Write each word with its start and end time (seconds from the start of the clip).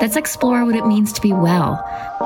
Let's 0.00 0.16
explore 0.16 0.64
what 0.64 0.74
it 0.76 0.86
means 0.86 1.12
to 1.12 1.20
be 1.20 1.34
well. 1.34 1.76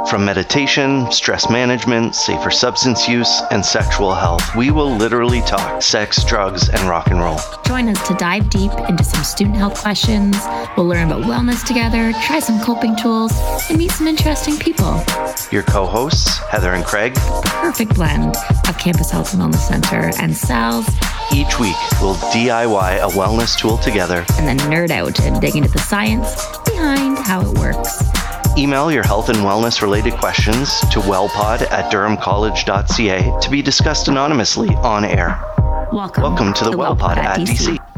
From 0.09 0.25
meditation, 0.25 1.11
stress 1.11 1.51
management, 1.51 2.15
safer 2.15 2.53
substance 2.53 3.09
use, 3.09 3.43
and 3.51 3.67
sexual 3.67 4.15
health, 4.15 4.55
we 4.55 4.71
will 4.71 4.95
literally 4.95 5.41
talk 5.41 5.83
sex, 5.83 6.23
drugs, 6.23 6.69
and 6.69 6.81
rock 6.83 7.09
and 7.09 7.19
roll. 7.19 7.41
Join 7.67 7.89
us 7.89 8.07
to 8.07 8.15
dive 8.15 8.49
deep 8.49 8.71
into 8.89 9.03
some 9.03 9.25
student 9.25 9.57
health 9.57 9.77
questions. 9.81 10.37
We'll 10.77 10.87
learn 10.87 11.11
about 11.11 11.25
wellness 11.25 11.67
together, 11.67 12.13
try 12.23 12.39
some 12.39 12.61
coping 12.61 12.95
tools, 12.95 13.33
and 13.69 13.77
meet 13.77 13.91
some 13.91 14.07
interesting 14.07 14.57
people. 14.57 15.03
Your 15.51 15.65
co 15.65 15.85
hosts, 15.85 16.39
Heather 16.51 16.75
and 16.75 16.85
Craig. 16.85 17.15
The 17.15 17.59
perfect 17.61 17.97
blend 17.97 18.37
of 18.69 18.79
Campus 18.79 19.11
Health 19.11 19.35
and 19.35 19.43
Wellness 19.43 19.67
Center 19.67 20.13
and 20.21 20.37
Sal's. 20.37 20.87
Each 21.35 21.59
week, 21.59 21.75
we'll 22.01 22.15
DIY 22.31 22.99
a 22.99 23.09
wellness 23.15 23.59
tool 23.59 23.79
together 23.79 24.25
and 24.39 24.47
then 24.47 24.59
nerd 24.71 24.91
out 24.91 25.19
and 25.23 25.41
dig 25.41 25.57
into 25.57 25.71
the 25.71 25.79
science 25.79 26.61
behind 26.75 27.19
how 27.19 27.41
it 27.41 27.59
works. 27.59 28.03
Email 28.59 28.91
your 28.91 29.05
health 29.05 29.29
and 29.29 29.39
wellness 29.39 29.83
related 29.83 30.15
questions 30.15 30.81
to 30.93 31.01
wellpod 31.01 31.63
at 31.71 31.91
durhamcollege.ca 31.93 33.41
to 33.41 33.51
be 33.51 33.63
discussed 33.63 34.09
anonymously 34.09 34.69
on 34.77 35.05
air. 35.05 35.41
Welcome, 35.93 36.23
Welcome 36.23 36.53
to 36.55 36.65
the, 36.65 36.71
the 36.71 36.77
WellPod, 36.77 36.99
WellPod 36.99 37.17
at 37.17 37.39
DC. 37.41 37.79
DC. 37.79 37.95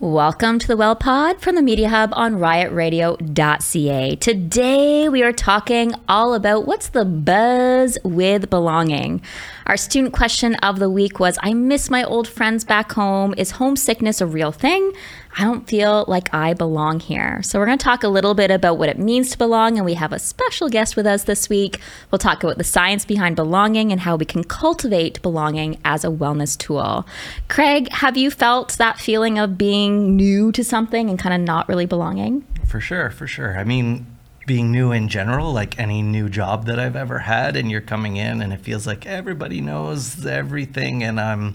Welcome 0.00 0.60
to 0.60 0.66
the 0.68 0.76
Well 0.76 0.94
Pod 0.94 1.40
from 1.40 1.56
the 1.56 1.62
Media 1.62 1.88
Hub 1.88 2.10
on 2.12 2.36
riotradio.ca. 2.36 4.14
Today 4.16 5.08
we 5.08 5.22
are 5.24 5.32
talking 5.32 5.92
all 6.08 6.34
about 6.34 6.66
what's 6.66 6.90
the 6.90 7.04
buzz 7.04 7.98
with 8.04 8.48
belonging. 8.48 9.20
Our 9.66 9.76
student 9.76 10.14
question 10.14 10.54
of 10.56 10.78
the 10.78 10.88
week 10.88 11.18
was 11.18 11.36
I 11.42 11.52
miss 11.52 11.90
my 11.90 12.04
old 12.04 12.28
friends 12.28 12.64
back 12.64 12.92
home. 12.92 13.34
Is 13.36 13.50
homesickness 13.52 14.20
a 14.20 14.26
real 14.26 14.52
thing? 14.52 14.92
I 15.40 15.44
don't 15.44 15.68
feel 15.68 16.04
like 16.08 16.34
I 16.34 16.52
belong 16.52 16.98
here. 16.98 17.40
So, 17.44 17.60
we're 17.60 17.66
going 17.66 17.78
to 17.78 17.84
talk 17.84 18.02
a 18.02 18.08
little 18.08 18.34
bit 18.34 18.50
about 18.50 18.76
what 18.76 18.88
it 18.88 18.98
means 18.98 19.30
to 19.30 19.38
belong, 19.38 19.76
and 19.76 19.86
we 19.86 19.94
have 19.94 20.12
a 20.12 20.18
special 20.18 20.68
guest 20.68 20.96
with 20.96 21.06
us 21.06 21.22
this 21.22 21.48
week. 21.48 21.78
We'll 22.10 22.18
talk 22.18 22.42
about 22.42 22.58
the 22.58 22.64
science 22.64 23.04
behind 23.04 23.36
belonging 23.36 23.92
and 23.92 24.00
how 24.00 24.16
we 24.16 24.24
can 24.24 24.42
cultivate 24.42 25.22
belonging 25.22 25.78
as 25.84 26.04
a 26.04 26.08
wellness 26.08 26.58
tool. 26.58 27.06
Craig, 27.46 27.88
have 27.92 28.16
you 28.16 28.32
felt 28.32 28.76
that 28.78 28.98
feeling 28.98 29.38
of 29.38 29.56
being 29.56 30.16
new 30.16 30.50
to 30.50 30.64
something 30.64 31.08
and 31.08 31.20
kind 31.20 31.32
of 31.32 31.40
not 31.40 31.68
really 31.68 31.86
belonging? 31.86 32.44
For 32.66 32.80
sure, 32.80 33.08
for 33.10 33.28
sure. 33.28 33.56
I 33.56 33.62
mean, 33.62 34.06
being 34.44 34.72
new 34.72 34.90
in 34.90 35.06
general, 35.06 35.52
like 35.52 35.78
any 35.78 36.02
new 36.02 36.28
job 36.28 36.66
that 36.66 36.80
I've 36.80 36.96
ever 36.96 37.20
had, 37.20 37.54
and 37.54 37.70
you're 37.70 37.80
coming 37.80 38.16
in 38.16 38.42
and 38.42 38.52
it 38.52 38.62
feels 38.62 38.88
like 38.88 39.06
everybody 39.06 39.60
knows 39.60 40.26
everything, 40.26 41.04
and 41.04 41.20
I'm 41.20 41.54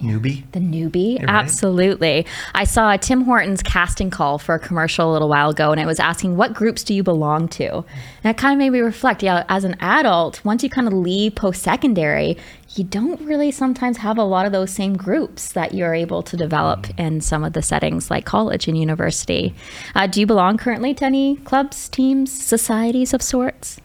newbie. 0.00 0.50
The 0.52 0.60
newbie, 0.60 1.24
absolutely. 1.26 2.26
I 2.54 2.64
saw 2.64 2.96
Tim 2.96 3.22
Hortons 3.22 3.62
casting 3.62 4.10
call 4.10 4.38
for 4.38 4.54
a 4.54 4.58
commercial 4.58 5.10
a 5.10 5.12
little 5.12 5.28
while 5.28 5.50
ago, 5.50 5.72
and 5.72 5.80
it 5.80 5.86
was 5.86 6.00
asking 6.00 6.36
what 6.36 6.54
groups 6.54 6.82
do 6.82 6.94
you 6.94 7.02
belong 7.02 7.48
to, 7.48 7.68
and 7.76 7.84
it 8.24 8.36
kind 8.36 8.52
of 8.52 8.58
made 8.58 8.70
me 8.70 8.80
reflect. 8.80 9.22
Yeah, 9.22 9.44
as 9.48 9.64
an 9.64 9.76
adult, 9.80 10.44
once 10.44 10.62
you 10.62 10.70
kind 10.70 10.86
of 10.86 10.92
leave 10.92 11.34
post 11.34 11.62
secondary, 11.62 12.36
you 12.76 12.84
don't 12.84 13.20
really 13.22 13.50
sometimes 13.50 13.98
have 13.98 14.18
a 14.18 14.22
lot 14.22 14.46
of 14.46 14.52
those 14.52 14.70
same 14.70 14.96
groups 14.96 15.52
that 15.52 15.74
you're 15.74 15.94
able 15.94 16.22
to 16.22 16.36
develop 16.36 16.82
mm. 16.82 16.98
in 16.98 17.20
some 17.20 17.44
of 17.44 17.52
the 17.52 17.62
settings 17.62 18.10
like 18.10 18.24
college 18.24 18.68
and 18.68 18.78
university. 18.78 19.54
Uh, 19.94 20.06
do 20.06 20.20
you 20.20 20.26
belong 20.26 20.56
currently 20.56 20.94
to 20.94 21.04
any 21.04 21.36
clubs, 21.36 21.88
teams, 21.88 22.30
societies 22.30 23.12
of 23.12 23.22
sorts? 23.22 23.80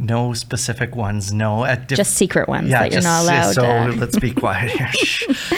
No 0.00 0.32
specific 0.32 0.96
ones, 0.96 1.30
no. 1.30 1.66
At 1.66 1.86
diff- 1.86 1.98
just 1.98 2.14
secret 2.14 2.48
ones 2.48 2.70
yeah, 2.70 2.80
that 2.80 2.92
you're 2.92 3.02
just, 3.02 3.04
not 3.04 3.22
allowed. 3.22 3.52
So 3.52 3.62
to. 3.62 4.00
let's 4.00 4.18
be 4.18 4.32
quiet 4.32 4.70
here. 4.70 4.90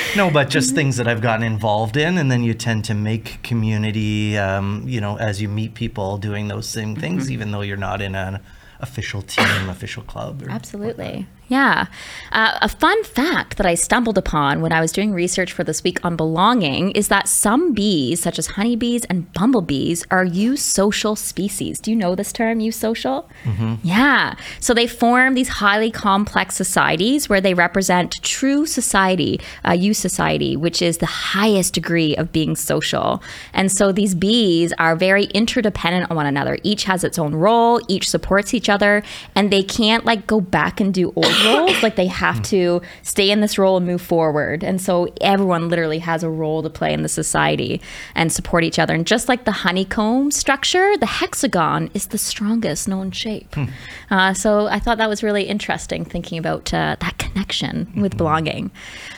no, 0.16 0.30
but 0.30 0.50
just 0.50 0.74
things 0.74 0.96
that 0.96 1.06
I've 1.06 1.22
gotten 1.22 1.44
involved 1.44 1.96
in, 1.96 2.18
and 2.18 2.30
then 2.30 2.42
you 2.42 2.52
tend 2.52 2.84
to 2.86 2.94
make 2.94 3.40
community. 3.44 4.36
Um, 4.36 4.84
you 4.86 5.00
know, 5.00 5.16
as 5.16 5.40
you 5.40 5.48
meet 5.48 5.74
people 5.74 6.18
doing 6.18 6.48
those 6.48 6.68
same 6.68 6.96
things, 6.96 7.24
mm-hmm. 7.24 7.32
even 7.34 7.50
though 7.52 7.60
you're 7.60 7.76
not 7.76 8.02
in 8.02 8.16
an 8.16 8.40
official 8.80 9.22
team, 9.22 9.68
official 9.68 10.02
club. 10.02 10.42
Absolutely. 10.48 11.26
Yeah. 11.48 11.86
Uh, 12.30 12.58
a 12.62 12.68
fun 12.68 13.04
fact 13.04 13.58
that 13.58 13.66
I 13.66 13.74
stumbled 13.74 14.16
upon 14.16 14.62
when 14.62 14.72
I 14.72 14.80
was 14.80 14.90
doing 14.90 15.12
research 15.12 15.52
for 15.52 15.64
this 15.64 15.84
week 15.84 16.02
on 16.02 16.16
belonging 16.16 16.92
is 16.92 17.08
that 17.08 17.28
some 17.28 17.74
bees, 17.74 18.22
such 18.22 18.38
as 18.38 18.46
honeybees 18.46 19.04
and 19.06 19.30
bumblebees, 19.34 20.06
are 20.10 20.24
eusocial 20.24 21.18
species. 21.18 21.78
Do 21.78 21.90
you 21.90 21.96
know 21.96 22.14
this 22.14 22.32
term, 22.32 22.60
eusocial? 22.60 23.26
Mm-hmm. 23.44 23.74
Yeah. 23.82 24.34
So 24.60 24.72
they 24.72 24.86
form 24.86 25.34
these 25.34 25.48
highly 25.48 25.90
complex 25.90 26.54
societies 26.54 27.28
where 27.28 27.40
they 27.40 27.52
represent 27.52 28.22
true 28.22 28.64
society, 28.64 29.38
uh, 29.64 29.72
eusociety, 29.72 30.56
which 30.56 30.80
is 30.80 30.98
the 30.98 31.06
highest 31.06 31.74
degree 31.74 32.16
of 32.16 32.32
being 32.32 32.56
social. 32.56 33.22
And 33.52 33.70
so 33.70 33.92
these 33.92 34.14
bees 34.14 34.72
are 34.78 34.96
very 34.96 35.24
interdependent 35.24 36.10
on 36.10 36.16
one 36.16 36.26
another. 36.26 36.58
Each 36.62 36.84
has 36.84 37.04
its 37.04 37.18
own 37.18 37.34
role, 37.34 37.80
each 37.88 38.08
supports 38.08 38.54
each 38.54 38.70
other, 38.70 39.02
and 39.34 39.50
they 39.50 39.62
can't 39.62 40.06
like 40.06 40.26
go 40.26 40.40
back 40.40 40.80
and 40.80 40.94
do 40.94 41.12
old 41.14 41.26
roles. 41.44 41.82
Like 41.82 41.96
they 41.96 42.06
have 42.06 42.36
hmm. 42.36 42.42
to 42.42 42.82
stay 43.02 43.30
in 43.30 43.40
this 43.40 43.58
role 43.58 43.76
and 43.76 43.86
move 43.86 44.02
forward. 44.02 44.62
And 44.62 44.80
so 44.80 45.12
everyone 45.20 45.68
literally 45.68 45.98
has 46.00 46.22
a 46.22 46.30
role 46.30 46.62
to 46.62 46.70
play 46.70 46.92
in 46.92 47.02
the 47.02 47.08
society 47.08 47.80
and 48.14 48.32
support 48.32 48.64
each 48.64 48.78
other. 48.78 48.94
And 48.94 49.06
just 49.06 49.28
like 49.28 49.44
the 49.44 49.52
honeycomb 49.52 50.30
structure, 50.30 50.96
the 50.98 51.06
hexagon 51.06 51.90
is 51.94 52.08
the 52.08 52.18
strongest 52.18 52.88
known 52.88 53.10
shape. 53.10 53.54
Hmm. 53.54 53.64
Uh, 54.10 54.34
so 54.34 54.66
I 54.66 54.78
thought 54.78 54.98
that 54.98 55.08
was 55.08 55.22
really 55.22 55.44
interesting 55.44 56.04
thinking 56.04 56.38
about 56.38 56.72
uh, 56.72 56.96
that 57.00 57.18
connection 57.18 57.92
with 57.96 58.12
mm-hmm. 58.12 58.18
belonging. 58.18 58.70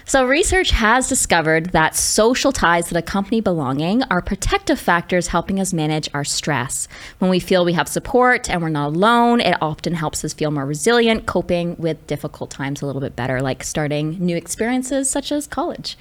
So, 0.07 0.27
research 0.27 0.71
has 0.71 1.09
discovered 1.09 1.71
that 1.71 1.97
social 1.97 2.53
ties 2.53 2.89
that 2.89 2.99
accompany 2.99 3.41
belonging 3.41 4.03
are 4.05 4.21
protective 4.21 4.79
factors 4.79 5.29
helping 5.29 5.59
us 5.59 5.73
manage 5.73 6.11
our 6.13 6.25
stress. 6.25 6.89
When 7.21 7.31
we 7.31 7.41
feel 7.41 7.65
we 7.65 7.73
have 7.73 7.89
support 7.89 8.51
and 8.51 8.61
we're 8.61 8.69
not 8.69 8.89
alone, 8.89 9.41
it 9.41 9.57
often 9.63 9.95
helps 9.95 10.23
us 10.23 10.35
feel 10.35 10.51
more 10.51 10.67
resilient, 10.67 11.25
coping 11.25 11.75
with 11.79 12.07
difficult 12.07 12.51
times 12.51 12.83
a 12.83 12.87
little 12.87 13.01
bit 13.01 13.17
better, 13.17 13.41
like 13.41 13.65
starting 13.65 14.19
new 14.19 14.37
experiences 14.37 15.09
such 15.09 15.33
as 15.33 15.47
college. 15.47 15.97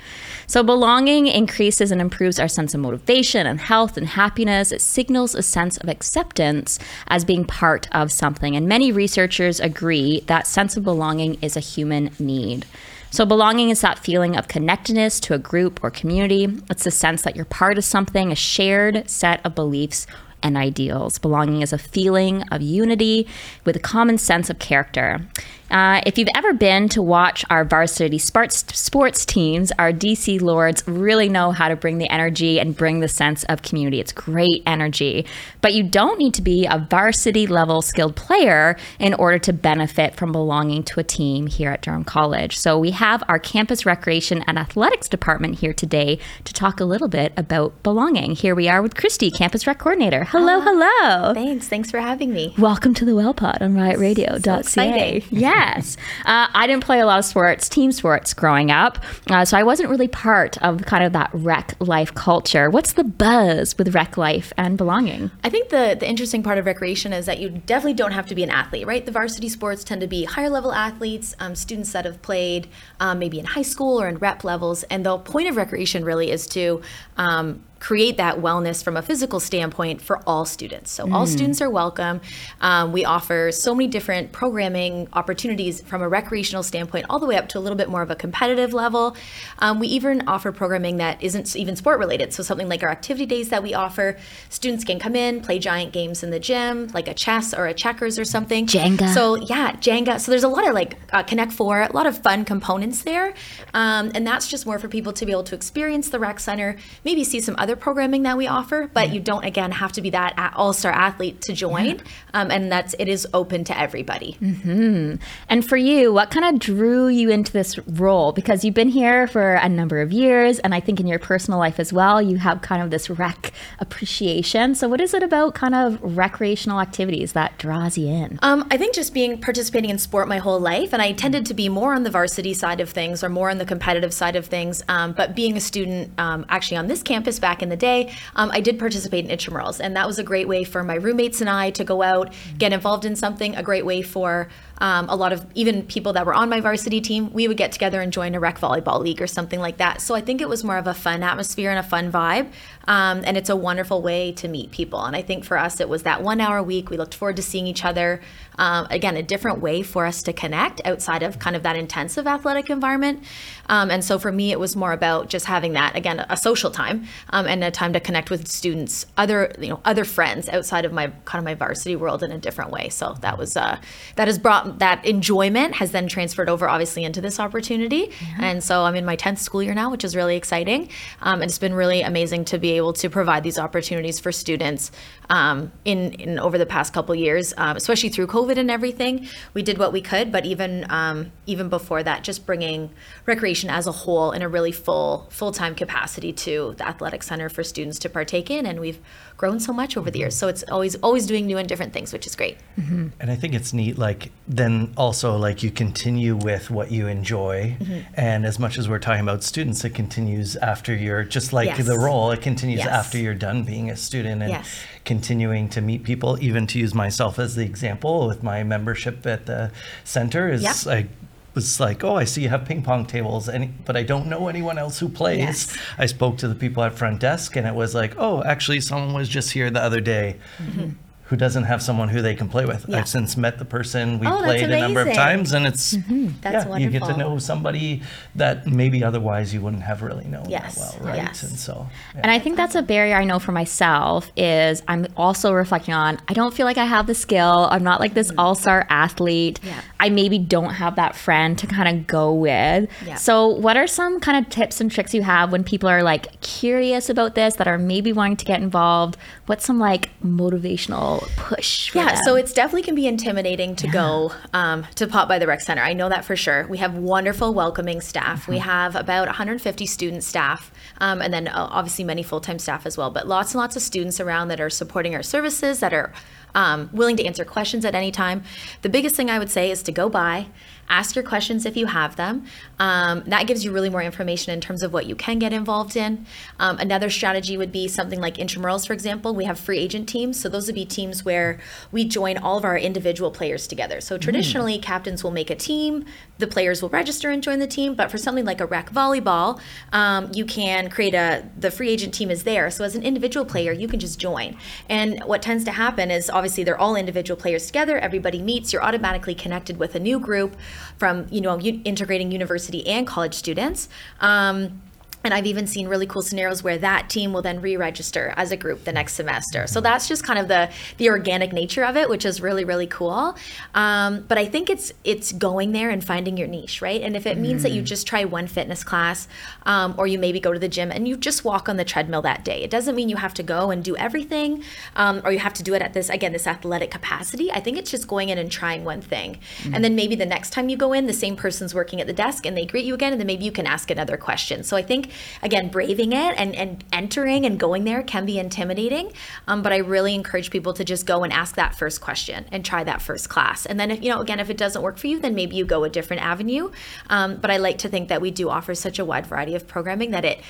So, 0.48 0.64
belonging 0.64 1.28
increases 1.28 1.90
and 1.90 2.02
improves 2.02 2.40
our 2.40 2.50
sense 2.50 2.74
of 2.74 2.82
motivation 2.82 3.48
and 3.48 3.62
health 3.62 3.96
and 3.96 4.08
happiness. 4.08 4.74
It 4.74 4.82
signals 4.82 5.34
a 5.34 5.42
sense 5.42 5.78
of 5.78 5.88
acceptance 5.88 6.78
as 7.08 7.24
being 7.24 7.46
part 7.46 7.88
of 7.94 8.12
something. 8.12 8.54
And 8.54 8.68
many 8.68 8.92
researchers 8.92 9.62
agree 9.62 10.26
that 10.28 10.46
sense 10.46 10.76
of 10.76 10.84
belonging 10.84 11.36
is 11.42 11.56
a 11.56 11.62
human 11.62 12.12
need. 12.20 12.66
So, 13.14 13.28
belonging 13.28 13.70
is 13.70 13.82
that 13.82 14.00
feeling 14.00 14.36
of 14.36 14.48
connectedness 14.48 15.20
to 15.20 15.36
a 15.36 15.38
group 15.38 15.84
or 15.84 15.92
community. 15.92 16.48
It's 16.72 16.86
the 16.86 16.90
sense 16.90 17.22
that 17.22 17.36
you're 17.36 17.46
part 17.46 17.78
of 17.78 17.84
something, 17.84 18.32
a 18.32 18.36
shared 18.36 19.08
set 19.08 19.40
of 19.46 19.54
beliefs 19.54 20.08
and 20.42 20.58
ideals. 20.58 21.20
Belonging 21.20 21.62
is 21.62 21.72
a 21.72 21.78
feeling 21.78 22.42
of 22.50 22.64
unity 22.64 23.28
with 23.66 23.76
a 23.76 23.80
common 23.80 24.18
sense 24.18 24.50
of 24.50 24.58
character. 24.58 25.28
Uh, 25.72 26.02
if 26.06 26.18
you've 26.18 26.30
ever 26.36 26.54
been 26.54 26.88
to 26.90 27.02
watch 27.02 27.44
our 27.50 27.66
varsity 27.66 28.18
sports, 28.18 28.64
sports 28.78 29.26
teams, 29.26 29.72
our 29.80 29.92
DC 29.92 30.42
Lords 30.42 30.84
really 30.88 31.30
know 31.30 31.52
how 31.52 31.68
to 31.68 31.76
bring 31.76 31.98
the 31.98 32.10
energy 32.10 32.60
and 32.60 32.76
bring 32.76 33.00
the 33.00 33.08
sense 33.08 33.44
of 33.46 33.62
community. 33.62 34.00
It's 34.00 34.12
great 34.12 34.62
energy. 34.66 35.26
But 35.62 35.74
you 35.74 35.84
don't 35.84 36.20
need 36.20 36.34
to 36.36 36.42
be 36.42 36.66
a 36.66 36.86
varsity 36.90 37.48
level 37.48 37.82
skilled 37.82 38.16
player 38.16 38.78
in 39.00 39.14
order 39.16 39.40
to 39.40 39.54
benefit 39.54 40.16
from 40.16 40.32
belonging 40.32 40.84
to 40.84 41.00
a 41.00 41.04
team 41.04 41.48
here 41.48 41.72
at 41.72 41.82
Durham 41.82 42.04
College. 42.04 42.58
So 42.58 42.78
we 42.78 42.92
have 42.92 43.24
our 43.28 43.40
campus 43.40 43.86
recreation 43.86 44.44
and 44.48 44.60
athletics 44.60 45.10
department 45.10 45.60
here 45.60 45.74
today 45.74 46.20
to 46.44 46.54
talk 46.54 46.80
a 46.80 46.86
little 46.86 47.08
bit 47.08 47.34
about 47.38 47.82
belonging. 47.84 48.36
Here 48.36 48.54
we 48.54 48.68
are 48.68 48.82
with 48.82 48.96
Christy, 48.96 49.32
campus 49.32 49.66
rec 49.66 49.80
coordinator. 49.80 50.26
Hello, 50.26 50.60
hello. 50.62 51.34
Thanks. 51.34 51.68
Thanks 51.68 51.90
for 51.90 52.00
having 52.00 52.34
me. 52.34 52.54
Welcome 52.58 52.94
to 52.96 53.06
the 53.06 53.14
WellPod 53.14 53.62
on 53.62 53.74
riotradio.ca. 53.76 55.20
So 55.22 55.28
yeah. 55.32 55.63
Yes. 55.64 55.96
Uh, 56.26 56.48
I 56.54 56.68
didn't 56.68 56.84
play 56.84 57.00
a 57.00 57.06
lot 57.06 57.20
of 57.20 57.26
sports, 57.26 57.70
team 57.70 57.94
sports 57.94 58.34
growing 58.34 58.70
up. 58.70 59.00
Uh, 59.30 59.46
so 59.46 59.58
I 59.58 59.64
wasn't 59.64 59.90
really 59.90 60.10
part 60.10 60.58
of 60.62 60.82
kind 60.86 61.04
of 61.06 61.14
that 61.14 61.30
rec 61.34 61.76
life 61.80 62.14
culture. 62.14 62.70
What's 62.70 62.94
the 62.94 63.06
buzz 63.06 63.78
with 63.78 63.96
rec 63.96 64.18
life 64.18 64.52
and 64.58 64.78
belonging? 64.78 65.32
I 65.44 65.50
think 65.50 65.70
the, 65.70 65.96
the 65.98 66.08
interesting 66.08 66.44
part 66.44 66.58
of 66.58 66.66
recreation 66.66 67.14
is 67.14 67.26
that 67.28 67.40
you 67.40 67.50
definitely 67.50 67.94
don't 67.94 68.12
have 68.12 68.28
to 68.28 68.36
be 68.36 68.44
an 68.44 68.50
athlete, 68.50 68.86
right? 68.86 69.06
The 69.06 69.14
varsity 69.14 69.48
sports 69.48 69.86
tend 69.86 70.02
to 70.02 70.08
be 70.08 70.26
higher 70.26 70.50
level 70.50 70.74
athletes, 70.74 71.34
um, 71.40 71.56
students 71.56 71.94
that 71.94 72.04
have 72.04 72.22
played 72.22 72.68
um, 73.00 73.20
maybe 73.20 73.40
in 73.40 73.46
high 73.46 73.62
school 73.62 74.02
or 74.02 74.10
in 74.10 74.18
rep 74.18 74.44
levels. 74.44 74.84
And 74.84 75.06
the 75.06 75.18
point 75.18 75.48
of 75.48 75.56
recreation 75.56 76.04
really 76.04 76.30
is 76.30 76.46
to 76.48 76.82
um, 77.16 77.64
create 77.84 78.16
that 78.16 78.38
wellness 78.38 78.82
from 78.82 78.96
a 78.96 79.02
physical 79.02 79.42
standpoint 79.42 80.02
for 80.02 80.22
all 80.26 80.46
students. 80.46 80.90
So 80.90 81.06
mm. 81.06 81.14
all 81.14 81.28
students 81.28 81.62
are 81.62 81.70
welcome. 81.70 82.22
Um, 82.62 82.94
we 82.94 83.04
offer 83.04 83.52
so 83.52 83.76
many 83.76 83.90
different 83.90 84.32
programming 84.32 85.10
opportunities 85.12 85.82
from 85.82 86.02
a 86.02 86.08
recreational 86.08 86.64
standpoint, 86.64 87.08
all 87.10 87.20
the 87.20 87.26
way 87.26 87.36
up 87.36 87.50
to 87.50 87.60
a 87.60 87.62
little 87.62 87.76
bit 87.76 87.90
more 87.90 88.02
of 88.02 88.10
a 88.10 88.16
competitive 88.16 88.74
level. 88.74 89.18
Um, 89.60 89.82
we 89.82 89.88
even 89.90 90.30
offer 90.30 90.54
programming 90.54 90.96
that 90.98 91.22
isn't 91.22 91.54
even 91.58 91.76
sport 91.76 92.00
related. 92.00 92.34
So 92.34 92.42
something 92.42 92.70
like 92.70 92.84
our 92.84 92.90
activity 92.90 93.26
days 93.26 93.50
that 93.50 93.62
we 93.62 93.74
offer, 93.74 94.18
students 94.48 94.86
can 94.86 94.98
come 94.98 95.18
in, 95.18 95.42
play 95.42 95.60
giant 95.60 95.92
games 95.92 96.24
in 96.24 96.30
the 96.30 96.40
gym, 96.40 96.88
like 96.94 97.10
a 97.10 97.14
chess 97.14 97.54
or 97.54 97.68
a 97.68 97.74
checkers 97.74 98.18
or 98.18 98.24
something. 98.24 98.66
Jenga. 98.66 99.14
So 99.14 99.36
yeah, 99.36 99.74
Jenga. 99.74 100.22
So 100.22 100.32
there's 100.32 100.46
a 100.46 100.48
lot 100.48 100.66
of 100.66 100.74
like 100.74 100.96
uh, 101.12 101.24
Connect 101.24 101.52
Four, 101.52 101.82
a 101.82 101.92
lot 101.92 102.06
of 102.06 102.18
fun 102.18 102.46
components 102.46 103.04
there, 103.04 103.34
um, 103.74 104.10
and 104.16 104.26
that's 104.26 104.48
just 104.48 104.66
more 104.66 104.80
for 104.80 104.88
people 104.88 105.12
to 105.12 105.26
be 105.26 105.34
able 105.34 105.44
to 105.44 105.56
experience 105.56 106.08
the 106.12 106.20
rec 106.20 106.40
center, 106.40 106.78
maybe 107.04 107.26
see 107.26 107.42
some 107.42 107.56
other 107.58 107.73
other 107.74 107.82
programming 107.82 108.24
that 108.24 108.38
we 108.38 108.48
offer, 108.48 108.90
but 108.94 109.12
you 109.12 109.20
don't 109.20 109.44
again 109.44 109.72
have 109.72 109.92
to 109.94 110.02
be 110.02 110.12
that 110.12 110.54
all 110.56 110.74
star 110.74 110.92
athlete 110.92 111.42
to 111.42 111.54
join, 111.54 112.00
um, 112.34 112.52
and 112.52 112.72
that's 112.72 112.96
it 113.00 113.08
is 113.08 113.28
open 113.34 113.64
to 113.64 113.78
everybody. 113.78 114.38
Mm-hmm. 114.42 115.16
And 115.50 115.66
for 115.66 115.78
you, 115.78 116.14
what 116.14 116.30
kind 116.30 116.46
of 116.46 116.60
drew 116.60 117.08
you 117.08 117.32
into 117.32 117.52
this 117.52 117.80
role? 117.88 118.32
Because 118.32 118.64
you've 118.64 118.76
been 118.76 118.90
here 118.90 119.28
for 119.28 119.56
a 119.56 119.68
number 119.68 120.02
of 120.02 120.12
years, 120.12 120.60
and 120.60 120.76
I 120.76 120.80
think 120.80 121.00
in 121.00 121.08
your 121.08 121.20
personal 121.20 121.60
life 121.60 121.80
as 121.80 121.92
well, 121.92 122.22
you 122.22 122.38
have 122.38 122.62
kind 122.62 122.84
of 122.84 122.92
this 122.92 123.10
rec 123.10 123.52
appreciation. 123.80 124.76
So, 124.76 124.88
what 124.88 125.02
is 125.02 125.14
it 125.14 125.24
about 125.24 125.56
kind 125.56 125.74
of 125.74 126.00
recreational 126.02 126.80
activities 126.80 127.34
that 127.34 127.58
draws 127.58 127.98
you 127.98 128.08
in? 128.08 128.40
Um, 128.44 128.68
I 128.70 128.78
think 128.78 128.94
just 128.94 129.14
being 129.14 129.42
participating 129.42 129.90
in 129.90 129.98
sport 129.98 130.28
my 130.28 130.38
whole 130.38 130.60
life, 130.60 130.94
and 130.94 131.02
I 131.02 131.14
tended 131.14 131.48
to 131.48 131.54
be 131.54 131.70
more 131.70 131.94
on 131.94 132.04
the 132.04 132.12
varsity 132.12 132.54
side 132.54 132.80
of 132.80 132.92
things 132.92 133.24
or 133.24 133.30
more 133.30 133.50
on 133.50 133.58
the 133.58 133.66
competitive 133.66 134.14
side 134.14 134.36
of 134.36 134.46
things. 134.46 134.84
Um, 134.88 135.14
but 135.14 135.36
being 135.36 135.58
a 135.58 135.62
student 135.62 136.12
um, 136.20 136.46
actually 136.50 136.78
on 136.78 136.88
this 136.88 137.02
campus 137.02 137.40
back 137.40 137.63
in 137.64 137.70
the 137.70 137.76
day, 137.76 138.14
um, 138.36 138.52
I 138.52 138.60
did 138.60 138.78
participate 138.78 139.26
in 139.26 139.36
intramurals, 139.36 139.80
and 139.80 139.96
that 139.96 140.06
was 140.06 140.20
a 140.20 140.24
great 140.24 140.48
way 140.48 140.64
for 140.64 140.84
my 140.84 140.96
roommates 140.96 141.42
and 141.42 141.50
I 141.50 141.72
to 141.72 141.84
go 141.84 142.04
out, 142.04 142.32
get 142.60 142.72
involved 142.72 143.06
in 143.06 143.16
something. 143.16 143.56
A 143.56 143.64
great 143.64 143.86
way 143.86 144.04
for 144.04 144.50
um, 144.84 145.08
a 145.08 145.16
lot 145.16 145.32
of 145.32 145.46
even 145.56 145.84
people 145.84 146.12
that 146.12 146.26
were 146.26 146.34
on 146.34 146.50
my 146.50 146.60
varsity 146.60 147.00
team, 147.00 147.32
we 147.32 147.48
would 147.48 147.56
get 147.56 147.72
together 147.72 148.02
and 148.02 148.12
join 148.12 148.36
a 148.36 148.40
rec 148.42 148.60
volleyball 148.60 149.00
league 149.00 149.22
or 149.22 149.28
something 149.28 149.62
like 149.62 149.78
that. 149.78 150.02
So 150.02 150.14
I 150.14 150.20
think 150.20 150.42
it 150.42 150.50
was 150.50 150.62
more 150.62 150.78
of 150.78 150.88
a 150.88 150.94
fun 150.94 151.24
atmosphere 151.24 151.70
and 151.70 151.80
a 151.80 151.84
fun 151.84 152.12
vibe. 152.12 152.52
Um, 152.86 153.22
and 153.26 153.38
it's 153.38 153.50
a 153.50 153.56
wonderful 153.56 154.02
way 154.02 154.34
to 154.34 154.50
meet 154.50 154.72
people. 154.72 155.06
And 155.06 155.16
I 155.16 155.22
think 155.22 155.46
for 155.46 155.58
us, 155.58 155.80
it 155.80 155.88
was 155.88 156.04
that 156.04 156.22
one 156.22 156.42
hour 156.42 156.58
a 156.58 156.64
week. 156.64 156.90
We 156.90 156.98
looked 156.98 157.16
forward 157.16 157.38
to 157.38 157.42
seeing 157.42 157.66
each 157.66 157.86
other. 157.86 158.20
Um, 158.58 158.86
again, 158.90 159.16
a 159.16 159.24
different 159.24 159.62
way 159.62 159.84
for 159.84 160.06
us 160.06 160.22
to 160.24 160.34
connect 160.34 160.86
outside 160.86 161.24
of 161.24 161.40
kind 161.40 161.56
of 161.56 161.64
that 161.64 161.78
intensive 161.78 162.28
athletic 162.28 162.70
environment. 162.70 163.24
Um, 163.70 163.90
and 163.90 164.04
so 164.04 164.20
for 164.20 164.34
me, 164.34 164.52
it 164.52 164.60
was 164.60 164.76
more 164.76 164.92
about 164.92 165.30
just 165.30 165.46
having 165.46 165.74
that 165.74 165.96
again 165.96 166.26
a 166.30 166.36
social 166.36 166.70
time 166.70 167.06
um, 167.30 167.48
and 167.48 167.64
a 167.64 167.72
time 167.72 167.94
to 167.94 168.00
connect 168.02 168.30
with 168.30 168.48
students, 168.50 169.06
other 169.18 169.56
you 169.60 169.70
know 169.70 169.80
other 169.86 170.04
friends 170.04 170.50
outside 170.50 170.84
of 170.84 170.92
my 170.92 171.08
kind 171.26 171.40
of 171.40 171.46
my 171.46 171.56
varsity 171.56 171.96
world 171.96 172.22
in 172.22 172.32
a 172.32 172.38
different 172.38 172.72
way. 172.72 172.90
So 172.90 173.16
that 173.22 173.38
was 173.38 173.56
uh, 173.56 173.80
that 174.18 174.28
has 174.28 174.38
brought 174.38 174.73
that 174.80 175.06
enjoyment 175.06 175.76
has 175.76 175.92
then 175.92 176.08
transferred 176.08 176.50
over 176.50 176.70
obviously 176.70 177.04
into 177.04 177.22
this 177.22 177.40
opportunity. 177.40 178.08
Mm-hmm. 178.08 178.44
And 178.44 178.64
so 178.64 178.84
I'm 178.84 178.96
in 178.96 179.06
my 179.06 179.16
10th 179.16 179.40
school 179.40 179.64
year 179.64 179.74
now, 179.74 179.92
which 179.92 180.04
is 180.04 180.16
really 180.16 180.36
exciting. 180.36 180.90
Um, 181.22 181.42
and 181.42 181.50
it's 181.50 181.60
been 181.60 181.74
really 181.74 182.02
amazing 182.02 182.46
to 182.46 182.58
be 182.58 182.72
able 182.72 182.94
to 182.94 183.10
provide 183.10 183.44
these 183.44 183.58
opportunities 183.58 184.20
for 184.20 184.32
students 184.32 184.92
um, 185.30 185.72
in, 185.86 186.14
in 186.14 186.40
over 186.40 186.58
the 186.58 186.66
past 186.66 186.94
couple 186.94 187.16
years, 187.16 187.54
um, 187.58 187.78
especially 187.78 188.10
through 188.10 188.28
COVID 188.28 188.58
and 188.58 188.70
everything. 188.70 189.28
We 189.54 189.64
did 189.64 189.78
what 189.78 189.94
we 189.94 190.02
could, 190.02 190.32
but 190.32 190.46
even 190.46 190.86
um, 190.90 191.32
even 191.46 191.70
before 191.70 192.04
that, 192.04 192.24
just 192.24 192.46
bringing 192.46 192.90
recreation 193.26 193.70
as 193.70 193.88
a 193.88 193.92
whole 193.92 194.32
in 194.32 194.42
a 194.42 194.50
really 194.50 194.72
full 194.72 195.28
full 195.30 195.52
time 195.52 195.76
capacity 195.76 196.34
to 196.34 196.76
the 196.78 196.88
athletic 196.88 197.24
center 197.24 197.50
for 197.50 197.64
students 197.64 198.00
to 198.00 198.10
partake 198.10 198.50
in, 198.50 198.66
and 198.66 198.80
we've 198.80 199.00
grown 199.38 199.60
so 199.60 199.74
much 199.74 199.98
over 199.98 200.10
the 200.12 200.20
years. 200.20 200.36
So 200.36 200.48
it's 200.48 200.64
always 200.64 200.96
always 200.98 201.26
doing 201.26 201.46
new 201.46 201.58
and 201.58 201.68
different 201.68 201.94
things, 201.94 202.14
which 202.14 202.26
is 202.26 202.36
great. 202.36 202.58
Mm-hmm. 202.80 203.08
And 203.20 203.32
I 203.32 203.36
think 203.36 203.54
it's 203.54 203.74
neat. 203.74 203.98
Like 203.98 204.32
then 204.48 204.94
also 204.98 205.38
like 205.38 205.64
you 205.64 205.72
continue 205.72 206.36
with 206.36 206.70
what 206.70 206.92
you 206.92 207.08
enjoy, 207.08 207.78
mm-hmm. 207.80 208.14
and 208.16 208.46
as 208.46 208.60
much 208.60 208.78
as 208.78 208.88
we're 208.88 209.00
talking 209.00 209.22
about 209.22 209.44
students, 209.44 209.84
it 209.84 209.92
continues 209.92 210.56
after 210.58 210.96
you're 210.96 211.24
just 211.24 211.54
like 211.54 211.68
yes. 211.68 211.86
the 211.86 211.98
role. 211.98 212.32
It 212.32 212.42
continues 212.42 212.80
yes. 212.80 212.88
after 212.88 213.18
you're 213.18 213.34
done 213.34 213.64
being 213.64 213.90
a 213.90 213.96
student 213.96 214.42
and 214.42 214.52
yes. 214.52 214.84
continuing 215.06 215.70
to 215.70 215.82
meet 215.82 216.04
people. 216.04 216.38
Even 216.42 216.68
to 216.68 216.80
use 216.80 216.94
myself 216.94 217.40
as 217.40 217.56
the 217.56 217.66
example 217.66 218.28
with 218.28 218.44
my 218.44 218.64
membership 218.64 219.26
at 219.26 219.46
the 219.46 219.72
center 220.04 220.50
is 220.50 220.64
yep. 220.64 221.08
Like 221.54 221.56
was 221.56 221.80
like, 221.80 222.04
"Oh, 222.04 222.16
I 222.16 222.24
see 222.24 222.42
you 222.42 222.50
have 222.50 222.66
ping 222.66 222.82
pong 222.82 223.06
tables, 223.06 223.48
and 223.48 223.86
but 223.86 223.96
I 223.96 224.04
don't 224.04 224.28
know 224.28 224.48
anyone 224.48 224.78
else 224.78 225.00
who 225.00 225.08
plays." 225.08 225.40
Yes. 225.40 225.78
I 225.98 226.08
spoke 226.08 226.38
to 226.40 226.48
the 226.48 226.56
people 226.56 226.84
at 226.84 226.98
front 226.98 227.20
desk, 227.20 227.56
and 227.56 227.68
it 227.68 227.76
was 227.76 227.94
like, 227.94 228.16
"Oh, 228.18 228.44
actually, 228.44 228.82
someone 228.82 229.14
was 229.14 229.30
just 229.30 229.52
here 229.52 229.70
the 229.70 229.82
other 229.82 230.02
day." 230.02 230.38
Mm-hmm 230.58 230.90
who 231.34 231.38
doesn't 231.38 231.64
have 231.64 231.82
someone 231.82 232.10
who 232.10 232.22
they 232.22 232.36
can 232.36 232.48
play 232.48 232.64
with. 232.64 232.86
Yeah. 232.88 233.00
I've 233.00 233.08
since 233.08 233.36
met 233.38 233.58
the 233.58 233.66
person 233.66 234.20
we 234.20 234.28
oh, 234.28 234.44
played 234.44 234.70
a 234.70 234.80
number 234.80 235.02
of 235.02 235.14
times, 235.14 235.54
and 235.54 235.66
it's 235.66 235.96
mm-hmm. 235.96 236.28
yeah, 236.44 236.68
wonderful. 236.68 236.80
you 236.80 236.90
get 236.92 237.04
to 237.06 237.18
know 237.18 237.40
somebody 237.40 238.04
that 238.36 238.68
maybe 238.68 239.04
otherwise 239.04 239.52
you 239.52 239.60
wouldn't 239.60 239.82
have 239.82 240.04
really 240.04 240.26
known 240.26 240.48
yes. 240.48 240.76
that 240.76 241.02
well, 241.02 241.10
right? 241.10 241.24
Yes. 241.24 241.42
And 241.42 241.58
so, 241.58 241.88
yeah. 242.14 242.22
and 242.22 242.32
I 242.32 242.38
think 242.38 242.56
that's 242.56 242.76
a 242.76 242.84
barrier 242.84 243.16
I 243.16 243.24
know 243.24 243.40
for 243.40 243.52
myself 243.52 244.32
is 244.38 244.84
I'm 244.88 245.08
also 245.18 245.54
reflecting 245.54 245.96
on. 245.96 246.20
I 246.28 246.34
don't 246.34 246.54
feel 246.54 246.68
like 246.68 246.78
I 246.78 246.86
have 246.86 247.08
the 247.08 247.16
skill. 247.16 247.68
I'm 247.72 247.84
not 247.84 248.00
like 248.00 248.14
this 248.14 248.30
mm-hmm. 248.30 248.40
all 248.40 248.54
star 248.54 248.86
athlete. 248.90 249.60
Yeah. 249.64 249.82
I 250.04 250.10
maybe 250.10 250.38
don't 250.38 250.72
have 250.72 250.98
that 250.98 251.16
friend 251.16 251.58
to 251.60 251.66
kind 251.66 251.88
of 251.88 252.06
go 252.08 252.34
with. 252.34 252.90
Yeah. 253.06 253.16
So, 253.16 253.48
what 253.48 253.78
are 253.78 253.88
some 253.88 254.20
kind 254.20 254.38
of 254.46 254.52
tips 254.52 254.82
and 254.82 254.92
tricks 254.92 255.14
you 255.14 255.22
have 255.22 255.50
when 255.50 255.64
people 255.64 255.88
are 255.88 256.04
like 256.04 256.42
curious 256.42 257.10
about 257.10 257.36
this 257.36 257.56
that 257.56 257.70
are 257.70 257.78
maybe 257.78 258.12
wanting 258.12 258.36
to 258.36 258.44
get 258.44 258.62
involved? 258.62 259.16
What's 259.46 259.66
some 259.66 259.80
like 259.80 260.10
motivational 260.22 261.22
push. 261.38 261.96
yeah, 261.96 262.16
them. 262.16 262.24
so 262.26 262.36
it's 262.36 262.52
definitely 262.52 262.82
can 262.82 262.96
be 262.96 263.08
intimidating 263.08 263.78
to 263.78 263.88
yeah. 263.88 263.94
go 263.94 264.34
um, 264.52 264.86
to 264.96 265.08
Pop 265.08 265.30
by 265.30 265.40
the 265.40 265.48
Rec 265.48 265.62
Center. 265.62 265.82
I 265.82 265.94
know 265.94 266.10
that 266.10 266.26
for 266.26 266.36
sure. 266.36 266.68
We 266.68 266.80
have 266.80 266.96
wonderful, 266.96 267.54
welcoming 267.54 268.02
staff. 268.02 268.42
Mm-hmm. 268.42 268.52
We 268.52 268.58
have 268.58 268.98
about 268.98 269.28
150 269.28 269.86
student 269.86 270.26
staff, 270.26 270.70
um, 270.98 271.22
and 271.22 271.34
then 271.34 271.48
uh, 271.48 271.70
obviously 271.72 272.04
many 272.04 272.24
full 272.24 272.42
time 272.42 272.60
staff 272.60 272.86
as 272.86 272.98
well. 272.98 273.10
But 273.10 273.26
lots 273.26 273.54
and 273.54 273.60
lots 273.60 273.78
of 273.78 273.82
students 273.82 274.20
around 274.20 274.50
that 274.50 274.60
are 274.60 274.70
supporting 274.70 275.16
our 275.16 275.24
services 275.24 275.80
that 275.80 275.94
are 275.94 276.12
um, 276.56 276.90
willing 276.94 277.18
to 277.18 277.26
answer 277.26 277.46
questions 277.46 277.86
at 277.86 277.96
any 277.96 278.12
time. 278.12 278.44
The 278.82 278.90
biggest 278.90 279.16
thing 279.16 279.30
I 279.30 279.40
would 279.40 279.50
say 279.50 279.72
is 279.72 279.84
to 279.84 279.92
go 279.92 280.10
by, 280.10 280.48
ask 280.94 281.16
your 281.16 281.24
questions 281.24 281.66
if 281.66 281.76
you 281.76 281.88
have 281.88 282.16
them. 282.18 282.46
Um, 282.78 283.24
that 283.26 283.48
gives 283.48 283.66
you 283.66 283.72
really 283.72 283.90
more 283.90 284.04
information 284.04 284.54
in 284.54 284.62
terms 284.62 284.84
of 284.84 284.94
what 284.94 285.08
you 285.08 285.16
can 285.16 285.40
get 285.40 285.52
involved 285.52 285.98
in. 285.98 286.28
Um, 286.60 286.78
another 286.78 287.10
strategy 287.10 287.58
would 287.58 287.72
be 287.72 287.88
something 287.88 288.22
like 288.22 288.36
intramurals, 288.38 288.86
for 288.86 288.94
example. 288.94 289.34
We 289.34 289.46
have 289.46 289.60
free 289.60 289.80
agent 289.80 290.08
teams. 290.08 290.40
So 290.40 290.50
those 290.50 290.68
would 290.68 290.76
be 290.76 290.86
teams 290.86 291.26
where 291.26 291.60
we 291.92 292.06
join 292.06 292.38
all 292.38 292.60
of 292.60 292.64
our 292.64 292.78
individual 292.78 293.32
players 293.32 293.66
together. 293.66 294.02
So 294.02 294.20
traditionally, 294.20 294.78
mm. 294.78 294.84
captains 294.84 295.24
will 295.24 295.32
make 295.32 295.50
a 295.50 295.56
team, 295.56 296.06
the 296.38 296.46
players 296.46 296.82
will 296.82 296.90
register 296.90 297.32
and 297.32 297.42
join 297.42 297.58
the 297.58 297.68
team. 297.68 297.96
But 297.96 298.12
for 298.12 298.20
something 298.20 298.46
like 298.46 298.62
a 298.62 298.68
rec 298.68 298.92
volleyball, 298.92 299.60
um, 299.94 300.30
you 300.32 300.46
can 300.46 300.90
create 300.92 301.16
a, 301.16 301.50
the 301.58 301.72
free 301.72 301.90
agent 301.90 302.14
team 302.14 302.30
is 302.30 302.44
there. 302.44 302.70
So 302.70 302.84
as 302.84 302.96
an 302.96 303.02
individual 303.02 303.46
player, 303.46 303.72
you 303.72 303.88
can 303.88 304.00
just 304.00 304.20
join. 304.20 304.58
And 304.90 305.24
what 305.24 305.42
tends 305.42 305.64
to 305.64 305.72
happen 305.72 306.12
is 306.12 306.30
obviously 306.30 306.64
they're 306.64 306.78
all 306.78 306.96
individual 306.96 307.40
players 307.40 307.66
together, 307.66 307.98
everybody 307.98 308.42
meets, 308.42 308.72
you're 308.72 308.84
automatically 308.84 309.34
connected 309.34 309.78
with 309.78 309.96
a 309.96 310.00
new 310.00 310.20
group 310.20 310.56
from 310.98 311.28
you 311.30 311.42
know 311.42 311.60
integrating 311.60 312.32
university 312.32 312.86
and 312.88 313.08
college 313.08 313.34
students. 313.34 313.90
Um, 314.20 314.82
and 315.24 315.34
I've 315.34 315.46
even 315.46 315.68
seen 315.68 315.88
really 315.88 316.06
cool 316.06 316.22
scenarios 316.22 316.64
where 316.64 316.78
that 316.78 317.10
team 317.10 317.34
will 317.34 317.42
then 317.42 317.62
re-register 317.62 318.34
as 318.36 318.52
a 318.52 318.58
group 318.58 318.84
the 318.84 318.92
next 318.92 319.14
semester. 319.14 319.68
So 319.68 319.80
that's 319.82 320.08
just 320.08 320.24
kind 320.24 320.40
of 320.40 320.48
the 320.48 320.70
the 320.98 321.10
organic 321.10 321.54
nature 321.54 321.84
of 321.86 321.96
it, 321.96 322.10
which 322.10 322.26
is 322.26 322.42
really 322.42 322.66
really 322.66 322.88
cool. 322.88 323.36
Um, 323.74 324.26
but 324.28 324.38
I 324.38 324.46
think 324.46 324.70
it's 324.70 324.94
it's 325.04 325.32
going 325.32 325.72
there 325.72 325.90
and 325.90 326.04
finding 326.04 326.38
your 326.38 326.48
niche, 326.48 326.82
right? 326.82 327.02
And 327.02 327.16
if 327.16 327.26
it 327.26 327.38
means 327.38 327.62
mm. 327.62 327.64
that 327.64 327.72
you 327.72 327.82
mm. 327.82 327.86
just 327.86 328.06
try 328.08 328.26
one 328.26 328.48
fitness 328.48 328.84
class, 328.84 329.28
um, 329.66 329.96
or 329.98 330.08
you 330.08 330.20
maybe 330.20 330.40
go 330.40 330.52
to 330.52 330.60
the 330.60 330.68
gym 330.68 330.92
and 330.92 331.08
you 331.08 331.16
just 331.16 331.46
walk 331.46 331.70
on 331.70 331.78
the 331.78 331.86
treadmill 331.86 332.22
that 332.24 332.44
day, 332.44 332.62
it 332.64 332.70
doesn't 332.70 332.96
mean 332.96 333.10
you 333.10 333.18
have 333.18 333.34
to 333.36 333.44
go 333.44 333.72
and 333.72 333.84
do 333.84 333.96
everything, 333.96 334.64
um, 334.96 335.22
or 335.24 335.32
you 335.32 335.40
have 335.40 335.54
to 335.54 335.64
do 335.64 335.74
it 335.74 335.82
at 335.82 335.94
this 335.94 336.10
again 336.10 336.34
this 336.34 336.48
athletic 336.48 336.92
capacity. 336.92 337.52
I 337.52 337.60
think 337.60 337.78
it's 337.78 337.92
just 337.92 338.08
going 338.08 338.30
in 338.30 338.38
and 338.38 338.52
trying 338.52 338.84
one 338.84 339.02
thing, 339.02 339.40
mm. 339.64 339.74
and 339.74 339.84
then 339.84 339.96
maybe 339.96 340.16
the 340.16 340.26
next 340.26 340.52
time 340.52 340.68
you 340.70 340.78
go 340.78 340.92
in, 340.92 341.08
the 341.08 341.14
same 341.14 341.36
person's 341.36 341.74
working 341.74 342.02
at 342.02 342.08
the 342.08 342.14
desk 342.14 342.46
and 342.46 342.58
they 342.58 342.66
greet 342.66 342.86
you 342.86 342.94
again, 342.94 343.14
and 343.14 343.20
then 343.22 343.28
maybe 343.28 343.46
you 343.46 343.52
can 343.52 343.66
ask 343.66 343.90
another 343.90 344.18
question. 344.18 344.64
So 344.64 344.76
I 344.76 344.82
think 344.82 345.10
again, 345.42 345.70
braving 345.70 346.14
it 346.14 346.34
and, 346.38 346.56
and 346.56 346.84
entering 346.92 347.46
and 347.46 347.60
going 347.60 347.84
there 347.84 348.04
can 348.04 348.26
be 348.26 348.40
intimidating. 348.40 349.12
Um, 349.48 349.62
but 349.62 349.72
I 349.72 349.78
really 349.78 350.16
encourage 350.16 350.52
people 350.52 350.74
to 350.74 350.84
just 350.84 351.06
go 351.06 351.24
and 351.24 351.34
ask 351.34 351.56
that 351.56 351.76
first 351.76 352.02
question 352.02 352.46
and 352.52 352.64
try 352.64 352.84
that 352.84 353.02
first 353.02 353.30
class. 353.30 353.66
And 353.66 353.80
then 353.80 353.92
if, 353.92 354.04
you 354.04 354.10
know, 354.10 354.22
again, 354.22 354.40
if 354.40 354.50
it 354.50 354.58
doesn't 354.58 354.82
work 354.82 354.98
for 354.98 355.08
you, 355.08 355.20
then 355.20 355.36
maybe 355.36 355.56
you 355.56 355.66
go 355.66 355.84
a 355.84 355.90
different 355.90 356.22
avenue. 356.22 356.72
Um, 357.10 357.38
but 357.38 357.52
I 357.52 357.58
like 357.58 357.80
to 357.80 357.90
think 357.90 358.10
that 358.10 358.22
we 358.22 358.32
do 358.32 358.50
offer 358.50 358.76
such 358.76 359.00
a 359.00 359.06
wide 359.06 359.28
variety 359.28 359.56
of 359.56 359.68
programming 359.68 360.12
that 360.12 360.26
it 360.26 360.42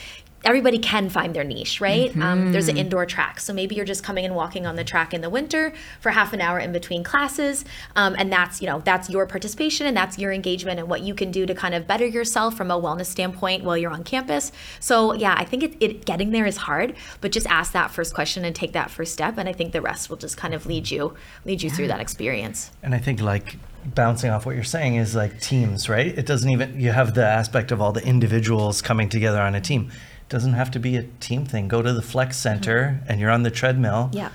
everybody 0.43 0.77
can 0.77 1.09
find 1.09 1.33
their 1.33 1.43
niche, 1.43 1.79
right? 1.79 2.09
Mm-hmm. 2.11 2.21
Um, 2.21 2.51
there's 2.51 2.67
an 2.67 2.77
indoor 2.77 3.05
track. 3.05 3.39
So 3.39 3.53
maybe 3.53 3.75
you're 3.75 3.85
just 3.85 4.03
coming 4.03 4.25
and 4.25 4.35
walking 4.35 4.65
on 4.65 4.75
the 4.75 4.83
track 4.83 5.13
in 5.13 5.21
the 5.21 5.29
winter 5.29 5.73
for 5.99 6.11
half 6.11 6.33
an 6.33 6.41
hour 6.41 6.59
in 6.59 6.71
between 6.71 7.03
classes. 7.03 7.63
Um, 7.95 8.15
and 8.17 8.31
that's, 8.31 8.61
you 8.61 8.67
know, 8.67 8.79
that's 8.79 9.09
your 9.09 9.25
participation 9.25 9.87
and 9.87 9.95
that's 9.95 10.17
your 10.19 10.31
engagement 10.31 10.79
and 10.79 10.89
what 10.89 11.01
you 11.01 11.13
can 11.15 11.31
do 11.31 11.45
to 11.45 11.55
kind 11.55 11.73
of 11.73 11.87
better 11.87 12.05
yourself 12.05 12.55
from 12.55 12.71
a 12.71 12.79
wellness 12.79 13.05
standpoint 13.05 13.63
while 13.63 13.77
you're 13.77 13.91
on 13.91 14.03
campus. 14.03 14.51
So 14.79 15.13
yeah, 15.13 15.35
I 15.37 15.45
think 15.45 15.63
it, 15.63 15.77
it 15.79 16.05
getting 16.05 16.31
there 16.31 16.45
is 16.45 16.57
hard, 16.57 16.95
but 17.21 17.31
just 17.31 17.47
ask 17.47 17.71
that 17.73 17.91
first 17.91 18.13
question 18.13 18.43
and 18.43 18.55
take 18.55 18.73
that 18.73 18.91
first 18.91 19.13
step. 19.13 19.37
And 19.37 19.47
I 19.47 19.53
think 19.53 19.71
the 19.71 19.81
rest 19.81 20.09
will 20.09 20.17
just 20.17 20.35
kind 20.35 20.53
of 20.53 20.65
lead 20.65 20.91
you, 20.91 21.13
lead 21.45 21.61
you 21.61 21.69
yeah. 21.69 21.75
through 21.75 21.87
that 21.87 21.99
experience. 22.01 22.71
And 22.81 22.93
I 22.93 22.97
think 22.97 23.21
like 23.21 23.55
bouncing 23.85 24.29
off 24.29 24.45
what 24.45 24.55
you're 24.55 24.63
saying 24.63 24.95
is 24.95 25.15
like 25.15 25.39
teams, 25.41 25.89
right? 25.89 26.17
It 26.17 26.25
doesn't 26.25 26.49
even, 26.49 26.79
you 26.79 26.91
have 26.91 27.13
the 27.13 27.25
aspect 27.25 27.71
of 27.71 27.81
all 27.81 27.91
the 27.91 28.05
individuals 28.05 28.81
coming 28.81 29.09
together 29.09 29.41
on 29.41 29.55
a 29.55 29.61
team 29.61 29.91
doesn't 30.33 30.53
have 30.53 30.71
to 30.71 30.79
be 30.79 30.97
a 30.97 31.03
team 31.03 31.45
thing. 31.45 31.67
Go 31.67 31.83
to 31.83 31.93
the 31.93 32.01
flex 32.01 32.37
center 32.37 32.97
mm-hmm. 32.97 33.11
and 33.11 33.21
you're 33.21 33.29
on 33.29 33.43
the 33.43 33.51
treadmill. 33.51 34.09
Yeah. 34.11 34.31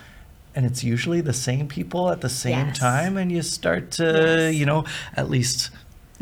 And 0.55 0.65
it's 0.65 0.85
usually 0.85 1.21
the 1.21 1.33
same 1.33 1.67
people 1.67 2.11
at 2.11 2.21
the 2.21 2.29
same 2.29 2.69
yes. 2.69 2.79
time 2.79 3.17
and 3.17 3.33
you 3.33 3.43
start 3.43 3.91
to, 3.93 4.05
yes. 4.05 4.55
you 4.55 4.65
know, 4.65 4.85
at 5.17 5.29
least 5.29 5.71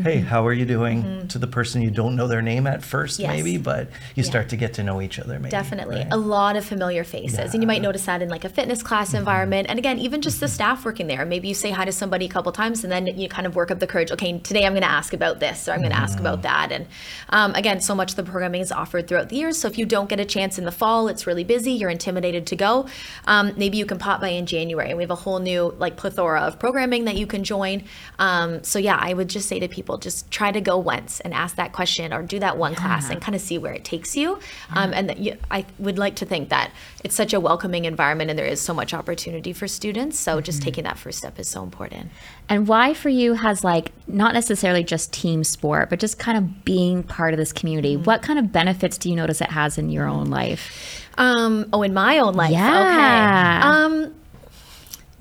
hey, 0.03 0.21
how 0.21 0.47
are 0.47 0.53
you 0.53 0.65
doing 0.67 1.27
to 1.29 1.39
the 1.39 1.47
person 1.47 1.81
you 1.83 1.91
don't 1.91 2.17
know 2.17 2.27
their 2.29 2.43
name 2.43 2.67
at 2.67 2.83
first, 2.83 3.19
Yes. 3.19 3.31
maybe, 3.31 3.57
but 3.57 3.89
you 4.15 4.23
start 4.23 4.51
to 4.51 4.57
get 4.57 4.75
to 4.75 4.83
know 4.83 5.01
each 5.01 5.19
other, 5.19 5.39
maybe. 5.39 5.51
Definitely. 5.51 5.97
right? 5.97 6.09
A 6.11 6.17
lot 6.17 6.57
of 6.57 6.65
familiar 6.65 7.03
faces. 7.05 7.55
And 7.55 7.63
you 7.63 7.67
might 7.67 7.81
notice 7.83 8.05
that 8.07 8.21
in 8.23 8.29
like 8.29 8.45
a 8.45 8.49
fitness 8.49 8.83
class 8.83 9.09
Mm-hmm. 9.09 9.17
environment. 9.19 9.67
And 9.71 9.79
again, 9.79 9.99
even 9.99 10.21
just 10.21 10.41
the 10.41 10.49
staff 10.49 10.85
working 10.85 11.07
there. 11.07 11.25
Maybe 11.25 11.49
you 11.49 11.55
say 11.55 11.71
hi 11.71 11.85
to 11.85 11.93
somebody 11.93 12.27
a 12.27 12.29
couple 12.29 12.51
times 12.53 12.83
and 12.85 12.93
then 12.93 13.07
you 13.07 13.29
kind 13.29 13.47
of 13.47 13.55
work 13.57 13.71
up 13.71 13.79
the 13.79 13.87
courage. 13.87 14.11
Okay, 14.11 14.39
today 14.41 14.67
I'm 14.67 14.73
going 14.73 14.83
to 14.83 14.91
ask 14.91 15.13
about 15.15 15.41
this 15.41 15.69
or 15.69 15.73
I'm 15.73 15.81
going 15.81 15.91
to 15.93 15.97
ask 15.97 16.17
Mm-hmm. 16.19 16.27
about 16.27 16.43
that. 16.43 16.73
And 16.73 16.87
um, 17.31 17.55
again, 17.55 17.81
so 17.81 17.95
much 17.95 18.11
of 18.11 18.17
the 18.17 18.23
programming 18.25 18.61
is 18.63 18.73
offered 18.73 19.07
throughout 19.09 19.29
the 19.29 19.37
years. 19.37 19.59
So 19.59 19.69
if 19.69 19.79
you 19.79 19.87
don't 19.87 20.09
get 20.09 20.19
a 20.21 20.25
chance 20.25 20.59
in 20.59 20.65
the 20.65 20.73
fall, 20.73 21.09
it's 21.09 21.27
really 21.27 21.45
busy, 21.45 21.73
you're 21.73 21.91
intimidated 21.91 22.47
to 22.49 22.57
go, 22.57 22.87
um, 23.27 23.53
maybe 23.57 23.77
you 23.79 23.87
can 23.87 23.99
pop 23.99 24.21
by 24.21 24.29
in 24.29 24.47
January. 24.47 24.89
And 24.89 24.97
we 24.99 25.03
have 25.05 25.11
a 25.11 25.15
whole 25.15 25.39
new 25.39 25.75
like 25.79 25.97
plethora 25.97 26.41
of 26.43 26.59
programming 26.59 27.05
that 27.07 27.17
you 27.17 27.27
can 27.27 27.45
join. 27.45 27.85
Um, 28.19 28.63
so 28.65 28.79
yeah, 28.79 28.99
I 29.01 29.15
would 29.15 29.29
just 29.29 29.49
say 29.49 29.59
to 29.61 29.69
people, 29.69 29.86
just 29.97 30.31
try 30.31 30.51
to 30.51 30.61
go 30.61 30.77
once 30.77 31.21
and 31.21 31.33
ask 31.33 31.55
that 31.57 31.73
question 31.73 32.13
or 32.13 32.23
do 32.23 32.39
that 32.41 32.59
one 32.59 32.75
class 32.75 33.09
and 33.09 33.21
kind 33.21 33.35
of 33.35 33.41
see 33.41 33.59
where 33.59 33.73
it 33.73 33.85
takes 33.85 34.17
you. 34.17 34.39
Um, 34.75 34.93
and 34.93 35.09
that 35.09 35.19
you, 35.19 35.37
I 35.51 35.65
would 35.79 35.99
like 35.99 36.17
to 36.17 36.27
think 36.27 36.49
that 36.49 36.73
it's 37.05 37.15
such 37.15 37.33
a 37.33 37.39
welcoming 37.39 37.85
environment 37.85 38.31
and 38.31 38.39
there 38.39 38.47
is 38.47 38.61
so 38.61 38.75
much 38.75 38.93
opportunity 38.93 39.53
for 39.53 39.69
students. 39.69 40.19
So 40.19 40.41
just 40.41 40.63
taking 40.63 40.85
that 40.85 40.99
first 40.99 41.19
step 41.19 41.39
is 41.39 41.49
so 41.49 41.63
important. 41.63 42.11
And 42.49 42.67
why 42.67 42.95
for 42.95 43.09
you 43.09 43.35
has 43.35 43.63
like 43.63 43.93
not 44.09 44.35
necessarily 44.35 44.83
just 44.83 45.13
team 45.13 45.45
sport, 45.45 45.89
but 45.91 46.01
just 46.01 46.19
kind 46.19 46.37
of 46.37 46.65
being 46.65 47.05
part 47.05 47.33
of 47.33 47.39
this 47.39 47.53
community? 47.53 47.97
What 47.97 48.23
kind 48.23 48.39
of 48.39 48.51
benefits 48.51 48.99
do 48.99 49.09
you 49.09 49.15
notice 49.15 49.41
it 49.41 49.51
has 49.51 49.79
in 49.79 49.91
your 49.91 50.09
own 50.09 50.27
life? 50.27 51.07
Um, 51.19 51.69
oh, 51.73 51.83
in 51.83 51.95
my 51.95 52.19
own 52.19 52.35
life. 52.35 52.51
Yeah. 52.51 53.61
Okay. 53.61 53.69
Um, 53.69 54.15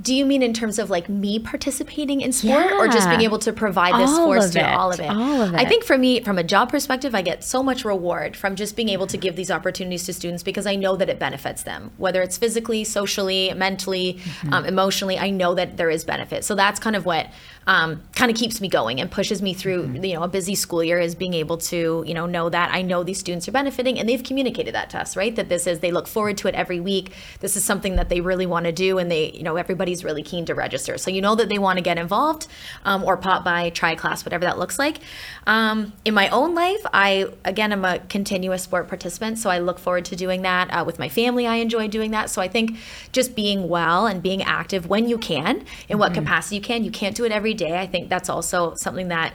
do 0.01 0.13
you 0.13 0.25
mean 0.25 0.43
in 0.43 0.53
terms 0.53 0.77
of 0.77 0.89
like 0.89 1.07
me 1.07 1.39
participating 1.39 2.19
in 2.19 2.33
sport 2.33 2.71
or 2.73 2.87
just 2.87 3.07
being 3.07 3.21
able 3.21 3.39
to 3.39 3.53
provide 3.53 3.93
this 3.99 4.09
All 4.09 4.25
for 4.27 4.37
of 4.37 4.55
it. 4.55 4.63
All 4.63 4.91
of 4.91 4.99
it. 4.99 5.09
All 5.09 5.41
of 5.41 5.55
I 5.55 5.63
think 5.63 5.85
for 5.85 5.97
me, 5.97 6.19
from 6.19 6.37
a 6.37 6.43
job 6.43 6.69
perspective, 6.69 7.15
I 7.15 7.21
get 7.21 7.45
so 7.45 7.63
much 7.63 7.85
reward 7.85 8.35
from 8.35 8.55
just 8.57 8.75
being 8.75 8.89
able 8.89 9.07
to 9.07 9.17
give 9.17 9.37
these 9.37 9.49
opportunities 9.49 10.05
to 10.05 10.13
students 10.13 10.43
because 10.43 10.67
I 10.67 10.75
know 10.75 10.97
that 10.97 11.07
it 11.07 11.17
benefits 11.17 11.63
them, 11.63 11.91
whether 11.97 12.21
it's 12.21 12.37
physically, 12.37 12.83
socially, 12.83 13.53
mentally, 13.53 14.15
Mm-hmm. 14.15 14.53
um, 14.53 14.65
emotionally. 14.65 15.17
I 15.17 15.29
know 15.29 15.53
that 15.55 15.77
there 15.77 15.89
is 15.89 16.03
benefit. 16.03 16.43
So 16.43 16.55
that's 16.55 16.79
kind 16.79 16.95
of 16.95 17.05
what 17.05 17.27
um, 17.67 18.03
kind 18.15 18.29
of 18.29 18.37
keeps 18.37 18.61
me 18.61 18.67
going 18.67 19.01
and 19.01 19.09
pushes 19.09 19.41
me 19.41 19.53
through, 19.53 19.75
Mm-hmm. 19.85 20.03
you 20.05 20.13
know, 20.13 20.23
a 20.23 20.27
busy 20.27 20.55
school 20.55 20.83
year 20.83 20.99
is 20.99 21.15
being 21.15 21.33
able 21.33 21.57
to, 21.57 22.03
you 22.07 22.13
know, 22.13 22.25
know 22.25 22.49
that 22.49 22.71
I 22.73 22.81
know 22.81 23.03
these 23.03 23.19
students 23.19 23.47
are 23.47 23.51
benefiting 23.51 23.99
and 23.99 24.07
they've 24.07 24.23
communicated 24.23 24.73
that 24.75 24.89
to 24.91 24.99
us, 24.99 25.15
right? 25.15 25.35
That 25.35 25.49
this 25.49 25.67
is, 25.67 25.79
they 25.79 25.91
look 25.91 26.07
forward 26.07 26.37
to 26.37 26.47
it 26.47 26.55
every 26.55 26.79
week. 26.79 27.11
This 27.39 27.55
is 27.55 27.63
something 27.63 27.95
that 27.95 28.09
they 28.09 28.21
really 28.21 28.45
want 28.45 28.65
to 28.65 28.71
do 28.71 28.97
and 28.97 29.09
they, 29.09 29.31
you 29.31 29.43
know, 29.43 29.55
everybody's 29.57 30.03
really 30.03 30.23
keen 30.23 30.45
to 30.45 30.55
register. 30.55 30.97
So 30.97 31.11
you 31.11 31.21
know 31.21 31.35
that 31.35 31.49
they 31.49 31.57
want 31.57 31.77
to 31.77 31.83
get 31.83 31.97
involved 31.97 32.47
um, 32.83 33.03
or 33.03 33.17
pop 33.17 33.43
by, 33.43 33.69
try 33.71 33.95
class, 33.95 34.23
whatever 34.23 34.45
that 34.45 34.57
looks 34.59 34.77
like. 34.77 34.99
Um, 35.47 35.93
in 36.05 36.13
my 36.13 36.29
own 36.29 36.55
life, 36.55 36.85
I, 36.93 37.27
again, 37.43 37.71
I'm 37.71 37.83
a 37.85 37.99
continuous 37.99 38.63
sport 38.63 38.87
participant. 38.87 39.39
So 39.39 39.49
I 39.49 39.59
look 39.59 39.79
forward 39.79 40.05
to 40.05 40.15
doing 40.15 40.43
that. 40.43 40.69
Uh, 40.71 40.83
with 40.85 40.99
my 40.99 41.09
family, 41.09 41.47
I 41.47 41.55
enjoy 41.55 41.87
doing 41.87 42.11
that. 42.11 42.29
So 42.29 42.41
I 42.41 42.47
think 42.47 42.77
just 43.11 43.35
being 43.35 43.67
well 43.67 44.07
and 44.07 44.21
being 44.21 44.41
active 44.43 44.87
when 44.87 45.09
you 45.09 45.17
can, 45.17 45.65
in 45.89 45.97
what 45.97 46.13
capacity 46.13 46.55
you 46.55 46.61
can, 46.61 46.83
you 46.83 46.91
can't 46.91 47.15
do 47.15 47.25
it 47.25 47.31
every 47.31 47.54
day. 47.55 47.77
I 47.77 47.87
think 47.87 48.09
that's 48.09 48.29
also 48.29 48.75
something 48.75 49.07
that 49.09 49.33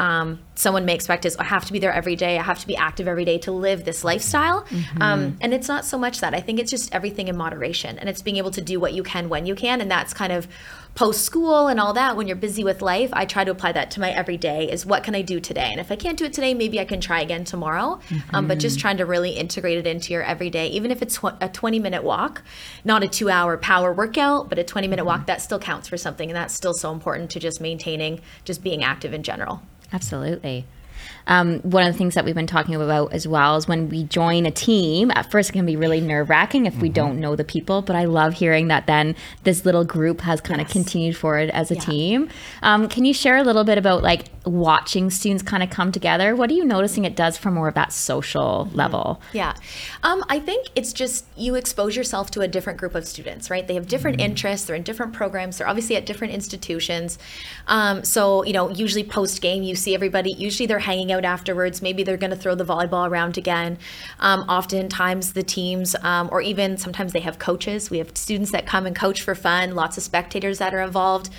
um, 0.00 0.40
someone 0.54 0.86
may 0.86 0.94
expect 0.94 1.26
is 1.26 1.36
I 1.36 1.44
have 1.44 1.66
to 1.66 1.72
be 1.72 1.78
there 1.78 1.92
every 1.92 2.16
day. 2.16 2.38
I 2.38 2.42
have 2.42 2.58
to 2.60 2.66
be 2.66 2.74
active 2.74 3.06
every 3.06 3.26
day 3.26 3.36
to 3.38 3.52
live 3.52 3.84
this 3.84 4.02
lifestyle. 4.02 4.66
Um, 5.00 5.36
and 5.42 5.52
it's 5.52 5.68
not 5.68 5.84
so 5.84 5.98
much 5.98 6.20
that. 6.20 6.34
I 6.34 6.40
think 6.40 6.58
it's 6.58 6.70
just 6.70 6.94
everything 6.94 7.28
in 7.28 7.36
moderation 7.36 7.98
and 7.98 8.08
it's 8.08 8.22
being 8.22 8.38
able 8.38 8.50
to 8.52 8.62
do 8.62 8.80
what 8.80 8.94
you 8.94 9.02
can 9.02 9.28
when 9.28 9.44
you 9.44 9.54
can. 9.54 9.80
And 9.80 9.90
that's 9.90 10.14
kind 10.14 10.32
of 10.32 10.48
post 10.94 11.24
school 11.24 11.68
and 11.68 11.80
all 11.80 11.92
that 11.94 12.16
when 12.16 12.26
you're 12.26 12.36
busy 12.36 12.64
with 12.64 12.82
life. 12.82 13.10
I 13.12 13.24
try 13.24 13.44
to 13.44 13.50
apply 13.50 13.72
that 13.72 13.90
to 13.92 14.00
my 14.00 14.10
everyday 14.10 14.70
is 14.70 14.84
what 14.84 15.04
can 15.04 15.14
I 15.14 15.22
do 15.22 15.40
today? 15.40 15.68
And 15.70 15.80
if 15.80 15.90
I 15.90 15.96
can't 15.96 16.18
do 16.18 16.24
it 16.24 16.32
today, 16.32 16.54
maybe 16.54 16.80
I 16.80 16.84
can 16.84 17.00
try 17.00 17.20
again 17.20 17.44
tomorrow. 17.44 18.00
Um, 18.32 18.46
but 18.46 18.58
just 18.58 18.78
trying 18.78 18.98
to 18.98 19.06
really 19.06 19.30
integrate 19.32 19.78
it 19.78 19.86
into 19.86 20.12
your 20.12 20.22
everyday, 20.22 20.68
even 20.68 20.90
if 20.90 21.02
it's 21.02 21.16
tw- 21.16 21.36
a 21.40 21.48
20 21.48 21.78
minute 21.78 22.04
walk, 22.04 22.42
not 22.84 23.02
a 23.02 23.08
two 23.08 23.28
hour 23.30 23.56
power 23.56 23.92
workout, 23.92 24.48
but 24.48 24.58
a 24.58 24.64
20 24.64 24.88
minute 24.88 25.04
walk, 25.04 25.26
that 25.26 25.40
still 25.40 25.58
counts 25.58 25.88
for 25.88 25.96
something. 25.96 26.30
And 26.30 26.36
that's 26.36 26.54
still 26.54 26.74
so 26.74 26.92
important 26.92 27.30
to 27.30 27.40
just 27.40 27.60
maintaining, 27.60 28.20
just 28.44 28.62
being 28.62 28.82
active 28.84 29.14
in 29.14 29.22
general. 29.22 29.62
Absolutely. 29.92 30.66
Um, 31.30 31.60
one 31.60 31.86
of 31.86 31.92
the 31.94 31.96
things 31.96 32.14
that 32.16 32.24
we've 32.24 32.34
been 32.34 32.48
talking 32.48 32.74
about 32.74 33.12
as 33.12 33.26
well 33.26 33.56
is 33.56 33.68
when 33.68 33.88
we 33.88 34.02
join 34.02 34.46
a 34.46 34.50
team, 34.50 35.12
at 35.12 35.30
first 35.30 35.50
it 35.50 35.52
can 35.52 35.64
be 35.64 35.76
really 35.76 36.00
nerve 36.00 36.28
wracking 36.28 36.66
if 36.66 36.76
we 36.78 36.88
don't 36.88 37.20
know 37.20 37.36
the 37.36 37.44
people, 37.44 37.82
but 37.82 37.94
I 37.94 38.04
love 38.06 38.34
hearing 38.34 38.66
that 38.68 38.86
then 38.88 39.14
this 39.44 39.64
little 39.64 39.84
group 39.84 40.22
has 40.22 40.40
kind 40.40 40.60
of 40.60 40.68
continued 40.68 41.16
forward 41.16 41.48
as 41.50 41.70
a 41.70 41.74
Yeah. 41.76 41.80
team. 41.80 42.28
Um, 42.62 42.88
can 42.88 43.04
you 43.04 43.14
share 43.14 43.36
a 43.36 43.44
little 43.44 43.62
bit 43.64 43.78
about 43.78 44.02
like 44.02 44.24
watching 44.46 45.10
students 45.10 45.42
kind 45.42 45.62
of 45.62 45.70
come 45.70 45.92
together? 45.92 46.34
What 46.34 46.50
are 46.50 46.54
you 46.54 46.64
noticing 46.64 47.04
it 47.04 47.14
does 47.14 47.36
for 47.36 47.50
more 47.50 47.68
of 47.68 47.74
that 47.74 47.92
social 47.92 48.68
level? 48.72 49.20
Yeah. 49.32 49.54
Um, 50.02 50.24
I 50.28 50.38
think 50.38 50.68
it's 50.74 50.92
just 50.92 51.26
you 51.36 51.54
expose 51.54 51.94
yourself 51.96 52.30
to 52.32 52.40
a 52.40 52.48
different 52.48 52.78
group 52.78 52.94
of 52.94 53.06
students, 53.06 53.50
right? 53.50 53.66
They 53.66 53.74
have 53.74 53.86
different 53.86 54.20
interests, 54.20 54.66
they're 54.66 54.76
in 54.76 54.82
different 54.82 55.12
programs, 55.12 55.58
they're 55.58 55.68
obviously 55.68 55.96
at 55.96 56.06
different 56.06 56.32
institutions. 56.32 57.18
Um, 57.66 58.02
so, 58.04 58.44
you 58.44 58.52
know, 58.52 58.70
usually 58.70 59.04
post 59.04 59.42
game, 59.42 59.62
you 59.62 59.74
see 59.74 59.94
everybody, 59.94 60.34
usually 60.36 60.66
they're 60.66 60.78
hanging 60.78 61.12
out 61.12 61.24
afterwards. 61.24 61.82
Maybe 61.82 62.02
they're 62.02 62.16
going 62.16 62.30
to 62.30 62.36
throw 62.36 62.54
the 62.54 62.64
volleyball 62.64 63.08
around 63.08 63.36
again. 63.36 63.78
Um, 64.20 64.40
oftentimes, 64.40 65.34
the 65.34 65.42
teams, 65.42 65.94
um, 66.02 66.28
or 66.32 66.40
even 66.40 66.78
sometimes 66.78 67.12
they 67.12 67.20
have 67.20 67.38
coaches. 67.38 67.90
We 67.90 67.98
have 67.98 68.16
students 68.16 68.52
that 68.52 68.66
come 68.66 68.86
and 68.86 68.96
coach 68.96 69.20
for 69.22 69.34
fun, 69.34 69.74
lots 69.74 69.98
of 69.98 70.02
spectators 70.02 70.58
that 70.58 70.74
are 70.74 70.80
involved. 70.80 71.30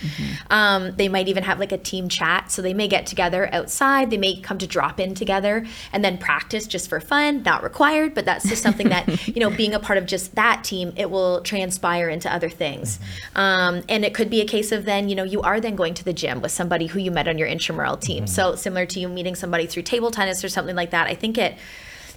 Um, 0.50 0.96
they 0.98 1.10
might 1.10 1.28
even 1.28 1.44
have 1.44 1.60
like 1.60 1.72
a 1.72 1.78
team 1.78 2.08
chat. 2.08 2.52
So 2.52 2.62
they 2.62 2.74
may 2.74 2.91
get 2.92 3.08
together 3.08 3.50
outside, 3.52 4.12
they 4.12 4.18
may 4.18 4.40
come 4.40 4.60
to 4.60 4.68
drop 4.68 5.00
in 5.00 5.16
together 5.16 5.66
and 5.92 6.04
then 6.06 6.18
practice 6.18 6.68
just 6.68 6.90
for 6.90 7.00
fun, 7.00 7.42
not 7.42 7.64
required, 7.64 8.14
but 8.14 8.26
that's 8.26 8.48
just 8.48 8.62
something 8.62 8.90
that, 8.90 9.28
you 9.28 9.40
know, 9.40 9.50
being 9.50 9.74
a 9.74 9.80
part 9.80 9.98
of 9.98 10.06
just 10.06 10.36
that 10.36 10.64
team, 10.64 10.94
it 10.98 11.10
will 11.10 11.42
transpire 11.42 12.10
into 12.10 12.32
other 12.32 12.50
things. 12.50 13.00
Um, 13.36 13.82
and 13.90 14.06
it 14.06 14.14
could 14.14 14.30
be 14.30 14.42
a 14.42 14.46
case 14.46 14.72
of 14.72 14.86
then, 14.86 15.10
you 15.10 15.16
know, 15.16 15.24
you 15.24 15.42
are 15.42 15.60
then 15.60 15.76
going 15.76 15.94
to 15.96 16.04
the 16.04 16.14
gym 16.14 16.42
with 16.42 16.52
somebody 16.52 16.88
who 16.88 17.00
you 17.00 17.10
met 17.10 17.28
on 17.28 17.38
your 17.38 17.48
intramural 17.48 17.98
team. 17.98 18.28
So 18.28 18.56
similar 18.56 18.86
to 18.88 19.00
you 19.00 19.08
meeting 19.08 19.36
somebody 19.36 19.66
through 19.66 19.84
table 19.84 20.12
tennis 20.12 20.44
or 20.44 20.50
something 20.50 20.76
like 20.76 20.92
that, 20.92 21.08
I 21.08 21.16
think 21.16 21.38
it 21.38 21.58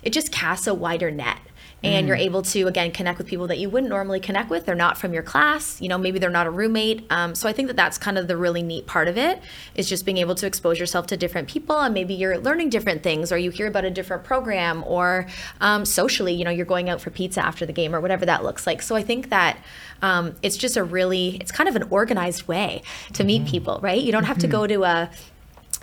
it 0.02 0.12
just 0.12 0.31
casts 0.31 0.66
a 0.66 0.75
wider 0.75 1.11
net 1.11 1.38
and 1.85 2.07
you're 2.09 2.17
able 2.17 2.43
to 2.43 2.67
again 2.67 2.91
connect 2.91 3.19
with 3.19 3.26
people 3.26 3.47
that 3.49 3.59
you 3.59 3.71
wouldn't 3.71 3.91
normally 3.91 4.21
connect 4.21 4.50
with. 4.50 4.67
They're 4.67 4.75
not 4.75 4.99
from 4.99 5.12
your 5.12 5.23
class. 5.23 5.81
You 5.81 5.88
know 5.88 5.99
maybe 5.99 6.19
they're 6.19 6.31
not 6.31 6.47
a 6.47 6.50
roommate. 6.50 7.07
Um, 7.11 7.35
so 7.35 7.49
i 7.49 7.53
think 7.53 7.69
that 7.69 7.76
that's 7.76 7.99
kind 7.99 8.19
of 8.19 8.29
the 8.29 8.37
really 8.37 8.62
neat 8.62 8.87
part 8.87 9.09
of 9.09 9.19
it 9.19 9.41
is 9.75 9.88
just 9.88 10.05
being 10.05 10.19
able 10.19 10.35
to 10.37 10.47
expose 10.47 10.79
yourself 10.79 11.07
to 11.09 11.17
different 11.17 11.49
people 11.49 11.79
and 11.79 11.95
maybe 11.95 12.14
you're 12.14 12.38
learning 12.38 12.71
different 12.71 13.03
things 13.03 13.31
or 13.31 13.38
you 13.38 13.50
hear 13.50 13.67
about 13.67 13.85
a 13.85 13.91
different 13.91 14.25
program 14.25 14.83
or 14.87 15.26
um, 15.61 15.85
socially 15.85 16.33
you 16.33 16.45
know 16.45 16.50
you're 16.50 16.67
going 16.67 16.88
out 16.88 17.00
for 17.00 17.11
pizza 17.11 17.45
after 17.45 17.67
the 17.67 17.73
game 17.73 17.95
or 17.95 18.00
whatever 18.00 18.26
that 18.26 18.43
looks 18.43 18.67
like. 18.67 18.83
So 18.83 18.97
i 18.97 19.03
think 19.03 19.31
that 19.31 19.59
um, 20.03 20.35
it's 20.43 20.57
just 20.57 20.76
a 20.76 20.85
really 20.85 21.37
it's 21.41 21.53
kind 21.53 21.69
of 21.69 21.76
an 21.76 21.85
organized 21.91 22.49
way 22.49 22.83
to 23.12 23.25
meet 23.25 23.47
people 23.47 23.79
right? 23.83 24.00
You 24.00 24.12
don't 24.12 24.25
have 24.25 24.38
to 24.38 24.47
go 24.47 24.67
to 24.67 24.85
a 24.85 25.11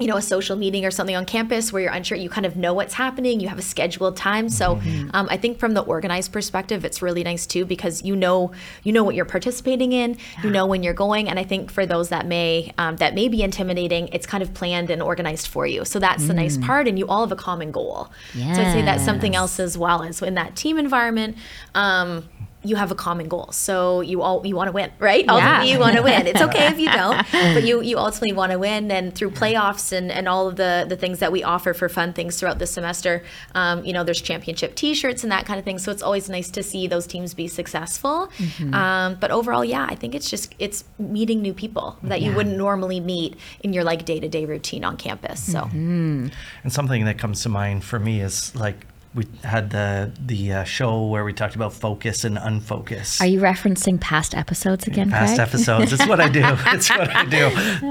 you 0.01 0.07
know, 0.07 0.17
a 0.17 0.21
social 0.21 0.55
meeting 0.55 0.85
or 0.85 0.91
something 0.91 1.15
on 1.15 1.25
campus 1.25 1.71
where 1.71 1.83
you're 1.83 1.91
unsure, 1.91 2.17
you 2.17 2.29
kind 2.29 2.45
of 2.45 2.55
know 2.55 2.73
what's 2.73 2.93
happening, 2.93 3.39
you 3.39 3.47
have 3.47 3.59
a 3.59 3.61
scheduled 3.61 4.17
time. 4.17 4.49
So 4.49 4.81
um, 5.13 5.27
I 5.29 5.37
think 5.37 5.59
from 5.59 5.73
the 5.73 5.81
organized 5.81 6.31
perspective, 6.31 6.83
it's 6.83 7.01
really 7.01 7.23
nice 7.23 7.45
too 7.45 7.65
because 7.65 8.03
you 8.03 8.15
know 8.15 8.51
you 8.83 8.91
know 8.91 9.03
what 9.03 9.15
you're 9.15 9.25
participating 9.25 9.93
in, 9.93 10.17
you 10.43 10.49
know 10.49 10.65
when 10.65 10.83
you're 10.83 10.93
going, 10.93 11.29
and 11.29 11.39
I 11.39 11.43
think 11.43 11.71
for 11.71 11.85
those 11.85 12.09
that 12.09 12.25
may 12.25 12.73
um, 12.77 12.95
that 12.97 13.13
may 13.13 13.27
be 13.27 13.43
intimidating, 13.43 14.07
it's 14.09 14.25
kind 14.25 14.41
of 14.41 14.53
planned 14.53 14.89
and 14.89 15.01
organized 15.01 15.47
for 15.47 15.65
you. 15.65 15.85
So 15.85 15.99
that's 15.99 16.27
the 16.27 16.33
nice 16.33 16.57
part, 16.57 16.87
and 16.87 16.97
you 16.97 17.07
all 17.07 17.21
have 17.21 17.31
a 17.31 17.35
common 17.35 17.71
goal. 17.71 18.09
So 18.55 18.61
I'd 18.61 18.73
say 18.73 18.81
that's 18.81 19.05
something 19.05 19.35
else 19.35 19.59
as 19.59 19.77
well 19.77 20.03
as 20.03 20.21
in 20.21 20.35
that 20.35 20.55
team 20.55 20.77
environment. 20.77 21.37
Um, 21.75 22.27
you 22.63 22.75
have 22.75 22.91
a 22.91 22.95
common 22.95 23.27
goal. 23.27 23.49
So 23.51 24.01
you 24.01 24.21
all 24.21 24.45
you 24.45 24.55
want 24.55 24.67
to 24.67 24.71
win, 24.71 24.91
right? 24.99 25.25
Ultimately, 25.27 25.67
Yeah. 25.69 25.73
you 25.73 25.79
want 25.79 25.95
to 25.95 26.03
win. 26.03 26.27
It's 26.27 26.41
okay 26.41 26.67
if 26.67 26.79
you 26.79 26.89
don't, 26.91 27.25
but 27.31 27.63
you 27.63 27.81
you 27.81 27.97
ultimately 27.97 28.33
want 28.33 28.51
to 28.51 28.59
win. 28.59 28.91
And 28.91 29.13
through 29.15 29.31
playoffs 29.31 29.91
and, 29.91 30.11
and 30.11 30.27
all 30.27 30.47
of 30.47 30.57
the 30.57 30.85
the 30.87 30.95
things 30.95 31.19
that 31.19 31.31
we 31.31 31.43
offer 31.43 31.73
for 31.73 31.89
fun 31.89 32.13
things 32.13 32.39
throughout 32.39 32.59
the 32.59 32.67
semester, 32.67 33.23
um, 33.55 33.83
you 33.83 33.93
know, 33.93 34.03
there's 34.03 34.21
championship 34.21 34.75
T-shirts 34.75 35.23
and 35.23 35.31
that 35.31 35.45
kind 35.45 35.57
of 35.57 35.65
thing. 35.65 35.79
So 35.79 35.91
it's 35.91 36.03
always 36.03 36.29
nice 36.29 36.49
to 36.51 36.61
see 36.63 36.85
those 36.87 37.07
teams 37.07 37.33
be 37.33 37.47
successful. 37.47 38.29
Um, 38.73 39.17
but 39.19 39.31
overall, 39.31 39.65
yeah, 39.65 39.87
I 39.89 39.95
think 39.95 40.13
it's 40.15 40.29
just 40.29 40.53
it's 40.59 40.83
meeting 40.99 41.41
new 41.41 41.53
people 41.53 41.97
that 42.03 42.21
you 42.21 42.31
wouldn't 42.35 42.57
normally 42.57 42.99
meet 42.99 43.37
in 43.61 43.73
your 43.73 43.83
like 43.83 44.05
day 44.05 44.19
to 44.19 44.29
day 44.29 44.45
routine 44.45 44.83
on 44.83 44.97
campus. 44.97 45.41
So 45.51 45.61
And 45.71 46.31
something 46.69 47.05
that 47.05 47.17
comes 47.17 47.41
to 47.43 47.49
mind 47.49 47.83
for 47.83 47.97
me 47.99 48.21
is 48.21 48.55
like 48.55 48.85
we 49.13 49.25
had 49.43 49.71
the 49.71 50.11
the 50.25 50.53
uh, 50.53 50.63
show 50.63 51.05
where 51.07 51.25
we 51.25 51.33
talked 51.33 51.55
about 51.55 51.73
focus 51.73 52.23
and 52.23 52.37
unfocus. 52.37 53.19
Are 53.19 53.25
you 53.25 53.41
referencing 53.41 53.99
past 53.99 54.33
episodes 54.33 54.87
again, 54.87 55.09
past 55.09 55.35
Craig? 55.35 55.47
episodes. 55.47 55.91
It's 55.91 56.07
what 56.07 56.21
I 56.21 56.29
do. 56.29 56.41
It's 56.73 56.89
what 56.89 57.13
I 57.13 57.25
do. 57.25 57.49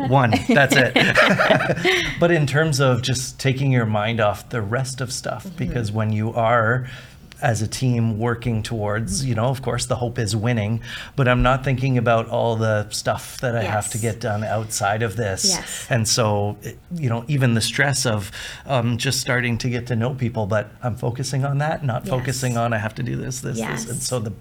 One, 0.08 0.32
that's 0.48 0.74
it. 0.76 0.94
but 2.20 2.30
in 2.30 2.46
terms 2.46 2.80
of 2.80 3.02
just 3.02 3.38
taking 3.38 3.70
your 3.70 3.84
mind 3.84 4.20
off 4.20 4.48
the 4.48 4.62
rest 4.62 5.00
of 5.00 5.12
stuff, 5.12 5.46
because 5.56 5.92
when 5.92 6.10
you 6.12 6.32
are 6.32 6.88
as 7.42 7.62
a 7.62 7.68
team 7.68 8.18
working 8.18 8.62
towards, 8.62 9.24
you 9.24 9.34
know, 9.34 9.46
of 9.46 9.62
course, 9.62 9.86
the 9.86 9.96
hope 9.96 10.18
is 10.18 10.34
winning, 10.36 10.80
but 11.16 11.26
I'm 11.28 11.42
not 11.42 11.64
thinking 11.64 11.98
about 11.98 12.28
all 12.28 12.56
the 12.56 12.88
stuff 12.90 13.40
that 13.40 13.56
I 13.56 13.62
have 13.62 13.88
to 13.90 13.98
get 13.98 14.20
done 14.20 14.44
outside 14.44 15.02
of 15.02 15.16
this. 15.16 15.44
Yes. 15.48 15.86
And 15.90 16.06
so, 16.06 16.56
you 16.94 17.08
know, 17.08 17.24
even 17.28 17.54
the 17.54 17.60
stress 17.60 18.06
of 18.06 18.30
um, 18.66 18.96
just 18.98 19.20
starting 19.20 19.58
to 19.58 19.68
get 19.70 19.86
to 19.88 19.96
know 19.96 20.14
people, 20.14 20.46
but 20.46 20.70
I'm 20.82 20.96
focusing 20.96 21.44
on 21.44 21.58
that, 21.58 21.84
not 21.84 22.02
Yes. 22.04 22.10
focusing 22.10 22.56
on 22.56 22.72
I 22.72 22.78
have 22.78 22.94
to 22.96 23.02
do 23.02 23.16
this, 23.16 23.40
this, 23.40 23.58
Yes. 23.58 23.84
this. 23.84 23.92
And 23.92 24.02
so 24.02 24.18
the 24.20 24.32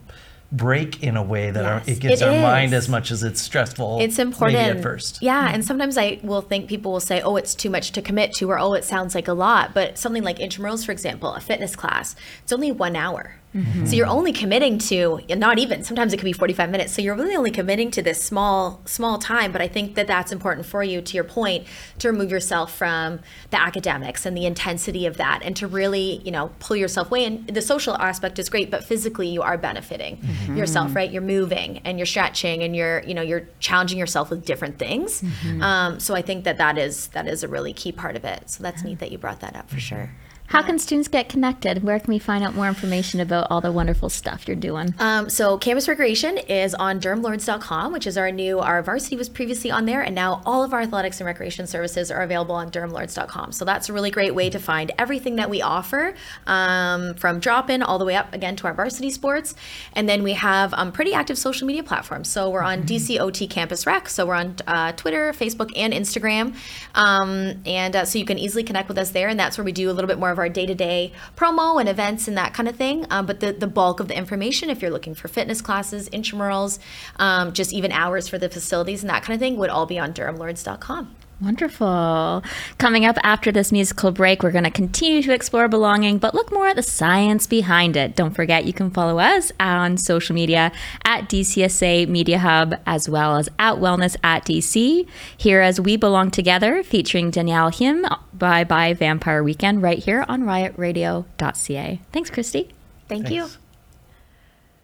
break 0.52 1.04
in 1.04 1.16
a 1.16 1.24
way 1.24 1.52
that 1.52 1.66
our, 1.66 1.82
it 1.86 2.00
gives 2.00 2.22
it 2.22 2.28
our 2.28 2.42
mind 2.42 2.74
as 2.74 2.90
much 2.90 3.12
as 3.12 3.24
it's 3.24 3.42
stressful. 3.42 4.00
It's 4.02 4.18
important. 4.18 4.60
Maybe 4.60 4.78
at 4.78 4.84
first. 4.84 5.22
Yeah, 5.22 5.50
and 5.52 5.64
sometimes 5.64 5.98
I 5.98 6.20
will 6.24 6.42
think 6.42 6.68
people 6.68 6.92
will 6.92 7.00
say, 7.00 7.22
"Oh, 7.22 7.36
it's 7.36 7.54
too 7.54 7.70
much 7.70 7.92
to 7.92 8.02
commit 8.02 8.34
to," 8.36 8.50
or 8.50 8.60
"Oh, 8.60 8.74
it 8.74 8.84
sounds 8.84 9.16
like 9.16 9.28
a 9.28 9.34
lot." 9.34 9.74
But 9.74 9.98
something 9.98 10.24
like 10.24 10.40
intramurals, 10.40 10.86
for 10.86 10.92
example, 10.92 11.34
a 11.34 11.40
fitness 11.40 11.76
class, 11.76 12.16
it's 12.44 12.52
only 12.52 12.72
one 12.72 12.96
hour. 12.96 13.39
Mm-hmm. 13.56 13.86
So 13.88 13.96
you're 13.96 14.08
only 14.08 14.32
committing 14.32 14.78
to 14.80 15.22
not 15.30 15.58
even. 15.58 15.84
Sometimes 15.84 16.14
it 16.14 16.18
could 16.18 16.26
be 16.26 16.34
45 16.34 16.70
minutes. 16.70 16.94
So 16.94 17.02
you're 17.02 17.16
really 17.16 17.36
only 17.36 17.50
committing 17.50 17.90
to 17.92 18.02
this 18.02 18.24
small 18.24 18.82
small 18.86 19.18
time. 19.18 19.52
But 19.52 19.62
I 19.62 19.68
think 19.68 19.96
that 19.96 20.06
that's 20.06 20.32
important 20.32 20.68
for 20.68 20.84
you. 20.84 21.02
To 21.02 21.16
your 21.16 21.24
point, 21.24 21.66
to 22.00 22.12
remove 22.12 22.30
yourself 22.30 22.76
from 22.76 23.20
the 23.50 23.60
academics 23.60 24.26
and 24.26 24.38
the 24.38 24.46
intensity 24.46 25.06
of 25.08 25.18
that, 25.18 25.42
and 25.44 25.56
to 25.58 25.68
really 25.68 26.22
you 26.24 26.32
know 26.32 26.52
pull 26.60 26.78
yourself 26.78 27.08
away. 27.08 27.26
And 27.26 27.48
the 27.48 27.62
social 27.62 27.96
aspect 27.96 28.38
is 28.38 28.50
great, 28.50 28.70
but 28.70 28.84
physically 28.84 29.28
you 29.28 29.42
are 29.42 29.58
benefiting 29.58 30.18
mm-hmm. 30.18 30.56
yourself, 30.56 30.96
right? 30.96 31.10
You're 31.10 31.22
moving 31.24 31.80
and 31.80 31.98
you're 31.98 32.06
stretching 32.06 32.62
and 32.62 32.76
you're 32.76 33.02
you 33.04 33.16
know 33.16 33.24
you're 33.24 33.48
challenging 33.60 33.98
yourself 33.98 34.30
with 34.30 34.46
different 34.46 34.78
things. 34.78 35.22
Mm-hmm. 35.22 35.64
Um, 35.64 36.00
so 36.00 36.14
I 36.14 36.22
think 36.22 36.44
that 36.44 36.58
that 36.58 36.78
is 36.78 37.08
that 37.10 37.28
is 37.28 37.44
a 37.44 37.48
really 37.48 37.74
key 37.74 37.92
part 37.92 38.16
of 38.16 38.26
it. 38.26 38.50
So 38.50 38.62
that's 38.62 38.84
neat 38.84 39.00
that 39.00 39.12
you 39.12 39.18
brought 39.18 39.40
that 39.40 39.56
up 39.56 39.70
for 39.72 39.80
sure. 39.80 40.12
How 40.50 40.64
can 40.64 40.80
students 40.80 41.08
get 41.08 41.30
connected? 41.30 41.84
Where 41.84 42.00
can 42.00 42.12
we 42.12 42.18
find 42.18 42.44
out 42.44 42.56
more 42.56 42.68
information 42.68 43.20
about 43.20 43.46
all 43.52 43.62
the 43.62 43.72
wonderful 43.72 44.10
stuff 44.10 44.48
you're 44.48 44.56
doing? 44.58 44.96
Um, 44.98 45.30
so 45.30 45.60
Campus 45.60 45.88
Recreation 45.88 46.40
is 46.40 46.74
on 46.74 47.00
durhamlords.com, 47.00 47.94
which 47.94 48.08
is 48.08 48.18
our 48.18 48.32
new, 48.32 48.58
our 48.58 48.82
varsity 48.82 49.16
was 49.16 49.30
previously 49.30 49.70
on 49.70 49.86
there, 49.86 50.02
and 50.02 50.16
now 50.16 50.42
all 50.48 50.64
of 50.64 50.74
our 50.74 50.82
athletics 50.82 51.20
and 51.20 51.28
recreation 51.28 51.68
services 51.68 52.10
are 52.10 52.24
available 52.24 52.56
on 52.56 52.72
durhamlords.com. 52.72 53.52
So 53.52 53.64
that's 53.64 53.90
a 53.90 53.94
really 53.94 54.10
great 54.10 54.34
way 54.34 54.50
to 54.50 54.58
find 54.58 54.92
everything 54.98 55.36
that 55.36 55.52
we 55.52 55.62
offer 55.62 56.16
um, 56.48 57.14
from 57.14 57.40
drop-in 57.40 57.84
all 57.84 58.00
the 58.00 58.06
way 58.06 58.16
up 58.16 58.34
again 58.34 58.56
to 58.56 58.66
our 58.66 58.74
varsity 58.74 59.12
sports. 59.12 59.54
And 59.94 60.10
then 60.10 60.24
we 60.24 60.34
have 60.34 60.74
um, 60.74 60.92
pretty 60.92 61.14
active 61.14 61.38
social 61.38 61.68
media 61.68 61.84
platforms. 61.84 62.28
So 62.28 62.50
we're 62.50 62.64
on 62.64 62.82
DCOT 62.82 63.48
Campus 63.52 63.86
Rec. 63.86 64.10
So 64.10 64.26
we're 64.26 64.34
on 64.34 64.56
uh, 64.66 64.94
Twitter, 64.94 65.32
Facebook, 65.32 65.72
and 65.76 65.94
Instagram. 65.94 66.56
Um, 66.96 67.62
and 67.68 67.96
uh, 67.96 68.06
so 68.06 68.18
you 68.18 68.26
can 68.26 68.40
easily 68.40 68.64
connect 68.64 68.88
with 68.88 68.98
us 68.98 69.12
there. 69.12 69.28
And 69.28 69.40
that's 69.40 69.56
where 69.56 69.66
we 69.66 69.72
do 69.72 69.92
a 69.92 69.94
little 69.94 70.08
bit 70.08 70.18
more 70.18 70.32
of 70.32 70.39
our 70.40 70.50
day-to-day 70.50 71.12
promo 71.36 71.80
and 71.80 71.90
events 71.90 72.28
and 72.28 72.38
that 72.38 72.54
kind 72.54 72.68
of 72.70 72.76
thing. 72.76 73.06
Um, 73.10 73.26
but 73.26 73.40
the, 73.40 73.52
the 73.52 73.68
bulk 73.68 74.00
of 74.00 74.08
the 74.08 74.18
information, 74.18 74.70
if 74.70 74.82
you're 74.82 74.92
looking 74.92 75.16
for 75.16 75.28
fitness 75.28 75.62
classes, 75.62 76.10
intramurals, 76.10 76.80
um, 77.18 77.54
just 77.54 77.74
even 77.74 77.92
hours 77.92 78.28
for 78.28 78.38
the 78.38 78.50
facilities 78.50 79.04
and 79.04 79.10
that 79.10 79.24
kind 79.24 79.36
of 79.36 79.40
thing, 79.40 79.58
would 79.58 79.70
all 79.70 79.86
be 79.86 80.00
on 80.00 80.14
durhamlords.com. 80.14 81.16
Wonderful. 81.42 82.44
Coming 82.78 83.06
up 83.06 83.18
after 83.24 83.50
this 83.50 83.72
musical 83.72 84.12
break, 84.12 84.44
we're 84.44 84.52
going 84.52 84.66
to 84.66 84.72
continue 84.72 85.22
to 85.24 85.34
explore 85.34 85.70
belonging, 85.70 86.18
but 86.18 86.34
look 86.34 86.52
more 86.52 86.68
at 86.68 86.76
the 86.76 86.84
science 86.84 87.48
behind 87.48 87.96
it. 87.96 88.14
Don't 88.14 88.34
forget, 88.34 88.66
you 88.66 88.74
can 88.74 88.92
follow 88.92 89.20
us 89.20 89.52
on 89.58 89.96
social 89.96 90.36
media 90.36 90.74
at 91.06 91.30
DCSA 91.30 92.10
Media 92.10 92.40
Hub, 92.40 92.76
as 92.86 93.08
well 93.08 93.38
as 93.38 93.48
at 93.58 93.76
Wellness 93.76 94.18
at 94.22 94.46
DC. 94.46 95.08
Here 95.38 95.62
as 95.62 95.80
We 95.80 95.96
Belong 95.96 96.30
Together, 96.30 96.84
featuring 96.84 97.32
Danielle 97.32 97.72
Haim, 97.72 98.06
Bye 98.34 98.66
Bye 98.66 98.94
Vampire 98.94 99.42
Weekend, 99.42 99.82
right 99.82 100.00
here 100.00 100.26
on 100.28 100.44
riotradio.ca. 100.44 102.02
Thanks, 102.12 102.30
Christy. 102.30 102.70
Thank 103.08 103.30
you. 103.30 103.48
Thanks. 103.48 103.58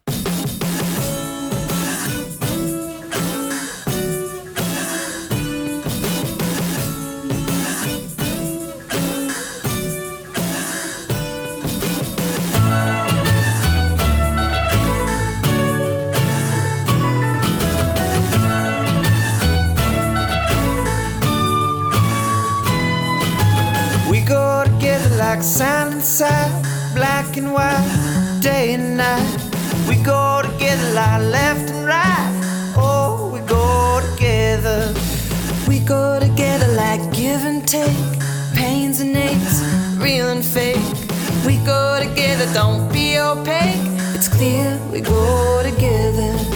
We 0.07 0.54
like 25.35 25.43
sand 25.43 25.93
and 25.95 26.01
side, 26.01 26.63
black 26.95 27.35
and 27.35 27.51
white, 27.51 28.39
day 28.41 28.73
and 28.73 28.95
night. 28.95 29.37
We 29.89 29.95
go 30.01 30.41
together 30.41 30.93
like 30.93 31.21
left 31.23 31.71
and 31.71 31.85
right. 31.85 32.73
Oh, 32.77 33.31
we 33.33 33.41
go 33.41 33.99
together. 34.11 34.93
We 35.67 35.79
go 35.79 36.19
together 36.21 36.69
like 36.75 37.01
give 37.11 37.43
and 37.43 37.67
take, 37.67 38.11
pains 38.53 39.01
and 39.01 39.13
aches, 39.17 39.59
real 39.97 40.29
and 40.29 40.45
fake. 40.45 40.87
We 41.45 41.57
go 41.65 41.99
together, 42.01 42.47
don't 42.53 42.87
be 42.93 43.19
opaque. 43.19 43.85
It's 44.15 44.29
clear 44.29 44.79
we 44.89 45.01
go 45.01 45.61
together. 45.63 46.54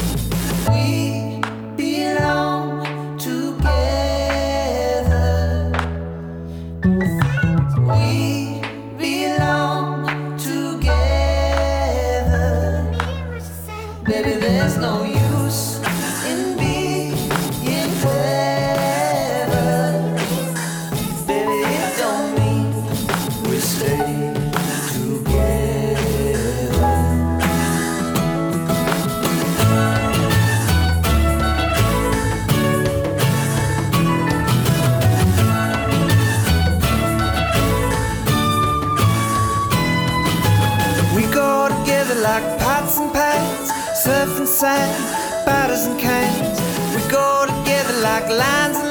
And 44.49 44.57
sand, 44.57 45.45
batters 45.45 45.85
and 45.85 45.99
cans. 45.99 46.59
We 46.95 47.01
go 47.09 47.45
together 47.45 48.01
like 48.01 48.27
lions 48.29 48.88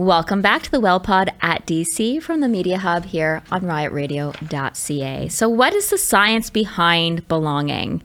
Welcome 0.00 0.40
back 0.40 0.62
to 0.62 0.70
the 0.70 0.80
Well 0.80 0.98
Pod 0.98 1.30
at 1.42 1.66
DC 1.66 2.22
from 2.22 2.40
the 2.40 2.48
Media 2.48 2.78
Hub 2.78 3.04
here 3.04 3.42
on 3.50 3.60
riotradio.ca. 3.60 5.28
So, 5.28 5.46
what 5.46 5.74
is 5.74 5.90
the 5.90 5.98
science 5.98 6.48
behind 6.48 7.28
belonging? 7.28 8.02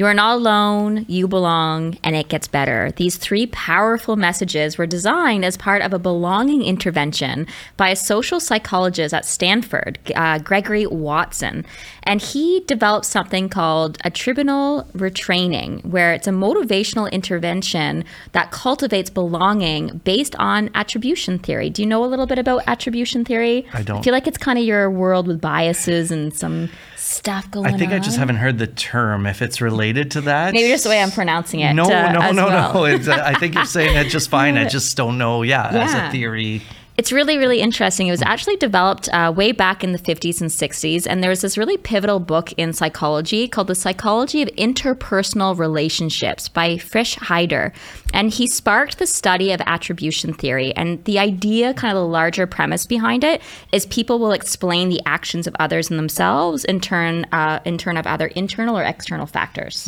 You 0.00 0.06
are 0.06 0.14
not 0.14 0.36
alone, 0.36 1.04
you 1.08 1.28
belong, 1.28 1.98
and 2.02 2.16
it 2.16 2.30
gets 2.30 2.48
better. 2.48 2.90
These 2.96 3.18
three 3.18 3.48
powerful 3.48 4.16
messages 4.16 4.78
were 4.78 4.86
designed 4.86 5.44
as 5.44 5.58
part 5.58 5.82
of 5.82 5.92
a 5.92 5.98
belonging 5.98 6.62
intervention 6.62 7.46
by 7.76 7.90
a 7.90 7.96
social 7.96 8.40
psychologist 8.40 9.12
at 9.12 9.26
Stanford, 9.26 9.98
uh, 10.16 10.38
Gregory 10.38 10.86
Walton. 10.86 11.66
And 12.04 12.22
he 12.22 12.60
developed 12.66 13.04
something 13.04 13.50
called 13.50 13.98
attributional 13.98 14.90
retraining, 14.92 15.84
where 15.84 16.14
it's 16.14 16.26
a 16.26 16.30
motivational 16.30 17.12
intervention 17.12 18.04
that 18.32 18.52
cultivates 18.52 19.10
belonging 19.10 20.00
based 20.04 20.34
on 20.36 20.70
attribution 20.74 21.38
theory. 21.38 21.68
Do 21.68 21.82
you 21.82 21.86
know 21.86 22.02
a 22.02 22.06
little 22.06 22.24
bit 22.24 22.38
about 22.38 22.62
attribution 22.66 23.22
theory? 23.26 23.66
I 23.74 23.82
don't. 23.82 23.98
I 23.98 24.02
feel 24.02 24.14
like 24.14 24.26
it's 24.26 24.38
kind 24.38 24.58
of 24.58 24.64
your 24.64 24.90
world 24.90 25.26
with 25.26 25.42
biases 25.42 26.10
and 26.10 26.34
some 26.34 26.70
stuff 27.10 27.50
going 27.50 27.66
on. 27.66 27.74
I 27.74 27.78
think 27.78 27.92
I 27.92 27.98
just 27.98 28.16
haven't 28.16 28.36
heard 28.36 28.58
the 28.58 28.66
term. 28.66 29.26
If 29.26 29.42
it's 29.42 29.60
related 29.60 30.12
to 30.12 30.20
that, 30.22 30.52
Maybe 30.52 30.68
just 30.68 30.84
the 30.84 30.90
way 30.90 31.02
I'm 31.02 31.10
pronouncing 31.10 31.60
it. 31.60 31.74
No, 31.74 31.84
uh, 31.84 32.12
no, 32.12 32.30
no, 32.32 32.46
well. 32.46 32.74
no. 32.74 32.84
It's, 32.84 33.08
uh, 33.08 33.22
I 33.24 33.34
think 33.34 33.54
you're 33.54 33.64
saying 33.64 33.96
it 33.96 34.08
just 34.10 34.30
fine. 34.30 34.56
I 34.56 34.64
just 34.68 34.96
don't 34.96 35.18
know. 35.18 35.42
Yeah, 35.42 35.68
as 35.68 35.94
a 35.94 36.10
theory. 36.10 36.62
It's 37.00 37.12
really, 37.12 37.38
really 37.38 37.62
interesting. 37.62 38.08
It 38.08 38.10
was 38.10 38.20
actually 38.20 38.56
developed 38.56 39.08
uh, 39.14 39.32
way 39.34 39.52
back 39.52 39.82
in 39.82 39.92
the 39.92 39.98
50s 39.98 40.42
and 40.42 40.50
60s. 40.50 41.06
And 41.08 41.22
there 41.22 41.30
was 41.30 41.40
this 41.40 41.56
really 41.56 41.78
pivotal 41.78 42.20
book 42.20 42.52
in 42.58 42.74
psychology 42.74 43.48
called 43.48 43.68
The 43.68 43.74
Psychology 43.74 44.42
of 44.42 44.50
Interpersonal 44.50 45.58
Relationships 45.58 46.50
by 46.50 46.76
Fritz 46.76 47.14
Heider. 47.14 47.72
And 48.12 48.30
he 48.30 48.46
sparked 48.48 48.98
the 48.98 49.06
study 49.06 49.50
of 49.50 49.62
attribution 49.64 50.34
theory. 50.34 50.76
And 50.76 51.02
the 51.04 51.18
idea, 51.18 51.72
kind 51.72 51.96
of 51.96 52.02
the 52.02 52.06
larger 52.06 52.46
premise 52.46 52.84
behind 52.84 53.24
it, 53.24 53.40
is 53.72 53.86
people 53.86 54.18
will 54.18 54.32
explain 54.32 54.90
the 54.90 55.00
actions 55.06 55.46
of 55.46 55.56
others 55.58 55.88
and 55.88 55.98
themselves 55.98 56.66
in 56.66 56.80
turn, 56.80 57.24
uh, 57.32 57.60
in 57.64 57.78
turn 57.78 57.96
of 57.96 58.06
either 58.06 58.26
internal 58.26 58.76
or 58.76 58.82
external 58.82 59.24
factors. 59.24 59.86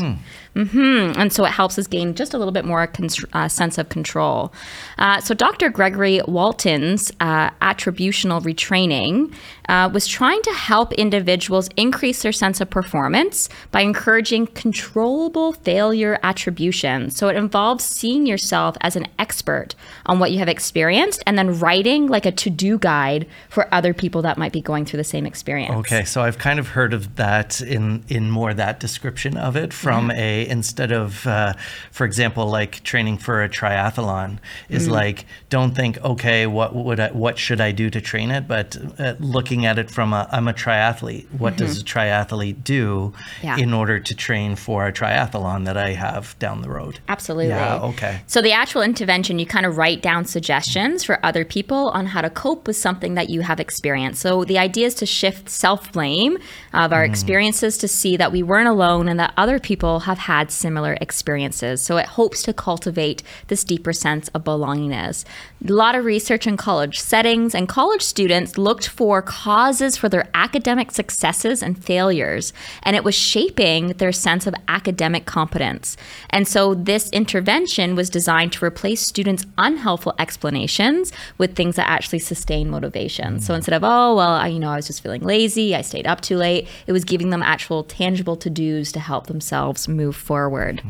hmm 0.55 1.13
And 1.21 1.31
so 1.31 1.45
it 1.45 1.51
helps 1.51 1.79
us 1.79 1.87
gain 1.87 2.15
just 2.15 2.33
a 2.33 2.39
little 2.39 2.53
bit 2.53 2.65
more 2.65 2.87
con- 2.87 3.11
uh, 3.35 3.49
sense 3.49 3.77
of 3.77 3.91
control. 3.91 4.51
Uh, 4.97 5.21
so 5.21 5.35
Dr. 5.35 5.69
Gregory 5.69 6.23
Walton's 6.27 7.02
uh, 7.19 7.51
attributional 7.61 8.41
retraining 8.43 9.33
uh, 9.69 9.89
was 9.93 10.07
trying 10.07 10.43
to 10.43 10.53
help 10.53 10.93
individuals 10.93 11.69
increase 11.77 12.23
their 12.23 12.33
sense 12.33 12.61
of 12.61 12.69
performance 12.69 13.49
by 13.71 13.81
encouraging 13.81 14.47
controllable 14.49 15.53
failure 15.53 16.19
attribution. 16.23 17.11
So 17.11 17.29
it 17.29 17.37
involves 17.37 17.85
seeing 17.85 18.27
yourself 18.27 18.77
as 18.83 18.97
an 18.97 19.07
expert 19.19 19.75
on 20.07 20.19
what 20.19 20.31
you 20.33 20.39
have 20.39 20.49
experienced 20.49 21.23
and 21.27 21.39
then 21.39 21.59
writing 21.59 22.07
like 22.07 22.27
a 22.27 22.33
to-do 22.33 22.79
guide 22.79 23.27
for 23.49 23.73
other 23.73 23.95
people 23.95 24.23
that 24.23 24.37
might 24.39 24.53
be 24.53 24.61
going 24.61 24.85
through 24.85 24.99
the 24.99 25.05
same 25.05 25.27
experience. 25.27 25.75
Okay, 25.77 26.05
so 26.05 26.23
I've 26.23 26.39
kind 26.39 26.59
of 26.59 26.69
heard 26.69 26.93
of 26.93 27.17
that 27.17 27.61
in 27.61 28.05
in 28.09 28.31
more 28.31 28.53
that 28.55 28.81
description 28.81 29.37
of 29.37 29.57
it 29.57 29.73
from 29.73 30.11
a 30.11 30.47
instead 30.49 30.93
of, 30.93 31.27
uh, 31.27 31.55
for 31.91 32.05
example, 32.05 32.47
like 32.47 32.83
training 32.83 33.19
for 33.19 33.43
a 33.43 33.49
triathlon 33.49 34.39
is 34.69 34.83
Mm-hmm. 34.83 34.93
like 34.93 35.27
don't 35.49 35.75
think 35.77 36.03
okay 36.03 36.47
what 36.47 36.75
would 36.85 37.01
I, 37.01 37.09
what 37.11 37.39
should 37.39 37.61
I 37.61 37.73
do 37.73 37.91
to 37.91 38.01
train 38.01 38.31
it, 38.31 38.47
but 38.49 38.77
uh, 38.99 39.15
looking 39.21 39.67
at 39.67 39.79
it 39.79 39.91
from 39.91 40.13
a 40.13 40.29
I'm 40.33 40.49
a 40.49 40.53
triathlete. 40.53 41.27
What 41.39 41.57
does 41.57 41.81
a 41.81 41.85
triathlete 41.85 42.65
do 42.65 42.83
Mm-hmm. 42.83 43.47
Yeah. 43.47 43.57
in 43.59 43.73
order 43.75 43.99
to 44.01 44.15
train 44.15 44.57
for 44.57 44.87
a 44.87 44.93
triathlon 44.93 45.65
that 45.65 45.77
I 45.77 45.91
have 45.93 46.39
down 46.39 46.63
the 46.63 46.69
road? 46.71 46.99
Absolutely. 47.09 47.49
Yeah, 47.49 47.81
okay. 47.83 48.21
So 48.27 48.41
the 48.43 48.53
actual 48.53 48.83
intervention, 48.83 49.39
you 49.39 49.47
kind 49.47 49.67
of 49.67 49.77
write 49.77 50.03
down 50.03 50.25
suggestions 50.25 51.03
for 51.05 51.25
other 51.25 51.45
people 51.45 51.89
on 51.91 52.07
how 52.07 52.21
to 52.21 52.31
cope 52.31 52.67
with 52.67 52.77
something 52.77 53.15
that 53.15 53.29
you 53.31 53.41
have 53.43 53.61
experienced. 53.61 54.21
So 54.21 54.45
the 54.45 54.59
idea 54.59 54.87
is 54.87 54.95
to 54.97 55.07
shift 55.07 55.49
self-blame 55.49 56.39
of 56.73 56.93
our 56.93 57.05
experiences 57.05 57.79
to 57.79 57.89
see 57.89 58.17
that 58.17 58.33
we 58.33 58.43
weren't 58.43 58.69
alone 58.69 59.09
and 59.09 59.19
that 59.21 59.33
other 59.37 59.59
people 59.59 60.01
have 60.01 60.19
had 60.19 60.51
similar 60.51 60.97
experiences. 61.01 61.83
So 61.83 61.97
it 61.97 62.07
hopes 62.07 62.43
to 62.45 62.53
cultivate 62.53 63.23
this 63.49 63.65
deeper 63.65 63.93
sense 63.93 64.29
of 64.29 64.45
belongingness. 64.45 65.25
A 65.69 65.73
lot 65.73 65.95
of 65.95 66.05
research 66.05 66.47
in 66.47 66.57
college 66.73 66.99
settings 66.99 67.55
and 67.55 67.69
college 67.69 68.01
students 68.01 68.57
looked 68.57 68.89
for 68.89 69.21
causes 69.21 69.95
for 69.95 70.09
their 70.09 70.27
academic 70.33 70.91
successes 70.91 71.63
and 71.63 71.85
failures, 71.85 72.55
and 72.83 72.97
it 72.97 73.05
was 73.05 73.15
shaping 73.15 73.89
their 73.99 74.11
sense 74.11 74.47
of 74.47 74.55
academic 74.69 75.27
competence. 75.27 75.99
And 76.31 76.49
so 76.49 76.73
this 76.73 77.11
intervention 77.11 77.95
was 77.95 78.09
designed 78.09 78.55
to 78.55 78.65
replace 78.65 79.03
students' 79.03 79.45
unhelpful 79.59 80.15
explanations 80.19 81.13
with 81.37 81.55
things 81.55 81.77
that 81.77 81.91
actually 81.91 82.21
sustain 82.21 82.71
motivation. 82.71 83.39
So 83.41 83.53
instead 83.53 83.75
of, 83.75 83.85
oh, 83.85 84.17
well, 84.17 84.33
I, 84.33 84.47
you 84.47 84.59
know, 84.59 84.71
I 84.71 84.77
was 84.77 84.87
just 84.87 85.03
feeling 85.03 85.21
lazy, 85.21 85.75
I 85.75 85.83
stayed 85.83 86.07
up 86.07 86.23
too 86.23 86.39
late, 86.39 86.69
it 86.87 86.93
was 86.93 87.05
giving 87.05 87.29
them 87.29 87.43
actual 87.43 87.85
tangible 87.85 88.37
to 88.37 88.49
dos 88.49 88.93
to 88.93 89.01
help 89.01 89.27
themselves 89.27 89.89
move 89.89 90.17
forward. 90.17 90.83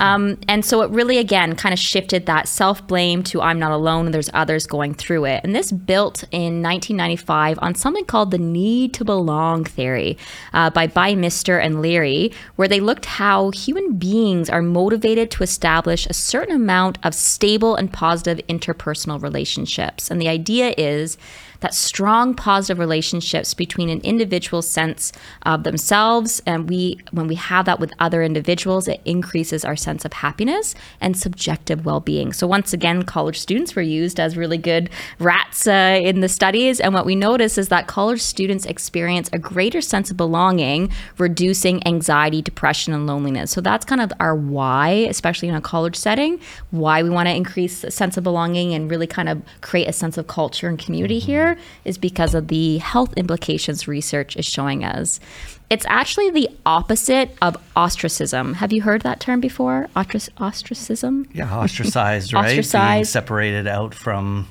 Um, 0.00 0.38
and 0.48 0.64
so 0.64 0.82
it 0.82 0.90
really, 0.90 1.18
again, 1.18 1.54
kind 1.54 1.72
of 1.72 1.78
shifted 1.78 2.26
that 2.26 2.48
self 2.48 2.86
blame 2.86 3.22
to 3.24 3.40
I'm 3.40 3.58
not 3.58 3.70
alone 3.70 4.06
and 4.06 4.14
there's 4.14 4.30
others 4.34 4.66
going 4.66 4.94
through 4.94 5.26
it. 5.26 5.42
And 5.44 5.54
this 5.54 5.70
built 5.70 6.24
in 6.32 6.62
1995 6.62 7.58
on 7.60 7.74
something 7.74 8.04
called 8.06 8.30
the 8.30 8.38
need 8.38 8.94
to 8.94 9.04
belong 9.04 9.64
theory 9.64 10.16
uh, 10.52 10.70
by 10.70 10.86
Baumeister 10.86 11.62
and 11.62 11.82
Leary, 11.82 12.32
where 12.56 12.68
they 12.68 12.80
looked 12.80 13.04
how 13.04 13.50
human 13.50 13.94
beings 13.94 14.48
are 14.48 14.62
motivated 14.62 15.30
to 15.32 15.42
establish 15.42 16.06
a 16.06 16.14
certain 16.14 16.56
amount 16.56 16.98
of 17.02 17.14
stable 17.14 17.76
and 17.76 17.92
positive 17.92 18.44
interpersonal 18.48 19.22
relationships. 19.22 20.10
And 20.10 20.20
the 20.20 20.28
idea 20.28 20.74
is 20.78 21.18
that 21.60 21.74
strong 21.74 22.34
positive 22.34 22.78
relationships 22.78 23.54
between 23.54 23.88
an 23.88 24.00
individual's 24.00 24.68
sense 24.68 25.12
of 25.42 25.62
themselves 25.62 26.42
and 26.46 26.68
we 26.68 26.98
when 27.12 27.26
we 27.26 27.34
have 27.34 27.66
that 27.66 27.78
with 27.78 27.92
other 27.98 28.22
individuals 28.22 28.88
it 28.88 29.00
increases 29.04 29.64
our 29.64 29.76
sense 29.76 30.04
of 30.04 30.12
happiness 30.12 30.74
and 31.00 31.16
subjective 31.16 31.84
well-being. 31.84 32.32
So 32.32 32.46
once 32.46 32.72
again 32.72 33.02
college 33.02 33.38
students 33.38 33.74
were 33.74 33.82
used 33.82 34.18
as 34.18 34.36
really 34.36 34.58
good 34.58 34.90
rats 35.18 35.66
uh, 35.66 36.00
in 36.02 36.20
the 36.20 36.28
studies. 36.28 36.80
And 36.80 36.94
what 36.94 37.06
we 37.06 37.14
notice 37.14 37.58
is 37.58 37.68
that 37.68 37.86
college 37.86 38.20
students 38.20 38.66
experience 38.66 39.28
a 39.32 39.38
greater 39.38 39.80
sense 39.80 40.10
of 40.10 40.16
belonging 40.16 40.90
reducing 41.18 41.86
anxiety 41.86 42.42
depression 42.42 42.92
and 42.92 43.06
loneliness. 43.06 43.50
So 43.50 43.60
that's 43.60 43.84
kind 43.84 44.00
of 44.00 44.12
our 44.20 44.34
why 44.34 44.88
especially 45.08 45.48
in 45.48 45.54
a 45.54 45.60
college 45.60 45.96
setting 45.96 46.40
why 46.70 47.02
we 47.02 47.10
want 47.10 47.28
to 47.28 47.34
increase 47.34 47.84
a 47.84 47.90
sense 47.90 48.16
of 48.16 48.24
belonging 48.24 48.72
and 48.74 48.90
really 48.90 49.06
kind 49.06 49.28
of 49.28 49.42
create 49.60 49.86
a 49.86 49.92
sense 49.92 50.16
of 50.16 50.26
culture 50.26 50.68
and 50.68 50.78
community 50.78 51.18
here 51.18 51.49
is 51.84 51.98
because 51.98 52.34
of 52.34 52.48
the 52.48 52.78
health 52.78 53.12
implications 53.16 53.86
research 53.88 54.36
is 54.36 54.44
showing 54.46 54.84
us. 54.84 55.20
It's 55.68 55.86
actually 55.88 56.30
the 56.30 56.48
opposite 56.66 57.36
of 57.40 57.56
ostracism. 57.76 58.54
Have 58.54 58.72
you 58.72 58.82
heard 58.82 59.02
that 59.02 59.20
term 59.20 59.40
before? 59.40 59.88
Ostrac- 59.94 60.30
ostracism? 60.38 61.28
Yeah, 61.32 61.54
ostracized, 61.56 62.32
right? 62.34 62.46
Being 62.46 62.58
Ostracized. 62.60 63.10
separated 63.10 63.66
out 63.68 63.94
from 63.94 64.48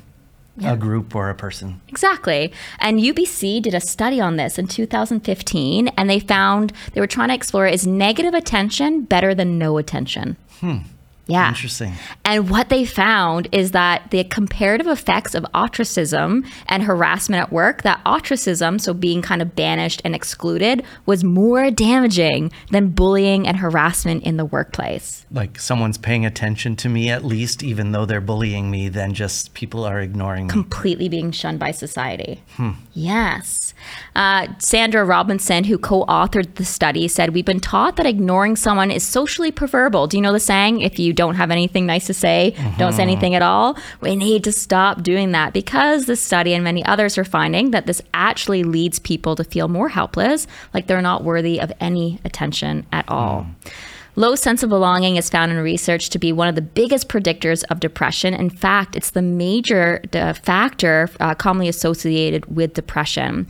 a 0.63 0.75
group 0.75 1.15
or 1.15 1.29
a 1.29 1.35
person. 1.35 1.79
Exactly. 1.87 2.51
And 2.79 2.99
UBC 2.99 3.61
did 3.61 3.73
a 3.73 3.79
study 3.79 4.19
on 4.19 4.35
this 4.35 4.57
in 4.59 4.67
2015, 4.67 5.87
and 5.89 6.09
they 6.09 6.19
found 6.19 6.73
they 6.93 6.99
were 7.01 7.07
trying 7.07 7.29
to 7.29 7.33
explore 7.35 7.65
is 7.67 7.87
negative 7.87 8.33
attention 8.33 9.03
better 9.03 9.33
than 9.33 9.57
no 9.57 9.77
attention? 9.77 10.35
Hmm. 10.59 10.79
Yeah. 11.29 11.49
Interesting. 11.49 11.93
And 12.25 12.49
what 12.49 12.69
they 12.69 12.85
found 12.85 13.47
is 13.51 13.71
that 13.71 14.09
the 14.11 14.23
comparative 14.23 14.87
effects 14.87 15.35
of 15.35 15.45
ostracism 15.53 16.43
and 16.67 16.83
harassment 16.83 17.41
at 17.41 17.51
work, 17.51 17.83
that 17.83 18.01
ostracism, 18.05 18.79
so 18.79 18.93
being 18.93 19.21
kind 19.21 19.41
of 19.41 19.55
banished 19.55 20.01
and 20.03 20.15
excluded, 20.15 20.83
was 21.05 21.23
more 21.23 21.69
damaging 21.69 22.51
than 22.71 22.89
bullying 22.89 23.47
and 23.47 23.57
harassment 23.57 24.23
in 24.23 24.37
the 24.37 24.45
workplace. 24.45 25.25
Like 25.31 25.59
someone's 25.59 25.99
paying 25.99 26.25
attention 26.25 26.75
to 26.77 26.89
me 26.89 27.09
at 27.09 27.23
least, 27.23 27.61
even 27.63 27.91
though 27.91 28.05
they're 28.05 28.21
bullying 28.21 28.71
me, 28.71 28.89
than 28.89 29.13
just 29.13 29.53
people 29.53 29.85
are 29.85 29.99
ignoring 29.99 30.47
me. 30.47 30.51
completely 30.51 31.09
being 31.09 31.31
shunned 31.31 31.59
by 31.59 31.71
society. 31.71 32.41
Yes. 32.93 33.73
Uh, 34.15 34.47
Sandra 34.57 35.05
Robinson, 35.05 35.63
who 35.65 35.77
co 35.77 36.05
authored 36.05 36.55
the 36.55 36.65
study, 36.65 37.07
said, 37.07 37.33
We've 37.33 37.45
been 37.45 37.59
taught 37.59 37.95
that 37.97 38.05
ignoring 38.05 38.55
someone 38.55 38.91
is 38.91 39.03
socially 39.03 39.51
preferable. 39.51 40.07
Do 40.07 40.17
you 40.17 40.21
know 40.21 40.33
the 40.33 40.39
saying? 40.39 40.81
If 40.81 40.99
you 40.99 41.13
don't 41.19 41.35
have 41.35 41.51
anything 41.51 41.85
nice 41.85 42.07
to 42.07 42.13
say, 42.13 42.51
don't 42.77 42.93
say 42.93 43.01
mm-hmm. 43.01 43.01
anything 43.01 43.35
at 43.35 43.41
all. 43.41 43.77
We 43.99 44.15
need 44.15 44.45
to 44.45 44.53
stop 44.53 45.03
doing 45.03 45.33
that 45.33 45.51
because 45.51 46.05
this 46.05 46.21
study 46.21 46.53
and 46.53 46.63
many 46.63 46.81
others 46.85 47.17
are 47.17 47.25
finding 47.25 47.71
that 47.71 47.87
this 47.87 48.01
actually 48.13 48.63
leads 48.63 48.99
people 48.99 49.35
to 49.35 49.43
feel 49.43 49.67
more 49.67 49.89
helpless, 49.89 50.47
like 50.73 50.87
they're 50.87 51.01
not 51.01 51.25
worthy 51.25 51.59
of 51.59 51.73
any 51.81 52.21
attention 52.23 52.85
at 52.93 53.03
all. 53.09 53.41
Hmm. 53.41 53.51
Low 54.15 54.35
sense 54.35 54.63
of 54.63 54.69
belonging 54.69 55.15
is 55.15 55.29
found 55.29 55.51
in 55.51 55.57
research 55.59 56.09
to 56.09 56.19
be 56.19 56.33
one 56.33 56.47
of 56.47 56.55
the 56.55 56.61
biggest 56.61 57.07
predictors 57.07 57.63
of 57.69 57.79
depression. 57.79 58.33
In 58.33 58.49
fact, 58.49 58.95
it's 58.95 59.11
the 59.11 59.21
major 59.21 60.01
uh, 60.13 60.33
factor 60.33 61.09
uh, 61.19 61.35
commonly 61.35 61.69
associated 61.69 62.45
with 62.53 62.73
depression. 62.73 63.47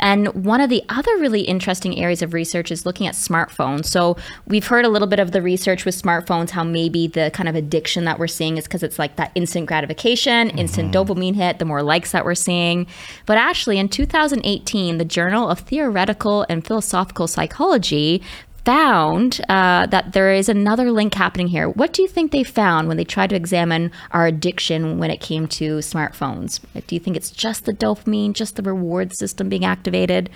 And 0.00 0.28
one 0.44 0.60
of 0.60 0.70
the 0.70 0.82
other 0.88 1.16
really 1.18 1.42
interesting 1.42 1.98
areas 1.98 2.22
of 2.22 2.34
research 2.34 2.70
is 2.70 2.86
looking 2.86 3.06
at 3.06 3.14
smartphones. 3.14 3.86
So 3.86 4.16
we've 4.46 4.66
heard 4.66 4.84
a 4.84 4.88
little 4.88 5.08
bit 5.08 5.18
of 5.18 5.32
the 5.32 5.42
research 5.42 5.84
with 5.84 6.00
smartphones, 6.00 6.50
how 6.50 6.64
maybe 6.64 7.06
the 7.08 7.30
kind 7.34 7.48
of 7.48 7.54
addiction 7.54 8.04
that 8.04 8.18
we're 8.18 8.26
seeing 8.26 8.56
is 8.56 8.64
because 8.64 8.82
it's 8.82 8.98
like 8.98 9.16
that 9.16 9.32
instant 9.34 9.66
gratification, 9.66 10.50
instant 10.50 10.94
dopamine 10.94 11.34
hit, 11.34 11.58
the 11.58 11.64
more 11.64 11.82
likes 11.82 12.12
that 12.12 12.24
we're 12.24 12.34
seeing. 12.34 12.86
But 13.26 13.38
actually, 13.38 13.78
in 13.78 13.88
2018, 13.88 14.98
the 14.98 15.04
Journal 15.04 15.48
of 15.48 15.60
Theoretical 15.60 16.46
and 16.48 16.66
Philosophical 16.66 17.26
Psychology 17.26 18.22
found 18.66 19.40
uh, 19.48 19.86
that 19.86 20.12
there 20.12 20.32
is 20.32 20.48
another 20.48 20.90
link 20.90 21.14
happening 21.14 21.46
here. 21.46 21.68
What 21.68 21.92
do 21.92 22.02
you 22.02 22.08
think 22.08 22.32
they 22.32 22.42
found 22.42 22.88
when 22.88 22.96
they 22.96 23.04
tried 23.04 23.30
to 23.30 23.36
examine 23.36 23.92
our 24.10 24.26
addiction 24.26 24.98
when 24.98 25.12
it 25.12 25.20
came 25.20 25.46
to 25.48 25.78
smartphones? 25.78 26.60
Do 26.86 26.96
you 26.96 27.00
think 27.00 27.16
it's 27.16 27.30
just 27.30 27.64
the 27.64 27.72
dopamine, 27.72 28.32
just 28.32 28.56
the 28.56 28.62
reward 28.64 29.16
system 29.16 29.48
being 29.48 29.64
activated? 29.64 30.30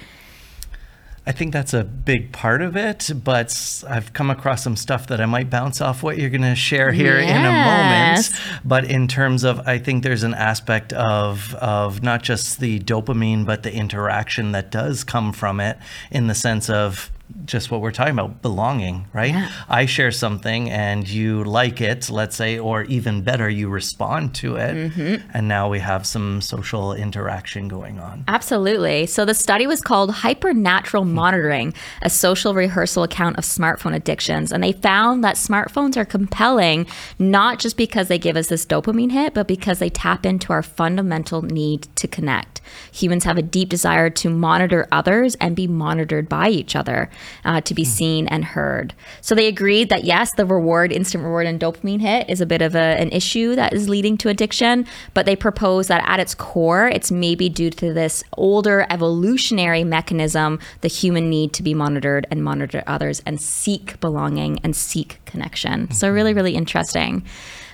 I 1.26 1.32
think 1.32 1.52
that's 1.52 1.74
a 1.74 1.82
big 1.82 2.32
part 2.32 2.62
of 2.62 2.76
it, 2.76 3.10
but 3.22 3.84
I've 3.88 4.12
come 4.12 4.30
across 4.30 4.62
some 4.62 4.76
stuff 4.76 5.08
that 5.08 5.20
I 5.20 5.26
might 5.26 5.50
bounce 5.50 5.80
off 5.80 6.02
what 6.02 6.16
you're 6.16 6.30
going 6.30 6.42
to 6.42 6.54
share 6.54 6.92
here 6.92 7.18
in 7.18 7.28
a 7.28 7.52
moment. 7.52 8.30
But 8.64 8.84
in 8.84 9.08
terms 9.08 9.44
of, 9.44 9.60
I 9.66 9.78
think 9.78 10.02
there's 10.02 10.22
an 10.22 10.34
aspect 10.34 10.92
of 10.92 11.54
of 11.56 12.02
not 12.02 12.22
just 12.22 12.60
the 12.60 12.78
dopamine, 12.80 13.44
but 13.44 13.64
the 13.64 13.72
interaction 13.72 14.52
that 14.52 14.70
does 14.70 15.04
come 15.04 15.32
from 15.32 15.60
it, 15.60 15.78
in 16.10 16.26
the 16.28 16.34
sense 16.34 16.70
of 16.70 17.10
just 17.44 17.70
what 17.70 17.80
we're 17.80 17.90
talking 17.92 18.12
about 18.12 18.42
belonging 18.42 19.06
right 19.12 19.32
Yeah. 19.34 19.50
i 19.68 19.86
share 19.86 20.10
something 20.10 20.70
and 20.70 21.08
you 21.08 21.42
like 21.44 21.80
it 21.80 22.10
let's 22.10 22.36
say 22.36 22.58
or 22.58 22.82
even 22.84 23.22
better 23.22 23.48
you 23.48 23.68
respond 23.68 24.34
to 24.36 24.56
it 24.56 24.70
Mm-hmm. 24.74 25.30
and 25.34 25.48
now 25.48 25.68
we 25.68 25.78
have 25.80 26.06
some 26.06 26.40
social 26.40 26.92
interaction 26.94 27.68
going 27.68 27.98
on 27.98 28.24
Absolutely. 28.28 29.06
So 29.06 29.24
the 29.24 29.34
study 29.34 29.66
was 29.66 29.80
called 29.80 30.10
Hypernatural 30.10 31.04
Monitoring, 31.04 31.74
a 32.02 32.10
social 32.10 32.54
rehearsal 32.54 33.02
account 33.02 33.36
of 33.38 33.44
smartphone 33.44 33.94
addictions. 33.94 34.50
And 34.52 34.62
they 34.62 34.72
found 34.72 35.22
that 35.24 35.36
smartphones 35.36 35.96
are 35.96 36.04
compelling 36.04 36.86
not 37.18 37.58
just 37.58 37.76
because 37.76 38.08
they 38.08 38.18
give 38.18 38.36
us 38.36 38.48
this 38.48 38.64
dopamine 38.66 39.12
hit, 39.12 39.34
but 39.34 39.46
because 39.48 39.78
they 39.78 39.90
tap 39.90 40.24
into 40.24 40.52
our 40.52 40.62
fundamental 40.62 41.42
need 41.42 41.82
to 41.96 42.08
connect. 42.08 42.60
Humans 42.92 43.24
have 43.24 43.38
a 43.38 43.42
deep 43.42 43.68
desire 43.68 44.10
to 44.10 44.30
monitor 44.30 44.86
others 44.92 45.34
and 45.36 45.56
be 45.56 45.66
monitored 45.66 46.28
by 46.28 46.48
each 46.48 46.74
other, 46.76 47.10
uh, 47.44 47.60
to 47.62 47.74
be 47.74 47.84
seen 47.84 48.26
and 48.28 48.44
heard. 48.44 48.94
So 49.20 49.34
they 49.34 49.46
agreed 49.46 49.88
that 49.88 50.04
yes, 50.04 50.32
the 50.34 50.46
reward, 50.46 50.92
instant 50.92 51.24
reward, 51.24 51.46
and 51.46 51.60
dopamine 51.60 52.00
hit 52.00 52.28
is 52.28 52.40
a 52.40 52.46
bit 52.46 52.62
of 52.62 52.74
a, 52.74 52.78
an 52.78 53.10
issue 53.10 53.54
that 53.56 53.72
is 53.72 53.88
leading 53.88 54.16
to 54.18 54.28
addiction, 54.28 54.86
but 55.14 55.26
they 55.26 55.36
propose 55.36 55.88
that 55.88 56.02
at 56.06 56.20
its 56.20 56.34
core, 56.34 56.88
it's 56.88 57.10
maybe 57.10 57.48
due 57.48 57.70
to 57.70 57.92
this 57.92 58.22
older 58.36 58.86
evolutionary 58.90 59.84
mechanism, 59.84 60.58
the 60.80 60.88
human 60.88 61.28
need 61.30 61.52
to 61.52 61.62
be 61.62 61.74
monitored 61.74 62.26
and 62.30 62.42
monitor 62.42 62.82
others 62.86 63.22
and 63.26 63.40
seek 63.40 63.98
belonging 64.00 64.58
and 64.62 64.74
seek 64.74 65.20
connection. 65.24 65.90
So, 65.90 66.10
really, 66.10 66.34
really 66.34 66.54
interesting. 66.54 67.24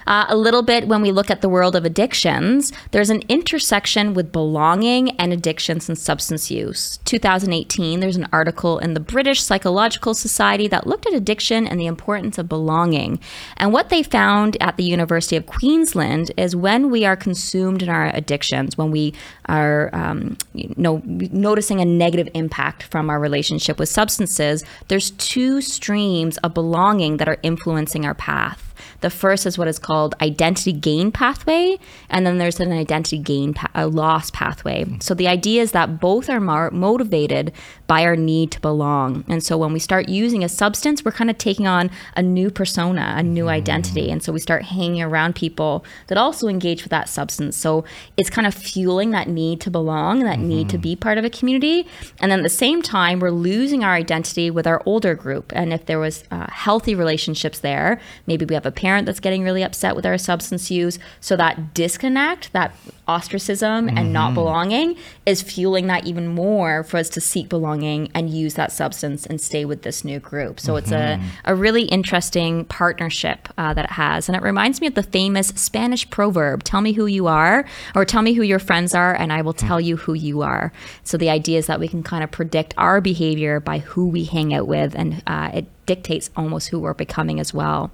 Uh, 0.06 0.26
a 0.28 0.36
little 0.36 0.62
bit 0.62 0.86
when 0.86 1.02
we 1.02 1.10
look 1.10 1.30
at 1.30 1.40
the 1.40 1.48
world 1.48 1.74
of 1.74 1.84
addictions, 1.84 2.72
there's 2.92 3.10
an 3.10 3.22
intersection 3.28 4.14
with 4.14 4.30
belonging 4.30 5.10
and 5.18 5.32
addictions 5.32 5.88
and 5.88 5.98
substance 5.98 6.50
use. 6.50 6.98
2018, 7.04 8.00
there's 8.00 8.16
an 8.16 8.28
article 8.32 8.78
in 8.78 8.94
the 8.94 9.00
British 9.00 9.42
Psychological 9.42 10.14
Society 10.14 10.68
that 10.68 10.86
looked 10.86 11.06
at 11.06 11.12
addiction 11.12 11.66
and 11.66 11.80
the 11.80 11.86
importance 11.86 12.38
of 12.38 12.48
belonging. 12.48 13.18
And 13.56 13.72
what 13.72 13.88
they 13.88 14.02
found 14.02 14.56
at 14.60 14.76
the 14.76 14.84
University 14.84 15.36
of 15.36 15.46
Queensland 15.46 16.30
is 16.36 16.54
when 16.54 16.90
we 16.90 17.04
are 17.04 17.16
consumed 17.16 17.82
in 17.82 17.88
our 17.88 18.06
addictions, 18.14 18.78
when 18.78 18.90
we 18.90 19.12
are 19.46 19.90
um, 19.92 20.36
you 20.54 20.72
know, 20.76 21.02
noticing 21.04 21.80
a 21.80 21.84
negative 21.84 22.28
impact 22.34 22.84
from 22.84 23.10
our 23.10 23.18
relationship 23.18 23.78
with 23.78 23.88
substances, 23.88 24.64
there's 24.88 25.10
two 25.12 25.60
streams 25.60 26.36
of 26.38 26.54
belonging 26.54 27.16
that 27.16 27.28
are 27.28 27.38
influencing 27.42 28.04
our 28.04 28.14
path. 28.14 28.65
The 29.00 29.10
first 29.10 29.46
is 29.46 29.58
what 29.58 29.68
is 29.68 29.78
called 29.78 30.14
identity 30.20 30.72
gain 30.72 31.12
pathway, 31.12 31.78
and 32.10 32.26
then 32.26 32.38
there's 32.38 32.60
an 32.60 32.72
identity 32.72 33.18
gain 33.18 33.54
pa- 33.54 33.70
a 33.74 33.86
loss 33.86 34.30
pathway. 34.30 34.86
So 35.00 35.14
the 35.14 35.28
idea 35.28 35.62
is 35.62 35.72
that 35.72 36.00
both 36.00 36.28
are 36.28 36.40
mar- 36.40 36.70
motivated 36.70 37.52
by 37.86 38.04
our 38.04 38.16
need 38.16 38.50
to 38.52 38.60
belong. 38.60 39.24
And 39.28 39.42
so 39.42 39.56
when 39.58 39.72
we 39.72 39.78
start 39.78 40.08
using 40.08 40.42
a 40.42 40.48
substance, 40.48 41.04
we're 41.04 41.12
kind 41.12 41.30
of 41.30 41.38
taking 41.38 41.66
on 41.66 41.90
a 42.16 42.22
new 42.22 42.50
persona, 42.50 43.14
a 43.16 43.22
new 43.22 43.48
identity, 43.48 44.10
and 44.10 44.22
so 44.22 44.32
we 44.32 44.40
start 44.40 44.64
hanging 44.64 45.02
around 45.02 45.34
people 45.34 45.84
that 46.08 46.18
also 46.18 46.48
engage 46.48 46.82
with 46.82 46.90
that 46.90 47.08
substance. 47.08 47.56
So 47.56 47.84
it's 48.16 48.30
kind 48.30 48.46
of 48.46 48.54
fueling 48.54 49.10
that 49.10 49.28
need 49.28 49.60
to 49.62 49.70
belong, 49.70 50.20
that 50.20 50.38
need 50.38 50.68
to 50.70 50.78
be 50.78 50.96
part 50.96 51.18
of 51.18 51.24
a 51.24 51.30
community, 51.30 51.86
and 52.20 52.30
then 52.30 52.40
at 52.40 52.42
the 52.42 52.48
same 52.48 52.82
time, 52.82 53.20
we're 53.20 53.30
losing 53.30 53.84
our 53.84 53.94
identity 53.94 54.50
with 54.50 54.66
our 54.66 54.82
older 54.86 55.14
group. 55.14 55.52
And 55.54 55.72
if 55.72 55.86
there 55.86 55.98
was 55.98 56.24
uh, 56.30 56.46
healthy 56.50 56.94
relationships 56.94 57.60
there, 57.60 58.00
maybe 58.26 58.44
we 58.44 58.54
have 58.54 58.66
a 58.66 58.70
parent 58.86 59.04
that's 59.04 59.18
getting 59.18 59.42
really 59.42 59.64
upset 59.64 59.96
with 59.96 60.06
our 60.06 60.16
substance 60.16 60.70
use. 60.70 61.00
So 61.20 61.34
that 61.34 61.74
disconnect, 61.74 62.52
that 62.52 62.72
ostracism 63.08 63.88
and 63.88 64.12
not 64.12 64.34
belonging 64.34 64.96
is 65.24 65.42
fueling 65.42 65.86
that 65.86 66.06
even 66.06 66.26
more 66.26 66.82
for 66.82 66.96
us 66.96 67.08
to 67.10 67.20
seek 67.20 67.48
belonging 67.48 68.10
and 68.14 68.30
use 68.30 68.54
that 68.54 68.72
substance 68.72 69.26
and 69.26 69.40
stay 69.40 69.64
with 69.64 69.82
this 69.82 70.04
new 70.04 70.18
group. 70.18 70.58
So 70.58 70.76
it's 70.76 70.90
a, 70.90 71.20
a 71.44 71.54
really 71.54 71.84
interesting 71.84 72.64
partnership 72.64 73.48
uh, 73.56 73.74
that 73.74 73.84
it 73.84 73.92
has. 73.92 74.28
And 74.28 74.36
it 74.36 74.42
reminds 74.42 74.80
me 74.80 74.86
of 74.86 74.94
the 74.94 75.02
famous 75.02 75.48
Spanish 75.48 76.08
proverb 76.10 76.64
tell 76.64 76.80
me 76.80 76.92
who 76.92 77.06
you 77.06 77.26
are, 77.26 77.64
or 77.94 78.04
tell 78.04 78.22
me 78.22 78.32
who 78.32 78.42
your 78.42 78.58
friends 78.58 78.94
are, 78.94 79.14
and 79.14 79.32
I 79.32 79.42
will 79.42 79.52
tell 79.52 79.80
you 79.80 79.96
who 79.96 80.14
you 80.14 80.42
are. 80.42 80.72
So 81.04 81.16
the 81.16 81.30
idea 81.30 81.58
is 81.58 81.66
that 81.66 81.80
we 81.80 81.88
can 81.88 82.02
kind 82.02 82.24
of 82.24 82.30
predict 82.30 82.74
our 82.76 83.00
behavior 83.00 83.60
by 83.60 83.78
who 83.78 84.08
we 84.08 84.24
hang 84.24 84.52
out 84.52 84.66
with, 84.66 84.94
and 84.94 85.22
uh, 85.26 85.50
it 85.54 85.66
dictates 85.86 86.30
almost 86.36 86.68
who 86.68 86.80
we're 86.80 86.94
becoming 86.94 87.40
as 87.40 87.54
well. 87.54 87.90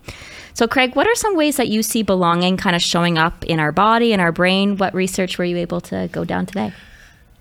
So, 0.55 0.67
Craig, 0.67 0.97
what 0.97 1.07
are 1.07 1.15
some 1.15 1.37
ways 1.37 1.57
that 1.57 1.69
you 1.69 1.83
see 1.83 2.03
belonging 2.03 2.57
kind 2.57 2.75
of 2.75 2.83
showing 2.83 3.17
up 3.17 3.45
in 3.45 3.61
our 3.61 3.73
body 3.73 4.13
in 4.13 4.21
our 4.21 4.33
brain? 4.33 4.77
What 4.77 4.95
research 5.05 5.33
were 5.39 5.49
you 5.53 5.59
able 5.67 5.81
to 5.91 6.09
go 6.13 6.23
down 6.25 6.45
today? 6.47 6.71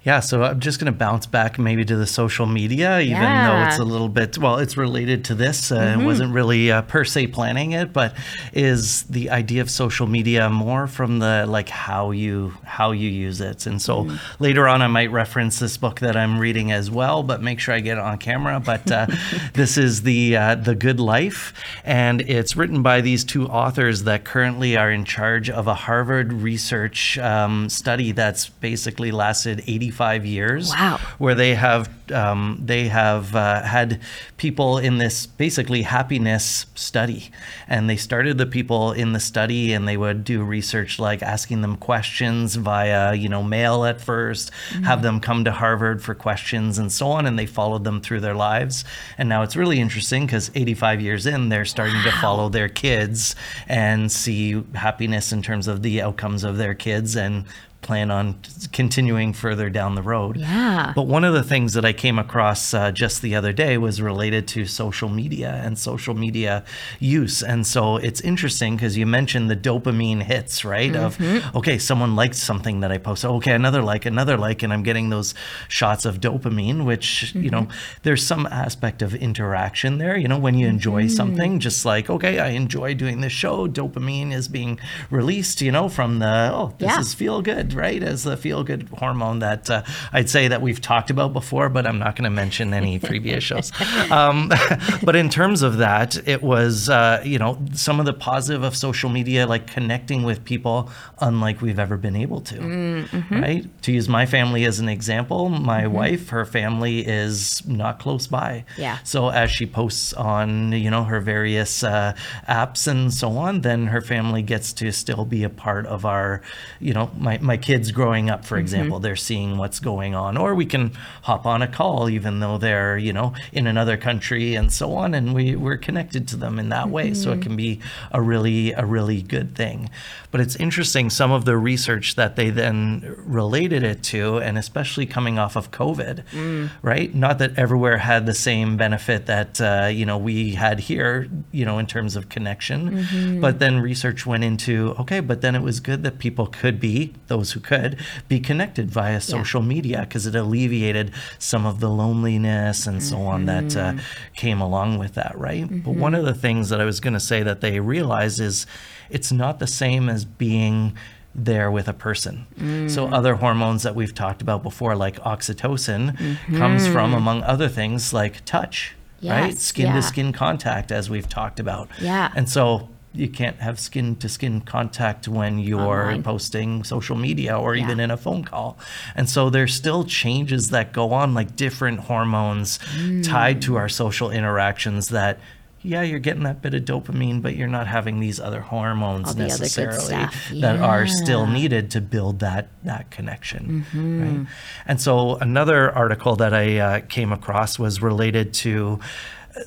Yeah, 0.03 0.19
so 0.19 0.41
I'm 0.41 0.59
just 0.59 0.79
going 0.79 0.91
to 0.91 0.97
bounce 0.97 1.27
back 1.27 1.59
maybe 1.59 1.85
to 1.85 1.95
the 1.95 2.07
social 2.07 2.47
media, 2.47 2.99
even 3.01 3.21
though 3.21 3.65
it's 3.67 3.77
a 3.77 3.83
little 3.83 4.09
bit, 4.09 4.35
well, 4.35 4.57
it's 4.57 4.75
related 4.75 5.23
to 5.25 5.35
this. 5.35 5.71
Uh, 5.71 5.75
It 5.99 6.03
wasn't 6.03 6.33
really 6.33 6.71
uh, 6.71 6.81
per 6.81 7.05
se 7.05 7.27
planning 7.27 7.73
it, 7.73 7.93
but 7.93 8.15
is 8.51 9.03
the 9.03 9.29
idea 9.29 9.61
of 9.61 9.69
social 9.69 10.07
media 10.07 10.49
more 10.49 10.87
from 10.87 11.19
the 11.19 11.45
like 11.47 11.69
how 11.69 12.09
you 12.09 12.53
how 12.63 12.93
you 12.93 13.09
use 13.09 13.41
it. 13.41 13.67
And 13.67 13.79
so 13.79 14.09
later 14.39 14.67
on, 14.67 14.81
I 14.81 14.87
might 14.87 15.11
reference 15.11 15.59
this 15.59 15.77
book 15.77 15.99
that 15.99 16.17
I'm 16.17 16.39
reading 16.39 16.71
as 16.71 16.89
well, 16.89 17.21
but 17.21 17.43
make 17.43 17.59
sure 17.59 17.75
I 17.75 17.79
get 17.79 17.99
it 17.99 18.03
on 18.03 18.17
camera. 18.17 18.59
But 18.59 18.91
uh, 18.91 19.05
this 19.53 19.77
is 19.77 20.01
the 20.01 20.35
uh, 20.35 20.55
the 20.55 20.73
Good 20.73 20.99
Life, 20.99 21.53
and 21.85 22.21
it's 22.21 22.55
written 22.57 22.81
by 22.81 23.01
these 23.01 23.23
two 23.23 23.45
authors 23.47 24.01
that 24.05 24.23
currently 24.23 24.75
are 24.77 24.89
in 24.91 25.05
charge 25.05 25.47
of 25.47 25.67
a 25.67 25.75
Harvard 25.75 26.33
research 26.33 27.19
um, 27.19 27.69
study 27.69 28.11
that's 28.13 28.49
basically 28.49 29.11
lasted 29.11 29.61
85 29.91 30.25
years. 30.25 30.69
Wow. 30.69 30.99
Where 31.17 31.35
they 31.35 31.55
have 31.55 31.89
um, 32.11 32.61
they 32.63 32.87
have 32.87 33.35
uh, 33.35 33.61
had 33.61 34.01
people 34.37 34.77
in 34.77 34.97
this 34.97 35.25
basically 35.25 35.83
happiness 35.83 36.65
study, 36.75 37.29
and 37.67 37.89
they 37.89 37.95
started 37.95 38.37
the 38.37 38.45
people 38.45 38.91
in 38.91 39.13
the 39.13 39.19
study, 39.19 39.73
and 39.73 39.87
they 39.87 39.97
would 39.97 40.23
do 40.23 40.43
research 40.43 40.99
like 40.99 41.21
asking 41.21 41.61
them 41.61 41.75
questions 41.77 42.55
via 42.55 43.13
you 43.13 43.29
know 43.29 43.43
mail 43.43 43.85
at 43.85 43.99
1st 43.99 44.51
have 44.83 45.01
them 45.01 45.19
come 45.19 45.43
to 45.45 45.51
Harvard 45.51 46.01
for 46.01 46.15
questions 46.15 46.77
and 46.77 46.91
so 46.91 47.07
on, 47.07 47.25
and 47.25 47.37
they 47.37 47.45
followed 47.45 47.83
them 47.83 48.01
through 48.01 48.21
their 48.21 48.35
lives. 48.35 48.83
And 49.17 49.27
now 49.29 49.43
it's 49.43 49.55
really 49.55 49.79
interesting 49.79 50.25
because 50.25 50.51
85 50.55 51.01
years 51.01 51.25
in, 51.25 51.49
they're 51.49 51.65
starting 51.65 52.01
to 52.03 52.11
follow 52.13 52.49
their 52.49 52.69
kids 52.69 53.35
and 53.67 54.11
see 54.11 54.63
happiness 54.73 55.31
in 55.31 55.41
terms 55.41 55.67
of 55.67 55.81
the 55.81 56.01
outcomes 56.01 56.43
of 56.43 56.57
their 56.57 56.73
kids 56.73 57.15
and 57.15 57.45
plan 57.81 58.11
on 58.11 58.39
continuing 58.71 59.33
further 59.33 59.69
down 59.69 59.95
the 59.95 60.01
road. 60.01 60.37
Yeah. 60.37 60.93
But 60.95 61.07
one 61.07 61.23
of 61.23 61.33
the 61.33 61.43
things 61.43 61.73
that 61.73 61.83
I 61.83 61.93
came 61.93 62.19
across 62.19 62.73
uh, 62.73 62.91
just 62.91 63.21
the 63.21 63.35
other 63.35 63.53
day 63.53 63.77
was 63.77 64.01
related 64.01 64.47
to 64.49 64.65
social 64.65 65.09
media 65.09 65.61
and 65.63 65.77
social 65.77 66.13
media 66.13 66.63
use. 66.99 67.41
And 67.41 67.65
so 67.65 67.97
it's 67.97 68.21
interesting 68.21 68.75
because 68.75 68.97
you 68.97 69.05
mentioned 69.05 69.49
the 69.49 69.55
dopamine 69.55 70.23
hits, 70.23 70.63
right? 70.63 70.95
Of, 70.95 71.17
mm-hmm. 71.17 71.57
okay, 71.57 71.77
someone 71.77 72.15
liked 72.15 72.35
something 72.35 72.81
that 72.81 72.91
I 72.91 72.97
posted. 72.97 73.29
Oh, 73.29 73.35
okay, 73.35 73.53
another 73.53 73.81
like, 73.81 74.05
another 74.05 74.37
like, 74.37 74.63
and 74.63 74.71
I'm 74.71 74.83
getting 74.83 75.09
those 75.09 75.33
shots 75.67 76.05
of 76.05 76.19
dopamine, 76.19 76.85
which, 76.85 77.33
you 77.33 77.49
know, 77.49 77.61
mm-hmm. 77.61 77.99
there's 78.03 78.25
some 78.25 78.45
aspect 78.47 79.01
of 79.01 79.15
interaction 79.15 79.97
there. 79.97 80.17
You 80.17 80.27
know, 80.27 80.37
when 80.39 80.55
you 80.55 80.67
enjoy 80.67 81.03
mm-hmm. 81.03 81.15
something, 81.15 81.59
just 81.59 81.85
like, 81.85 82.09
okay, 82.09 82.39
I 82.39 82.49
enjoy 82.49 82.93
doing 82.93 83.21
this 83.21 83.33
show, 83.33 83.67
dopamine 83.67 84.31
is 84.31 84.47
being 84.47 84.79
released, 85.09 85.61
you 85.61 85.71
know, 85.71 85.89
from 85.89 86.19
the, 86.19 86.51
oh, 86.53 86.73
this 86.77 86.91
Yeah. 86.91 86.99
is 86.99 87.13
feel 87.13 87.41
good, 87.41 87.70
right? 87.73 88.01
As 88.01 88.23
the 88.23 88.37
feel 88.37 88.63
good 88.63 88.87
hormone 88.97 89.39
that 89.39 89.69
uh, 89.69 89.83
I'd 90.13 90.29
say 90.29 90.47
that 90.47 90.61
we've 90.61 90.81
talked 90.81 91.09
about 91.09 91.33
before, 91.33 91.69
but 91.69 91.85
I'm 91.85 91.99
not 91.99 92.15
going 92.15 92.25
to 92.25 92.29
mention 92.29 92.73
any 92.73 92.99
previous 92.99 93.43
shows. 93.43 93.71
Um, 94.11 94.51
but 95.03 95.15
in 95.15 95.29
terms 95.29 95.61
of 95.61 95.77
that, 95.77 96.27
it 96.27 96.41
was, 96.41 96.89
uh, 96.89 97.21
you 97.23 97.37
know, 97.37 97.57
some 97.73 97.99
of 97.99 98.05
the 98.05 98.13
positive 98.13 98.63
of 98.63 98.75
social 98.75 99.09
media, 99.09 99.47
like 99.47 99.67
connecting 99.67 100.23
with 100.23 100.43
people 100.43 100.89
unlike 101.19 101.61
we've 101.61 101.79
ever 101.79 101.97
been 101.97 102.15
able 102.15 102.41
to. 102.41 102.55
Mm-hmm. 102.55 103.41
Right? 103.41 103.81
To 103.83 103.91
use 103.91 104.09
my 104.09 104.25
family 104.25 104.65
as 104.65 104.79
an 104.79 104.89
example, 104.89 105.49
my 105.49 105.87
wife, 105.87 106.29
her 106.29 106.45
family 106.45 107.05
is 107.05 107.65
not 107.67 107.99
close 107.99 108.27
by. 108.27 108.65
Yeah. 108.77 108.97
So 109.03 109.29
as 109.29 109.51
she 109.51 109.65
posts 109.65 110.13
on, 110.13 110.71
you 110.71 110.89
know, 110.89 111.03
her 111.03 111.19
various 111.19 111.83
uh, 111.83 112.15
apps 112.47 112.87
and 112.87 113.13
so 113.13 113.31
on, 113.37 113.61
then 113.61 113.87
her 113.87 114.01
family 114.01 114.41
gets 114.41 114.73
to 114.73 114.91
still 114.91 115.25
be 115.25 115.43
a 115.43 115.49
part 115.49 115.85
of 115.85 116.05
our, 116.05 116.41
you 116.79 116.93
know, 116.93 117.11
my, 117.17 117.37
my 117.39 117.57
kids 117.61 117.91
growing 117.91 118.29
up, 118.29 118.45
for 118.45 118.55
mm-hmm. 118.55 118.61
example, 118.61 118.99
they're 118.99 119.15
seeing 119.15 119.57
what's 119.57 119.79
going 119.79 120.15
on. 120.15 120.37
Or 120.37 120.55
we 120.55 120.65
can 120.65 120.91
hop 121.23 121.45
on 121.45 121.61
a 121.61 121.67
call, 121.67 122.09
even 122.09 122.39
though 122.39 122.57
they're, 122.57 122.97
you 122.97 123.13
know, 123.13 123.33
in 123.51 123.67
another 123.67 123.97
country 123.97 124.55
and 124.55 124.71
so 124.71 124.93
on, 124.93 125.13
and 125.13 125.33
we, 125.33 125.55
we're 125.55 125.77
connected 125.77 126.27
to 126.29 126.37
them 126.37 126.59
in 126.59 126.69
that 126.69 126.89
way. 126.89 127.13
So 127.13 127.31
it 127.31 127.35
mm-hmm. 127.35 127.41
can 127.43 127.55
be 127.55 127.79
a 128.11 128.21
really, 128.21 128.71
a 128.73 128.85
really 128.85 129.21
good 129.21 129.55
thing. 129.55 129.89
But 130.31 130.41
it's 130.41 130.55
interesting, 130.55 131.09
some 131.09 131.31
of 131.31 131.45
the 131.45 131.57
research 131.57 132.15
that 132.15 132.35
they 132.35 132.49
then 132.49 133.15
related 133.17 133.83
it 133.83 134.01
to, 134.03 134.37
and 134.37 134.57
especially 134.57 135.05
coming 135.05 135.37
off 135.37 135.55
of 135.55 135.71
COVID, 135.71 136.23
mm. 136.31 136.69
right? 136.81 137.13
Not 137.13 137.37
that 137.39 137.57
everywhere 137.57 137.97
had 137.97 138.25
the 138.25 138.33
same 138.33 138.77
benefit 138.77 139.25
that, 139.25 139.59
uh, 139.59 139.89
you 139.91 140.05
know, 140.05 140.17
we 140.17 140.51
had 140.51 140.79
here, 140.79 141.27
you 141.51 141.65
know, 141.65 141.79
in 141.79 141.85
terms 141.85 142.15
of 142.15 142.29
connection. 142.29 142.91
Mm-hmm. 142.91 143.41
But 143.41 143.59
then 143.59 143.79
research 143.79 144.25
went 144.25 144.43
into, 144.43 144.95
okay, 144.99 145.19
but 145.19 145.41
then 145.41 145.53
it 145.53 145.61
was 145.61 145.79
good 145.79 146.03
that 146.03 146.17
people 146.17 146.47
could 146.47 146.79
be, 146.79 147.13
those 147.27 147.50
who 147.51 147.59
could, 147.59 147.97
be 148.27 148.39
connected 148.39 148.89
via 148.89 149.21
social 149.21 149.61
media 149.61 150.01
because 150.01 150.27
it 150.27 150.35
alleviated 150.35 151.11
some 151.39 151.65
of 151.65 151.79
the 151.79 151.89
loneliness 151.89 152.87
and 152.87 153.01
so 153.03 153.21
on 153.21 153.45
that 153.45 153.75
uh, 153.75 153.91
mm-hmm. 153.91 153.99
came 154.35 154.61
along 154.61 154.97
with 154.97 155.13
that, 155.15 155.37
right? 155.37 155.67
But 155.83 155.95
one 155.95 156.13
mm-hmm. 156.13 156.19
of 156.19 156.25
the 156.25 156.39
things 156.39 156.69
that 156.69 156.81
I 156.81 156.85
was 156.85 156.99
going 156.99 157.13
to 157.13 157.19
say 157.19 157.43
that 157.43 157.61
they 157.61 157.79
realized 157.79 158.39
is 158.39 158.65
it's 159.09 159.31
not 159.31 159.59
the 159.59 159.67
same 159.67 160.09
as 160.09 160.25
being 160.25 160.97
there 161.33 161.71
with 161.71 161.87
a 161.87 161.93
person. 161.93 162.45
So 162.89 163.07
mm. 163.07 163.13
other 163.13 163.35
hormones 163.35 163.83
that 163.83 163.95
we've 163.95 164.13
talked 164.13 164.41
about 164.41 164.63
before, 164.63 164.95
like 164.95 165.17
oxytocin, 165.21 166.17
mm-hmm. 166.17 166.57
comes 166.57 166.87
from, 166.87 167.13
among 167.13 167.43
other 167.43 167.69
things, 167.69 168.11
like 168.11 168.43
touch, 168.43 168.95
right? 169.23 169.57
Skin 169.57 169.87
yeah. 169.87 169.95
to 169.95 170.01
skin 170.01 170.33
contact, 170.33 170.91
as 170.91 171.09
we've 171.09 171.29
talked 171.29 171.59
about. 171.59 171.89
Yeah. 172.01 172.31
And 172.35 172.49
so 172.49 172.89
you 173.13 173.27
can't 173.27 173.57
have 173.57 173.77
skin 173.79 174.15
to 174.17 174.29
skin 174.29 174.61
contact 174.61 175.27
when 175.27 175.59
you're 175.59 175.81
Online. 175.81 176.23
posting 176.23 176.83
social 176.83 177.17
media 177.17 177.57
or 177.57 177.75
Yeah. 177.75 177.83
even 177.83 177.99
in 177.99 178.09
a 178.09 178.17
phone 178.17 178.43
call. 178.45 178.77
And 179.15 179.29
so 179.29 179.49
there's 179.49 179.73
still 179.73 180.03
changes 180.05 180.69
that 180.69 180.93
go 180.93 181.11
on, 181.13 181.33
like 181.33 181.55
different 181.55 182.01
hormones 182.01 182.79
tied 183.23 183.61
to 183.63 183.75
our 183.75 183.89
social 183.89 184.31
interactions 184.31 185.09
that. 185.09 185.39
Yeah, 185.83 186.03
you're 186.03 186.19
getting 186.19 186.43
that 186.43 186.61
bit 186.61 186.75
of 186.75 186.83
dopamine, 186.85 187.41
but 187.41 187.55
you're 187.55 187.67
not 187.67 187.87
having 187.87 188.19
these 188.19 188.39
other 188.39 188.61
hormones 188.61 189.33
the 189.33 189.45
other 189.45 189.53
good 189.55 189.61
necessarily 189.61 190.27
that 190.61 190.77
are 190.79 191.07
still 191.07 191.47
needed 191.47 191.89
to 191.91 192.01
build 192.01 192.37
that 192.41 192.67
that 192.83 193.09
connection, 193.09 193.83
Mm-hmm. 193.91 194.21
right? 194.21 194.47
And 194.85 195.01
so 195.01 195.37
another 195.37 195.91
article 195.91 196.35
that 196.35 196.53
I 196.53 196.77
uh, 196.77 196.99
came 197.09 197.33
across 197.33 197.79
was 197.79 197.99
related 197.99 198.53
to 198.65 198.99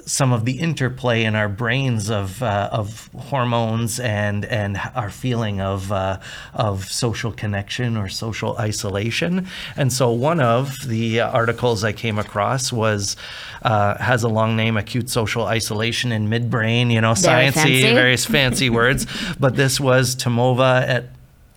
some 0.07 0.33
of 0.33 0.45
the 0.45 0.59
interplay 0.59 1.25
in 1.25 1.35
our 1.35 1.49
brains 1.49 2.11
of 2.11 2.43
uh, 2.43 2.69
of 2.73 3.09
hormones 3.19 4.01
and 4.01 4.45
and 4.45 4.79
our 4.95 5.11
feeling 5.11 5.61
of 5.61 5.93
uh, 5.93 6.19
of 6.55 6.85
social 6.87 7.33
connection 7.33 7.97
or 7.97 8.09
social 8.09 8.57
isolation. 8.59 9.47
And 9.77 9.93
so 9.93 10.11
one 10.11 10.41
of 10.41 10.75
the 10.87 11.21
articles 11.21 11.85
I 11.85 11.93
came 11.93 12.19
across 12.19 12.73
was 12.73 13.17
uh, 13.63 13.97
has 13.99 14.23
a 14.23 14.29
long 14.29 14.57
name: 14.57 14.77
acute 14.77 15.11
social 15.11 15.45
isolation 15.47 16.13
in 16.13 16.29
midbrain. 16.29 16.91
You 16.91 17.01
know, 17.01 17.15
Very 17.15 17.47
sciencey, 17.49 17.53
fancy. 17.55 17.83
various 17.95 18.25
fancy 18.37 18.71
words. 18.71 19.07
But 19.39 19.57
this 19.57 19.81
was 19.81 20.17
Tomova 20.17 20.87
at 20.87 21.05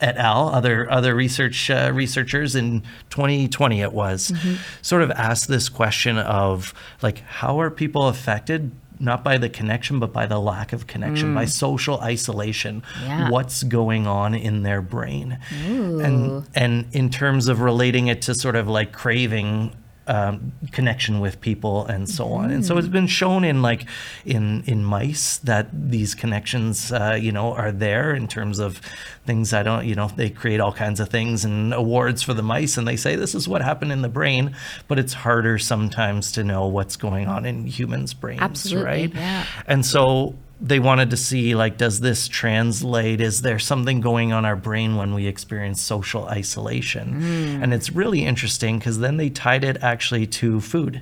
et 0.02 0.16
al. 0.18 0.50
Other 0.50 0.90
other 0.92 1.16
research 1.16 1.70
uh, 1.70 1.92
researchers 1.94 2.56
in 2.56 2.82
2020 3.10 3.82
it 3.82 3.94
was 3.94 4.32
Mm-hmm. 4.32 4.56
sort 4.82 5.02
of 5.02 5.12
asked 5.12 5.48
this 5.48 5.70
question 5.70 6.18
of 6.18 6.74
like 7.02 7.20
how 7.20 7.60
are 7.60 7.70
people 7.72 8.08
affected 8.08 8.72
not 9.00 9.24
by 9.24 9.38
the 9.38 9.48
connection 9.50 10.00
but 10.00 10.12
by 10.12 10.26
the 10.26 10.40
lack 10.40 10.74
of 10.74 10.88
connection 10.88 11.34
by 11.36 11.46
social 11.46 12.00
isolation 12.02 12.82
Mm. 13.02 13.08
Yeah. 13.08 13.30
what's 13.30 13.62
going 13.64 14.08
on 14.08 14.34
in 14.34 14.64
their 14.64 14.82
brain 14.82 15.38
and 15.66 16.48
and 16.56 16.86
in 16.94 17.10
terms 17.10 17.48
of 17.48 17.62
relating 17.62 18.08
it 18.08 18.22
to 18.24 18.34
sort 18.36 18.56
of 18.56 18.68
like 18.68 18.92
craving 18.92 19.72
um, 20.08 20.54
connection 20.72 21.20
with 21.20 21.40
people 21.42 21.86
and 21.86 22.10
so 22.10 22.34
on. 22.34 22.52
And 22.52 22.66
so 22.66 22.78
it's 22.78 22.88
been 22.88 23.08
shown 23.08 23.44
in 23.44 23.62
like 23.62 23.86
in 24.26 24.64
in 24.66 24.84
mice 24.84 25.38
that 25.40 25.68
these 25.72 26.16
connections 26.16 26.92
uh, 26.92 27.18
you 27.20 27.32
know 27.32 27.54
are 27.54 27.72
there 27.72 28.14
in 28.14 28.28
terms 28.28 28.60
of 28.60 28.82
things 29.26 29.54
i 29.54 29.64
don't 29.64 29.86
you 29.86 29.96
know 29.96 30.08
they 30.16 30.30
create 30.30 30.60
all 30.60 30.72
kinds 30.72 31.00
of 31.00 31.10
things 31.10 31.44
and 31.46 31.74
awards 31.74 32.24
for 32.24 32.34
the 32.34 32.42
mice 32.42 32.78
and 32.78 32.88
they 32.88 32.96
say 32.96 33.16
this 33.16 33.36
is 33.36 33.48
what 33.48 33.62
happened 33.62 33.92
in 33.92 34.02
the 34.02 34.10
brain 34.10 34.56
but 34.88 34.98
it's 34.98 35.14
harder 35.14 35.58
sometimes 35.58 36.32
to 36.32 36.44
know 36.44 36.68
what's 36.68 36.96
going 36.96 37.28
on 37.28 37.46
in 37.46 37.66
humans 37.66 38.14
brains 38.14 38.42
Absolutely, 38.42 38.86
right? 38.86 39.14
yeah. 39.14 39.46
and 39.68 39.86
so 39.86 40.36
they 40.60 40.80
wanted 40.80 41.12
to 41.12 41.18
see 41.18 41.56
like 41.56 41.78
does 41.78 42.00
this 42.00 42.28
translate? 42.28 43.22
Is 43.22 43.42
there 43.42 43.60
something 43.60 44.02
going 44.02 44.34
on 44.34 44.46
our 44.46 44.56
brain 44.56 44.96
when 44.96 45.14
we 45.14 45.28
experience 45.28 45.82
social 45.82 46.26
isolation? 46.26 47.22
Hmm. 47.22 47.64
and 47.64 47.74
it's 47.74 47.92
really 47.92 48.26
interesting 48.26 48.80
because 48.80 49.00
then 49.00 49.18
they 49.18 49.30
tied 49.30 49.64
it 49.64 49.78
actually 49.82 50.28
to 50.28 50.60
food 50.62 51.02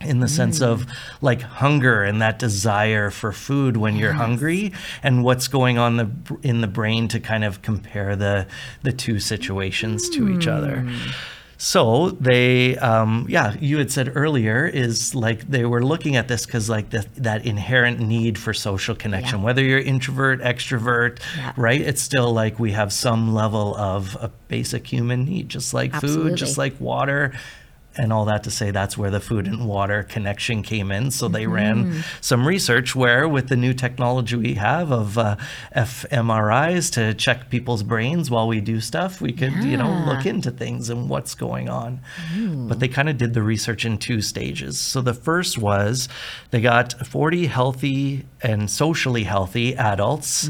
in 0.00 0.20
the 0.20 0.28
sense 0.28 0.60
of 0.60 0.86
like 1.20 1.42
hunger 1.42 2.04
and 2.04 2.22
that 2.22 2.38
desire 2.38 3.10
for 3.10 3.32
food 3.32 3.76
when 3.76 3.96
you're 3.96 4.12
hungry 4.12 4.72
and 5.02 5.24
what's 5.24 5.48
going 5.48 5.76
on 5.76 5.96
the 5.96 6.08
in 6.42 6.60
the 6.60 6.68
brain 6.68 7.08
to 7.08 7.18
kind 7.18 7.42
of 7.42 7.62
compare 7.62 8.14
the 8.14 8.46
the 8.82 8.92
two 8.92 9.18
situations 9.18 10.08
to 10.08 10.28
each 10.28 10.46
other 10.46 10.88
so 11.60 12.10
they 12.10 12.76
um, 12.78 13.26
yeah 13.28 13.54
you 13.60 13.78
had 13.78 13.90
said 13.90 14.12
earlier 14.14 14.64
is 14.64 15.12
like 15.14 15.40
they 15.48 15.64
were 15.64 15.84
looking 15.84 16.14
at 16.14 16.28
this 16.28 16.46
because 16.46 16.70
like 16.70 16.90
the, 16.90 17.04
that 17.16 17.44
inherent 17.44 17.98
need 17.98 18.38
for 18.38 18.54
social 18.54 18.94
connection 18.94 19.40
Yeah. 19.40 19.44
whether 19.44 19.62
you're 19.64 19.80
introvert 19.80 20.40
extrovert 20.40 21.18
Yeah. 21.36 21.52
right 21.56 21.80
it's 21.80 22.00
still 22.00 22.32
like 22.32 22.60
we 22.60 22.70
have 22.72 22.92
some 22.92 23.34
level 23.34 23.74
of 23.76 24.16
a 24.20 24.30
basic 24.46 24.86
human 24.86 25.24
need 25.24 25.48
just 25.48 25.74
like 25.74 25.92
Absolutely. 25.94 26.30
food 26.30 26.38
just 26.38 26.58
like 26.58 26.80
water 26.80 27.32
and 27.98 28.12
all 28.12 28.24
that 28.26 28.44
to 28.44 28.50
say 28.50 28.70
that's 28.70 28.96
where 28.96 29.10
the 29.10 29.20
food 29.20 29.46
and 29.46 29.66
water 29.66 30.02
connection 30.02 30.62
came 30.62 30.90
in. 30.92 31.10
So 31.10 31.28
they 31.28 31.44
Mm-hmm. 31.44 31.52
ran 31.54 32.04
some 32.20 32.46
research 32.46 32.94
where 32.94 33.28
with 33.28 33.48
the 33.48 33.56
new 33.56 33.74
technology 33.74 34.36
we 34.36 34.54
have 34.54 34.90
of 34.92 35.18
uh, 35.18 35.36
fMRIs 35.74 36.92
to 36.92 37.14
check 37.14 37.50
people's 37.50 37.82
brains 37.82 38.30
while 38.30 38.46
we 38.48 38.60
do 38.60 38.80
stuff 38.80 39.20
we 39.20 39.32
could 39.32 39.52
you 39.64 39.76
know 39.76 39.90
look 40.06 40.26
into 40.26 40.50
things 40.50 40.88
and 40.90 41.08
what's 41.08 41.34
going 41.34 41.68
on. 41.68 42.00
But 42.68 42.80
they 42.80 42.88
kind 42.88 43.08
of 43.08 43.18
did 43.18 43.34
the 43.34 43.42
research 43.42 43.84
in 43.84 43.98
two 43.98 44.20
stages. 44.20 44.78
So 44.78 45.00
the 45.00 45.14
first 45.14 45.58
was 45.58 46.08
they 46.50 46.60
got 46.60 47.06
40 47.06 47.46
healthy 47.46 48.26
and 48.42 48.70
socially 48.70 49.24
healthy 49.24 49.74
adults 49.76 50.48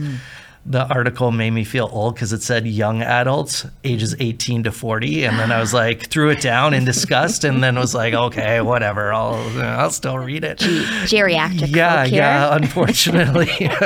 the 0.70 0.86
article 0.88 1.32
made 1.32 1.50
me 1.50 1.64
feel 1.64 1.88
old 1.92 2.14
because 2.14 2.32
it 2.32 2.42
said 2.42 2.66
young 2.66 3.00
adults 3.02 3.64
ages 3.84 4.14
18 4.20 4.64
to 4.64 4.70
40 4.72 5.24
and 5.24 5.38
then 5.38 5.50
i 5.50 5.58
was 5.58 5.72
like 5.82 6.08
threw 6.10 6.28
it 6.28 6.42
down 6.42 6.74
in 6.74 6.84
disgust 6.84 7.44
and 7.44 7.62
then 7.64 7.76
was 7.78 7.94
like 7.94 8.12
okay 8.14 8.60
whatever. 8.60 9.12
I'll 9.12 9.36
i'll 9.62 9.90
still 9.90 10.18
read 10.18 10.44
it. 10.44 10.58
Geriatric 10.58 11.74
yeah 11.74 12.04
yeah 12.04 12.54
unfortunately. 12.60 13.48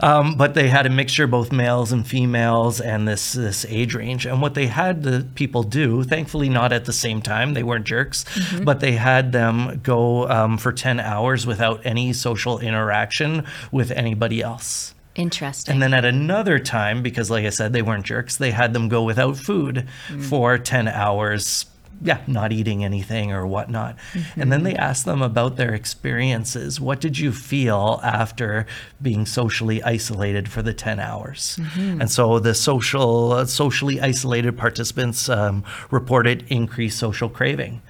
Um, 0.00 0.36
but 0.36 0.52
they 0.52 0.68
had 0.68 0.84
a 0.84 0.90
mixture 0.90 1.26
both 1.26 1.50
males 1.50 1.90
and 1.90 2.06
females 2.06 2.80
and 2.82 3.08
this 3.08 3.32
this 3.32 3.64
age 3.68 3.94
range. 3.94 4.26
And 4.26 4.42
what 4.42 4.52
they 4.54 4.66
had 4.66 5.02
the 5.02 5.26
people 5.34 5.62
do 5.62 6.02
thankfully 6.04 6.48
not 6.50 6.72
at 6.72 6.84
the 6.84 6.92
same 6.92 7.22
time 7.22 7.54
they 7.54 7.62
weren't 7.62 7.86
jerks 7.86 8.24
Mm-hmm. 8.26 8.64
but 8.64 8.80
they 8.80 8.92
had 8.92 9.32
them 9.32 9.80
go 9.82 10.28
um, 10.28 10.58
for 10.58 10.72
10 10.72 11.00
hours 11.00 11.46
without 11.46 11.80
any 11.86 12.12
social 12.12 12.58
interaction 12.58 13.44
with 13.72 13.90
anybody 13.90 14.42
else 14.42 14.94
Interesting. 15.16 15.72
and 15.72 15.82
then 15.82 15.94
at 15.94 16.04
another 16.04 16.58
time, 16.58 17.02
because 17.02 17.30
like 17.30 17.44
I 17.44 17.50
said, 17.50 17.72
they 17.72 17.82
weren't 17.82 18.04
jerks, 18.06 18.36
they 18.36 18.50
had 18.50 18.72
them 18.72 18.88
go 18.88 19.02
without 19.02 19.36
food 19.36 19.88
for 20.28 20.58
10 20.58 20.88
hours, 20.88 21.66
yeah, 22.02 22.20
not 22.26 22.52
eating 22.52 22.84
anything 22.84 23.32
or 23.32 23.46
whatnot. 23.46 23.96
And 24.36 24.52
then 24.52 24.62
they 24.64 24.74
asked 24.74 25.06
them 25.06 25.22
about 25.22 25.56
their 25.56 25.72
experiences. 25.72 26.78
What 26.78 27.00
did 27.00 27.18
you 27.18 27.32
feel 27.32 28.00
after 28.04 28.66
being 29.00 29.24
socially 29.24 29.82
isolated 29.82 30.50
for 30.50 30.60
the 30.60 30.74
10 30.74 31.00
hours? 31.00 31.58
And 31.76 32.10
so 32.10 32.38
the 32.38 32.54
social, 32.54 33.32
uh, 33.32 33.46
socially 33.46 34.00
isolated 34.00 34.58
participants 34.58 35.28
um, 35.30 35.64
reported 35.90 36.44
increased 36.48 36.98
social 36.98 37.30
craving. 37.30 37.80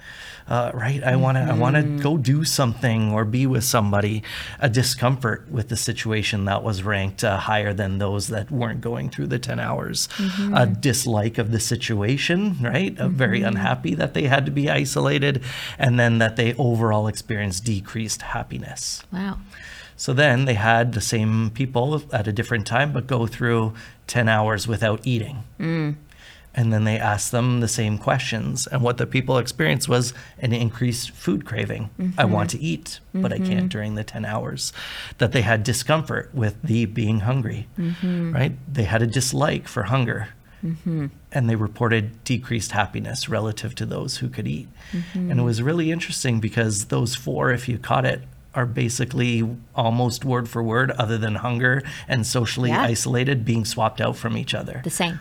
Uh, 0.47 0.71
right? 0.73 1.03
I 1.03 1.15
want 1.15 1.37
to 1.37 1.41
I 1.41 1.53
want 1.53 1.75
to 1.75 1.83
go 1.83 2.17
do 2.17 2.43
something 2.43 3.11
or 3.11 3.25
be 3.25 3.45
with 3.45 3.63
somebody. 3.63 4.23
A 4.59 4.69
discomfort 4.69 5.47
with 5.51 5.69
the 5.69 5.75
situation 5.75 6.45
that 6.45 6.63
was 6.63 6.83
ranked 6.83 7.23
uh, 7.23 7.37
higher 7.37 7.73
than 7.73 7.97
those 7.97 8.27
that 8.27 8.49
weren't 8.49 8.81
going 8.81 9.09
through 9.09 9.27
the 9.27 9.39
10 9.39 9.59
hours. 9.59 10.07
A 10.53 10.65
dislike 10.65 11.37
of 11.37 11.51
the 11.51 11.59
situation, 11.59 12.57
right? 12.61 12.97
Uh, 12.97 13.09
very 13.09 13.41
unhappy 13.41 13.93
that 13.95 14.13
they 14.13 14.23
had 14.23 14.45
to 14.45 14.51
be 14.51 14.69
isolated 14.69 15.43
and 15.77 15.99
then 15.99 16.17
that 16.19 16.35
they 16.35 16.53
overall 16.55 17.07
experienced 17.07 17.65
decreased 17.65 18.21
happiness. 18.21 19.03
Wow. 19.11 19.39
So 19.97 20.13
then 20.13 20.45
they 20.45 20.53
had 20.53 20.93
the 20.93 21.01
same 21.01 21.49
people 21.49 22.03
at 22.13 22.27
a 22.27 22.31
different 22.31 22.67
time, 22.67 22.93
but 22.93 23.07
go 23.07 23.25
through 23.25 23.73
10 24.05 24.29
hours 24.29 24.67
without 24.67 25.01
eating. 25.05 25.43
And 26.57 26.73
then 26.73 26.83
they 26.83 26.97
asked 26.97 27.31
them 27.31 27.59
the 27.59 27.67
same 27.67 27.99
questions. 27.99 28.65
And 28.67 28.81
what 28.81 28.97
the 28.97 29.05
people 29.05 29.37
experienced 29.37 29.87
was 29.87 30.13
an 30.39 30.51
increased 30.51 31.11
food 31.11 31.45
craving. 31.45 31.91
I 31.99 32.01
mm-hmm. 32.01 32.31
want 32.31 32.49
to 32.49 32.59
eat, 32.59 32.99
but 33.13 33.31
I 33.31 33.37
can't 33.37 33.49
mm-hmm. 33.49 33.67
during 33.67 33.95
the 33.95 34.03
10 34.03 34.25
hours. 34.25 34.73
That 35.19 35.31
they 35.31 35.43
had 35.43 35.63
discomfort 35.63 36.31
with 36.33 36.59
the 36.63 36.85
being 36.85 37.19
hungry, 37.19 37.67
mm-hmm. 37.77 38.33
right? 38.33 38.53
They 38.67 38.85
had 38.85 39.03
a 39.03 39.07
dislike 39.07 39.67
for 39.67 39.83
hunger. 39.83 40.29
And 41.31 41.49
they 41.49 41.55
reported 41.55 42.23
decreased 42.23 42.71
happiness 42.71 43.29
relative 43.29 43.75
to 43.75 43.85
those 43.85 44.17
who 44.17 44.27
could 44.27 44.47
eat. 44.47 44.67
And 45.13 45.39
it 45.39 45.43
was 45.43 45.61
really 45.61 45.91
interesting 45.91 46.39
because 46.39 46.85
those 46.85 47.13
four, 47.15 47.51
if 47.51 47.69
you 47.69 47.77
caught 47.77 48.05
it, 48.05 48.23
are 48.55 48.65
basically 48.65 49.47
almost 49.75 50.25
word 50.25 50.49
for 50.49 50.63
word, 50.63 50.89
other 50.91 51.19
than 51.19 51.35
hunger 51.35 51.83
and 52.07 52.25
socially 52.25 52.71
Yeah. 52.71 52.81
isolated, 52.81 53.45
being 53.45 53.63
swapped 53.65 54.01
out 54.01 54.17
from 54.17 54.35
each 54.35 54.55
other. 54.55 54.81
The 54.83 54.89
same. 54.89 55.19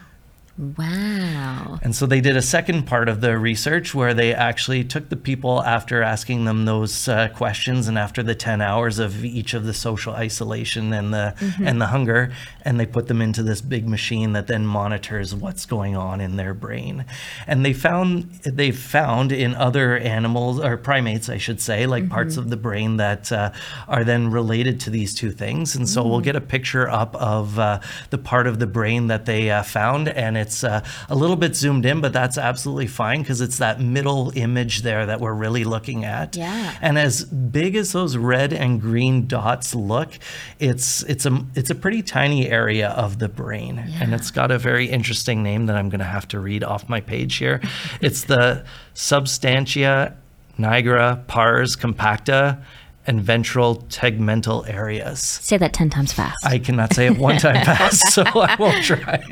Wow. 0.58 1.78
And 1.82 1.94
so 1.94 2.06
they 2.06 2.22
did 2.22 2.34
a 2.34 2.40
second 2.40 2.84
part 2.84 3.10
of 3.10 3.20
the 3.20 3.36
research 3.36 3.94
where 3.94 4.14
they 4.14 4.32
actually 4.32 4.84
took 4.84 5.10
the 5.10 5.16
people 5.16 5.62
after 5.62 6.02
asking 6.02 6.46
them 6.46 6.64
those 6.64 7.08
uh, 7.08 7.28
questions 7.28 7.88
and 7.88 7.98
after 7.98 8.22
the 8.22 8.34
10 8.34 8.62
hours 8.62 8.98
of 8.98 9.22
each 9.22 9.52
of 9.52 9.64
the 9.64 9.74
social 9.74 10.14
isolation 10.14 10.94
and 10.94 11.12
the 11.12 11.34
and 11.62 11.78
the 11.80 11.88
hunger 11.88 12.32
and 12.62 12.80
they 12.80 12.86
put 12.86 13.06
them 13.06 13.20
into 13.20 13.42
this 13.42 13.60
big 13.60 13.86
machine 13.86 14.32
that 14.32 14.46
then 14.46 14.66
monitors 14.66 15.34
what's 15.34 15.66
going 15.66 15.94
on 15.94 16.22
in 16.22 16.36
their 16.36 16.54
brain. 16.54 17.04
And 17.46 17.62
they 17.62 17.74
found 17.74 18.32
they 18.44 18.70
found 18.70 19.32
in 19.32 19.54
other 19.54 19.98
animals 19.98 20.58
or 20.58 20.78
primates 20.78 21.28
I 21.28 21.36
should 21.36 21.60
say 21.60 21.86
like 21.86 22.08
parts 22.08 22.38
of 22.38 22.48
the 22.48 22.56
brain 22.56 22.96
that 22.96 23.30
uh, 23.30 23.52
are 23.88 24.04
then 24.04 24.30
related 24.30 24.80
to 24.80 24.90
these 24.90 25.12
two 25.12 25.32
things. 25.32 25.76
And 25.76 25.86
so 25.86 26.06
we'll 26.06 26.20
get 26.20 26.34
a 26.34 26.40
picture 26.40 26.88
up 26.88 27.14
of 27.16 27.58
uh, 27.58 27.80
the 28.08 28.18
part 28.18 28.46
of 28.46 28.58
the 28.58 28.66
brain 28.66 29.08
that 29.08 29.26
they 29.26 29.50
uh, 29.50 29.62
found 29.62 30.08
and 30.08 30.38
it's 30.45 30.45
uh, 30.64 30.82
a 31.08 31.14
little 31.14 31.36
bit 31.36 31.56
zoomed 31.56 31.84
in 31.84 32.00
but 32.00 32.12
that's 32.12 32.38
absolutely 32.38 32.86
fine 32.86 33.22
because 33.22 33.40
it's 33.40 33.58
that 33.58 33.80
middle 33.80 34.32
image 34.34 34.82
there 34.82 35.06
that 35.06 35.20
we're 35.20 35.32
really 35.34 35.64
looking 35.64 36.04
at. 36.04 36.36
Yeah. 36.36 36.76
And 36.80 36.98
as 36.98 37.24
big 37.24 37.76
as 37.76 37.92
those 37.92 38.16
red 38.16 38.52
and 38.52 38.80
green 38.80 39.26
dots 39.26 39.74
look, 39.74 40.10
it's 40.58 41.02
it's 41.04 41.26
a 41.26 41.44
it's 41.54 41.70
a 41.70 41.74
pretty 41.74 42.02
tiny 42.02 42.48
area 42.48 42.90
of 42.90 43.18
the 43.18 43.28
brain, 43.28 43.78
and 44.00 44.14
it's 44.14 44.30
got 44.30 44.50
a 44.50 44.58
very 44.58 44.86
interesting 44.86 45.42
name 45.42 45.66
that 45.66 45.76
I'm 45.76 45.88
going 45.88 46.00
to 46.00 46.04
have 46.04 46.28
to 46.28 46.40
read 46.40 46.64
off 46.64 46.88
my 46.88 47.00
page 47.00 47.36
here. 47.36 47.60
it's 48.00 48.24
the 48.24 48.64
substantia 48.94 50.16
nigra 50.58 51.26
pars 51.26 51.76
compacta 51.76 52.62
and 53.06 53.20
ventral 53.20 53.76
tegmental 53.88 54.68
areas. 54.68 55.20
Say 55.20 55.56
that 55.56 55.72
10 55.72 55.90
times 55.90 56.12
fast. 56.12 56.44
I 56.44 56.58
cannot 56.58 56.94
say 56.94 57.06
it 57.06 57.18
one 57.18 57.38
time 57.38 57.64
fast, 57.64 58.12
so 58.12 58.22
I 58.24 58.56
won't 58.58 58.84
try. 58.84 59.22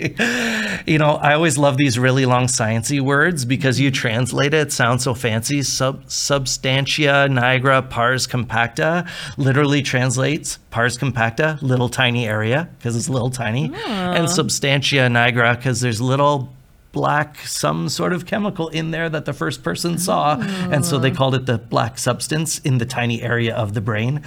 You 0.86 0.98
know, 0.98 1.12
I 1.16 1.34
always 1.34 1.58
love 1.58 1.76
these 1.76 1.98
really 1.98 2.26
long 2.26 2.46
sciencey 2.46 3.00
words 3.00 3.44
because 3.44 3.78
you 3.78 3.90
translate 3.90 4.52
it, 4.54 4.64
it 4.64 4.72
sounds 4.72 5.04
so 5.04 5.14
fancy. 5.14 5.62
Sub 5.62 6.10
substantia 6.10 7.28
nigra 7.30 7.88
pars 7.88 8.26
compacta 8.26 9.08
literally 9.36 9.82
translates 9.82 10.58
pars 10.70 10.96
compacta, 10.96 11.60
little 11.62 11.88
tiny 11.88 12.26
area 12.26 12.68
because 12.78 12.96
it's 12.96 13.08
little 13.08 13.30
tiny, 13.30 13.66
and 13.66 14.24
ah. 14.24 14.26
substantia 14.26 15.08
nigra 15.08 15.56
because 15.56 15.80
there's 15.80 16.00
little 16.00 16.52
black 16.94 17.38
some 17.40 17.88
sort 17.90 18.12
of 18.14 18.24
chemical 18.24 18.68
in 18.68 18.90
there 18.92 19.10
that 19.10 19.26
the 19.26 19.32
first 19.34 19.62
person 19.62 19.98
saw. 19.98 20.38
And 20.40 20.86
so 20.86 20.98
they 20.98 21.10
called 21.10 21.34
it 21.34 21.44
the 21.46 21.58
black 21.58 21.98
substance 21.98 22.58
in 22.60 22.78
the 22.78 22.86
tiny 22.86 23.20
area 23.20 23.54
of 23.54 23.74
the 23.74 23.80
brain. 23.80 24.22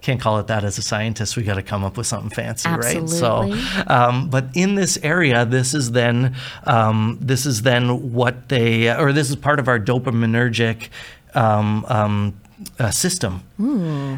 Can't 0.00 0.20
call 0.20 0.38
it 0.38 0.46
that 0.46 0.64
as 0.64 0.78
a 0.78 0.82
scientist. 0.82 1.36
We 1.36 1.42
got 1.42 1.54
to 1.54 1.62
come 1.62 1.84
up 1.84 1.96
with 1.96 2.06
something 2.06 2.30
fancy 2.30 2.68
right? 2.68 3.08
So 3.08 3.42
Absolutely. 3.42 3.86
um, 3.86 4.30
but 4.30 4.46
in 4.54 4.74
this 4.74 4.98
area 5.02 5.44
this 5.44 5.74
is 5.74 5.92
then 5.92 6.34
um, 6.64 7.18
this 7.20 7.46
is 7.46 7.62
then 7.62 8.12
what 8.12 8.48
they 8.48 8.90
or 8.90 9.12
this 9.12 9.30
is 9.30 9.36
part 9.36 9.58
of 9.58 9.68
our 9.68 9.78
dopaminergic 9.78 10.88
um, 11.34 11.84
um, 11.88 12.40
uh, 12.78 12.90
system. 12.90 13.42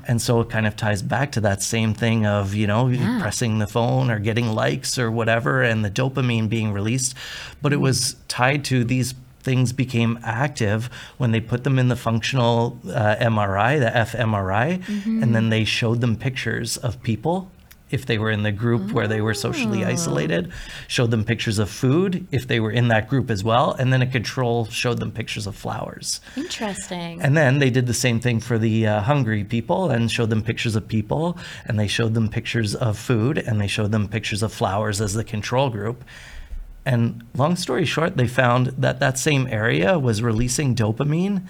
And 0.07 0.21
so 0.23 0.41
it 0.41 0.49
kind 0.51 0.67
of 0.67 0.77
ties 0.77 1.03
back 1.03 1.33
to 1.33 1.41
that 1.41 1.63
same 1.63 1.93
thing 1.95 2.27
of, 2.27 2.55
you 2.55 2.67
know, 2.67 2.89
pressing 3.21 3.59
the 3.59 3.67
phone 3.67 4.11
or 4.11 4.19
getting 4.19 4.53
likes 4.53 4.99
or 4.99 5.11
whatever 5.11 5.63
and 5.63 5.85
the 5.85 5.91
dopamine 5.91 6.49
being 6.49 6.73
released. 6.73 7.15
But 7.63 7.73
it 7.73 7.79
was 7.79 8.17
tied 8.29 8.65
to 8.67 8.85
these 8.85 9.15
things 9.43 9.73
became 9.73 10.19
active 10.23 10.91
when 11.17 11.31
they 11.31 11.41
put 11.41 11.65
them 11.65 11.79
in 11.79 11.89
the 11.89 11.97
functional 11.97 12.79
uh, 12.89 13.17
MRI, 13.17 13.79
the 13.81 13.91
fMRI, 13.91 14.87
and 15.23 15.35
then 15.35 15.49
they 15.49 15.65
showed 15.65 16.01
them 16.01 16.17
pictures 16.17 16.77
of 16.77 17.03
people 17.03 17.51
if 17.91 18.07
they 18.07 18.19
were 18.19 18.31
in 18.31 18.43
the 18.43 18.53
group 18.53 18.93
where 18.93 19.09
they 19.09 19.21
were 19.21 19.35
socially 19.35 19.85
isolated, 19.85 20.53
showed 20.87 21.11
them 21.11 21.25
pictures 21.25 21.59
of 21.59 21.71
food 21.71 22.27
if 22.31 22.47
they 22.47 22.61
were 22.61 22.71
in 22.71 22.89
that 22.89 23.09
group 23.09 23.31
as 23.31 23.43
well, 23.43 23.73
and 23.73 23.93
then 23.93 24.03
a 24.03 24.07
control 24.07 24.67
showed 24.67 24.99
them 24.99 25.11
pictures 25.11 25.47
of 25.47 25.57
flowers. 25.57 26.21
Interesting. 26.37 27.21
And 27.23 27.37
then 27.37 27.59
they 27.59 27.71
did 27.71 27.87
the 27.87 27.95
same 27.95 28.21
thing 28.21 28.41
for 28.41 28.59
the 28.59 28.87
uh, 28.87 29.01
hungry 29.03 29.45
people 29.45 29.91
and 29.91 30.11
showed 30.11 30.31
them 30.31 30.43
pictures 30.43 30.77
of 30.77 30.87
people, 30.89 31.39
and 31.67 31.79
they 31.79 31.87
showed 31.87 32.15
them 32.15 32.29
pictures 32.29 32.75
of 32.75 32.99
food, 32.99 33.39
and 33.39 33.61
they 33.61 33.67
showed 33.67 33.93
them 33.93 34.09
pictures 34.09 34.43
of 34.43 34.53
flowers 34.53 35.01
as 35.01 35.15
the 35.15 35.25
control 35.25 35.71
group. 35.71 36.05
And 36.89 37.23
long 37.35 37.55
story 37.57 37.85
short, 37.85 38.17
they 38.17 38.27
found 38.27 38.69
that 38.79 38.99
that 39.01 39.19
same 39.19 39.47
area 39.49 39.99
was 39.99 40.23
releasing 40.23 40.75
dopamine 40.75 41.43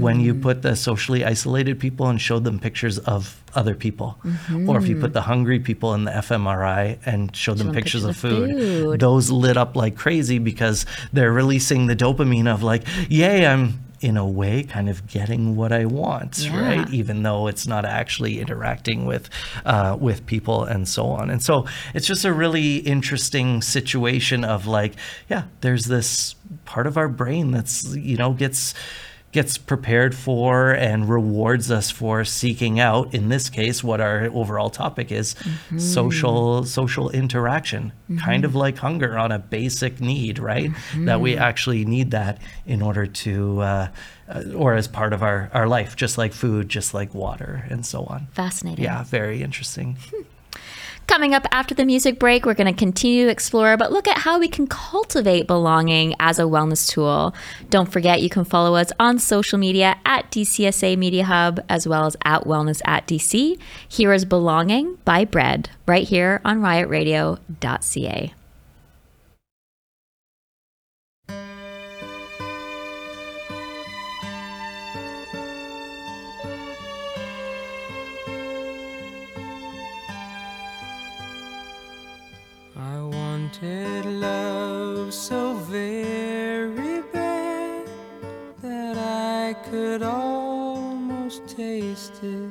when 0.00 0.18
you 0.18 0.34
put 0.34 0.62
the 0.62 0.74
socially 0.74 1.26
isolated 1.26 1.78
people 1.78 2.06
and 2.08 2.18
showed 2.18 2.44
them 2.44 2.58
pictures 2.58 2.98
of 3.00 3.42
other 3.54 3.74
people. 3.74 4.18
Or 4.66 4.78
if 4.78 4.88
you 4.88 4.96
put 4.98 5.12
the 5.12 5.20
hungry 5.22 5.60
people 5.60 5.92
in 5.92 6.04
the 6.04 6.10
fMRI 6.10 6.98
and 7.04 7.36
showed 7.36 7.58
them 7.58 7.66
them 7.66 7.74
pictures, 7.74 8.02
pictures 8.02 8.04
of 8.04 8.10
of 8.10 8.16
food, 8.16 8.50
food. 8.50 9.00
those 9.00 9.30
lit 9.30 9.58
up 9.58 9.76
like 9.76 9.94
crazy 9.94 10.38
because 10.38 10.86
they're 11.12 11.32
releasing 11.32 11.86
the 11.86 11.96
dopamine 11.96 12.46
of 12.46 12.62
like, 12.62 12.84
yay, 13.10 13.46
I'm 13.46 13.85
in 14.00 14.16
a 14.16 14.26
way 14.26 14.62
kind 14.62 14.88
of 14.88 15.06
getting 15.06 15.56
what 15.56 15.72
I 15.72 15.86
want, 15.86 16.38
Yeah. 16.38 16.60
right? 16.60 16.90
Even 16.90 17.22
though 17.22 17.46
it's 17.46 17.66
not 17.66 17.84
actually 17.84 18.40
interacting 18.40 19.06
with 19.06 19.30
uh, 19.64 19.96
with 19.98 20.26
people 20.26 20.64
and 20.64 20.86
so 20.88 21.06
on. 21.06 21.30
And 21.30 21.42
so 21.42 21.66
it's 21.94 22.06
just 22.06 22.24
a 22.24 22.32
really 22.32 22.76
interesting 22.78 23.62
situation 23.62 24.44
of 24.44 24.66
like, 24.66 24.92
yeah, 25.30 25.44
there's 25.62 25.86
this 25.86 26.34
part 26.64 26.86
of 26.86 26.96
our 26.96 27.08
brain 27.08 27.50
that's 27.52 27.84
you 27.96 28.16
know 28.16 28.32
gets 28.32 28.74
gets 29.36 29.58
prepared 29.58 30.14
for 30.14 30.70
and 30.72 31.10
rewards 31.10 31.70
us 31.70 31.90
for 31.90 32.24
seeking 32.24 32.80
out 32.80 33.12
in 33.14 33.28
this 33.28 33.50
case 33.50 33.84
what 33.84 34.00
our 34.00 34.24
overall 34.32 34.70
topic 34.70 35.12
is 35.12 35.34
social 35.76 36.64
social 36.64 37.10
interaction. 37.10 37.92
Kind 38.18 38.46
of 38.46 38.54
like 38.54 38.78
hunger 38.78 39.18
on 39.18 39.30
a 39.32 39.38
basic 39.38 40.00
need 40.00 40.38
right? 40.38 40.70
That 40.96 41.20
we 41.20 41.36
actually 41.36 41.84
need 41.84 42.12
that 42.12 42.38
in 42.64 42.80
order 42.80 43.06
to 43.24 43.60
uh, 43.60 43.88
uh, 44.28 44.42
or 44.54 44.74
as 44.74 44.88
part 44.88 45.12
of 45.12 45.22
our 45.22 45.50
our 45.52 45.68
life 45.68 45.96
just 45.96 46.16
like 46.16 46.32
food 46.32 46.68
just 46.70 46.94
like 46.94 47.12
water 47.14 47.66
and 47.68 47.84
so 47.84 48.04
on. 48.04 48.28
Fascinating. 48.32 48.84
yeah 48.84 49.04
very 49.04 49.42
interesting 49.42 49.98
Coming 51.06 51.34
up 51.34 51.46
after 51.52 51.72
the 51.74 51.86
music 51.86 52.18
break, 52.18 52.44
we're 52.44 52.54
going 52.54 52.72
to 52.72 52.78
continue 52.78 53.26
to 53.26 53.30
explore, 53.30 53.76
but 53.76 53.92
look 53.92 54.08
at 54.08 54.18
how 54.18 54.40
we 54.40 54.48
can 54.48 54.66
cultivate 54.66 55.46
belonging 55.46 56.14
as 56.18 56.38
a 56.38 56.42
wellness 56.42 56.88
tool. 56.88 57.32
Don't 57.70 57.90
forget, 57.90 58.22
you 58.22 58.28
can 58.28 58.44
follow 58.44 58.74
us 58.74 58.90
on 58.98 59.20
social 59.20 59.56
media 59.56 59.96
at 60.04 60.30
DCSA 60.32 60.98
Media 60.98 61.24
Hub, 61.24 61.60
as 61.68 61.86
well 61.86 62.06
as 62.06 62.16
at 62.24 62.42
Wellness 62.42 62.82
at 62.84 63.06
DC. 63.06 63.56
Here 63.88 64.12
is 64.12 64.24
Belonging 64.24 64.98
by 65.04 65.24
Bread, 65.24 65.70
right 65.86 66.06
here 66.06 66.40
on 66.44 66.60
riotradio.ca. 66.60 68.34
so 85.10 85.54
very 85.54 87.02
bad 87.12 87.88
that 88.62 88.96
I 88.98 89.54
could 89.70 90.02
almost 90.02 91.46
taste 91.46 92.20
it. 92.22 92.50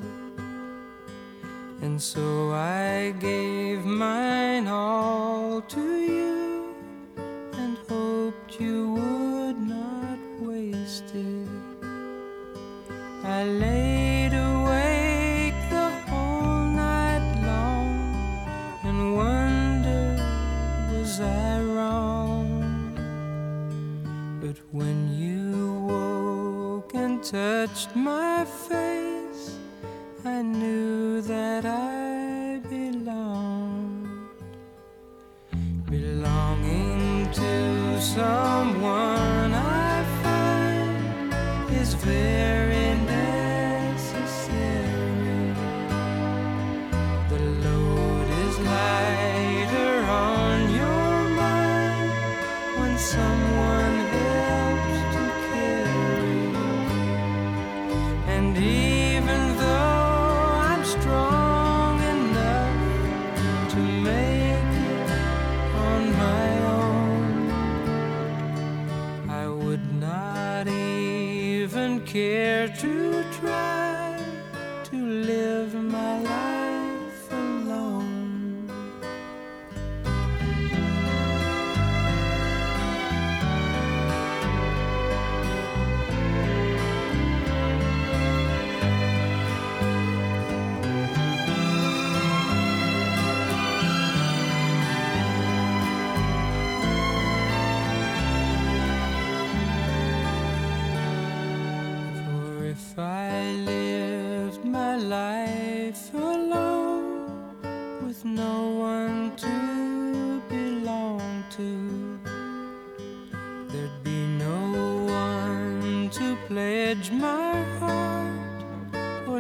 And 1.81 2.01
so 2.01 2.51
I 2.53 3.13
gave 3.19 3.85
mine 3.85 4.67
all 4.67 5.61
to 5.61 5.97
you 6.01 6.75
and 7.53 7.77
hoped 7.89 8.59
you 8.59 8.93
would 8.93 9.59
not 9.59 10.19
waste 10.39 11.13
it. 11.13 11.45
laid 13.43 13.75
awake 13.75 13.84
touched 27.25 27.95
my 27.95 28.45
face, 28.45 29.57
I 30.23 30.43
knew 30.43 31.21
that 31.21 31.65
I 31.65 32.59
belonged, 32.69 34.29
belonging 35.89 37.31
to 37.31 37.99
someone 37.99 39.34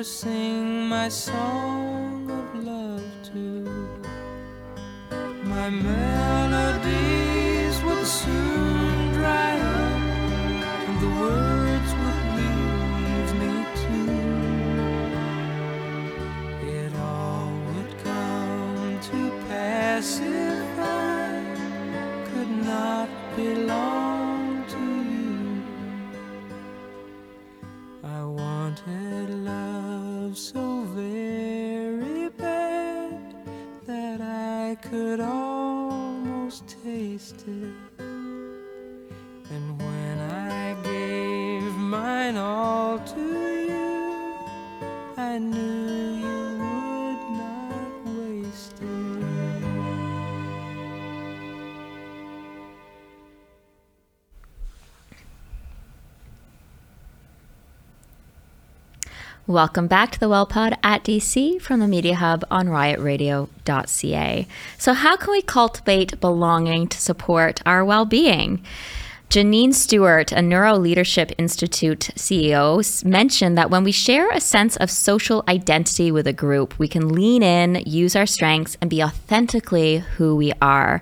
sing 0.05 0.87
my 0.87 1.09
song 1.09 2.29
of 2.29 2.63
love 2.63 3.01
to. 3.23 3.89
My 5.43 5.67
melodies 5.71 7.01
would 7.81 8.05
soon 8.05 9.13
dry 9.13 9.59
up 9.59 10.01
and 10.87 10.99
the 11.01 11.09
words 11.19 11.91
would 12.01 12.23
leave 12.37 13.31
me 13.41 13.53
too. 13.83 14.21
It 16.69 16.93
all 16.97 17.49
would 17.69 17.93
come 18.03 18.99
to 19.09 19.19
pass 19.47 20.19
if 20.19 20.79
I 20.79 21.43
could 22.29 22.51
not 22.63 23.09
belong 23.35 24.65
to 24.67 24.83
you. 25.13 25.63
I 28.03 28.23
wanted 28.65 29.29
love 29.29 30.35
so 30.35 30.81
very 30.95 32.29
bad 32.29 33.35
that 33.85 34.19
I 34.21 34.75
could 34.81 35.19
almost 35.19 36.75
taste 36.83 37.45
it. 37.47 37.84
Welcome 59.55 59.87
back 59.87 60.11
to 60.11 60.19
the 60.19 60.25
WellPod 60.25 60.77
at 60.83 61.05
DC 61.05 61.61
from 61.61 61.79
the 61.79 61.87
Media 61.87 62.15
Hub 62.15 62.43
on 62.51 62.67
riotradio.ca. 62.67 64.47
So, 64.77 64.91
how 64.91 65.15
can 65.15 65.31
we 65.31 65.41
cultivate 65.41 66.19
belonging 66.19 66.89
to 66.89 66.99
support 66.99 67.61
our 67.65 67.85
well 67.85 68.03
being? 68.03 68.65
Janine 69.29 69.73
Stewart, 69.73 70.33
a 70.33 70.41
Neuro 70.41 70.75
Leadership 70.75 71.31
Institute 71.37 72.09
CEO, 72.17 73.05
mentioned 73.05 73.57
that 73.57 73.69
when 73.69 73.85
we 73.85 73.93
share 73.93 74.29
a 74.31 74.41
sense 74.41 74.75
of 74.75 74.91
social 74.91 75.45
identity 75.47 76.11
with 76.11 76.27
a 76.27 76.33
group, 76.33 76.77
we 76.77 76.89
can 76.89 77.07
lean 77.07 77.41
in, 77.41 77.81
use 77.85 78.13
our 78.13 78.25
strengths, 78.25 78.75
and 78.81 78.89
be 78.89 79.01
authentically 79.01 79.99
who 80.17 80.35
we 80.35 80.51
are. 80.61 81.01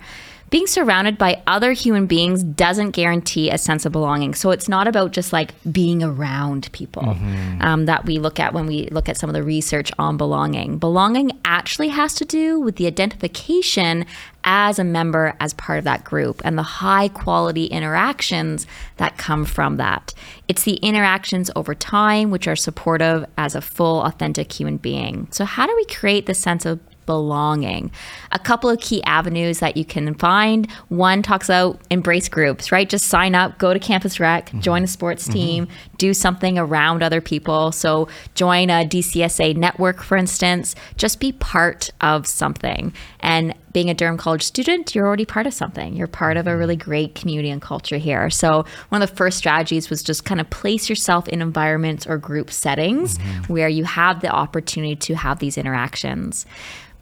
Being 0.54 0.68
surrounded 0.68 1.18
by 1.18 1.42
other 1.48 1.72
human 1.72 2.06
beings 2.06 2.44
doesn't 2.44 2.92
guarantee 2.92 3.50
a 3.50 3.58
sense 3.58 3.88
of 3.88 3.92
belonging. 3.92 4.36
So 4.36 4.52
it's 4.52 4.70
not 4.70 4.88
about 4.88 5.12
just 5.12 5.34
like 5.34 5.56
being 5.72 6.04
around 6.04 6.72
people 6.74 7.18
um, 7.60 7.88
that 7.88 8.06
we 8.06 8.20
look 8.20 8.40
at 8.40 8.54
when 8.54 8.68
we 8.68 8.86
look 8.90 9.10
at 9.10 9.18
some 9.18 9.32
of 9.32 9.34
the 9.34 9.42
research 9.42 9.92
on 9.98 10.16
belonging. 10.16 10.78
Belonging 10.78 11.32
actually 11.44 11.88
has 11.88 12.14
to 12.14 12.26
do 12.26 12.60
with 12.60 12.76
the 12.76 12.86
identification 12.86 14.06
as 14.44 14.78
a 14.78 14.84
member, 14.84 15.36
as 15.40 15.56
part 15.56 15.80
of 15.80 15.86
that 15.86 16.04
group, 16.04 16.40
and 16.46 16.56
the 16.56 16.62
high 16.62 17.08
quality 17.08 17.66
interactions 17.66 18.68
that 18.98 19.18
come 19.18 19.46
from 19.46 19.78
that. 19.78 20.14
It's 20.48 20.66
the 20.66 20.76
interactions 20.76 21.50
over 21.56 21.74
time 21.74 22.30
which 22.30 22.48
are 22.48 22.56
supportive 22.56 23.26
as 23.40 23.56
a 23.56 23.62
full, 23.62 24.04
authentic 24.04 24.52
human 24.52 24.78
being. 24.78 25.30
So, 25.32 25.46
how 25.46 25.66
do 25.66 25.76
we 25.76 25.86
create 25.86 26.28
the 26.28 26.36
sense 26.36 26.64
of 26.68 26.80
belonging. 27.06 27.92
A 28.32 28.40
couple 28.40 28.70
of 28.70 28.80
key 28.80 29.04
avenues 29.04 29.60
that 29.60 29.78
you 29.78 29.86
can 29.86 30.14
find. 30.16 30.70
One 30.90 31.22
talks 31.22 31.50
about 31.50 31.80
embrace 31.90 32.30
groups, 32.30 32.72
right? 32.72 32.90
Just 32.90 33.06
sign 33.06 33.36
up, 33.36 33.58
go 33.58 33.74
to 33.74 33.80
Campus 33.80 34.20
Rec, 34.20 34.48
mm-hmm. 34.48 34.60
join 34.60 34.84
a 34.84 34.88
sports 34.88 35.24
mm-hmm. 35.24 35.34
team, 35.34 35.68
do 35.98 36.14
something 36.14 36.58
around 36.58 37.04
other 37.04 37.22
people. 37.22 37.72
So 37.72 38.08
join 38.36 38.70
a 38.70 38.86
DCSA 38.86 39.56
network, 39.56 40.02
for 40.02 40.18
instance. 40.18 40.76
Just 40.98 41.20
be 41.20 41.32
part 41.32 41.90
of 42.02 42.28
something. 42.28 42.94
And 43.20 43.56
being 43.72 43.90
a 43.90 43.94
Durham 43.94 44.18
College 44.18 44.44
student, 44.44 44.94
you're 44.94 45.08
already 45.08 45.26
part 45.26 45.48
of 45.48 45.54
something. 45.54 45.96
You're 45.96 46.08
part 46.08 46.38
of 46.38 46.46
a 46.46 46.52
mm-hmm. 46.52 46.60
really 46.60 46.76
great 46.76 47.16
community 47.16 47.50
and 47.50 47.62
culture 47.62 47.98
here. 47.98 48.30
So, 48.30 48.66
one 48.90 49.02
of 49.02 49.10
the 49.10 49.16
first 49.16 49.38
strategies 49.38 49.90
was 49.90 50.04
just 50.04 50.26
kind 50.26 50.40
of 50.40 50.50
place 50.50 50.90
yourself 50.90 51.28
in 51.28 51.42
environments 51.42 52.06
or 52.06 52.18
group 52.18 52.52
settings 52.52 53.18
where 53.48 53.68
you 53.68 53.84
have 53.84 54.22
the 54.22 54.30
opportunity 54.30 54.96
to 54.96 55.16
have 55.16 55.40
these 55.40 55.58
interactions. 55.58 56.46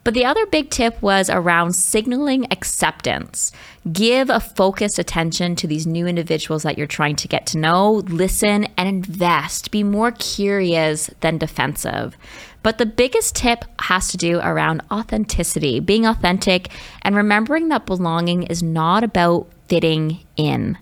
But 0.04 0.16
the 0.16 0.26
other 0.26 0.46
big 0.48 0.72
tip 0.72 1.00
was 1.02 1.30
around 1.30 1.74
signaling 1.74 2.48
acceptance. 2.52 3.52
Give 3.92 4.30
a 4.30 4.40
focused 4.40 4.98
attention 4.98 5.56
to 5.58 5.68
these 5.68 5.86
new 5.86 6.08
individuals 6.08 6.64
that 6.64 6.78
you're 6.78 6.88
trying 6.88 7.18
to 7.18 7.28
get 7.28 7.46
to 7.48 7.60
know, 7.60 7.92
listen, 8.08 8.68
and 8.78 8.90
invest. 8.90 9.70
Be 9.70 9.84
more 9.84 10.12
curious 10.12 11.12
than 11.20 11.38
defensive. 11.38 12.18
But 12.64 12.80
the 12.80 12.86
biggest 12.86 13.36
tip 13.36 13.66
has 13.82 14.10
to 14.10 14.18
do 14.18 14.40
around 14.40 14.82
authenticity, 14.92 15.80
being 15.80 16.06
authentic, 16.06 16.70
and 17.04 17.16
remembering 17.16 17.70
that 17.70 17.86
belonging 17.86 18.44
is 18.44 18.64
not 18.64 19.04
about 19.04 19.48
fitting 19.68 20.20
in. 20.36 20.78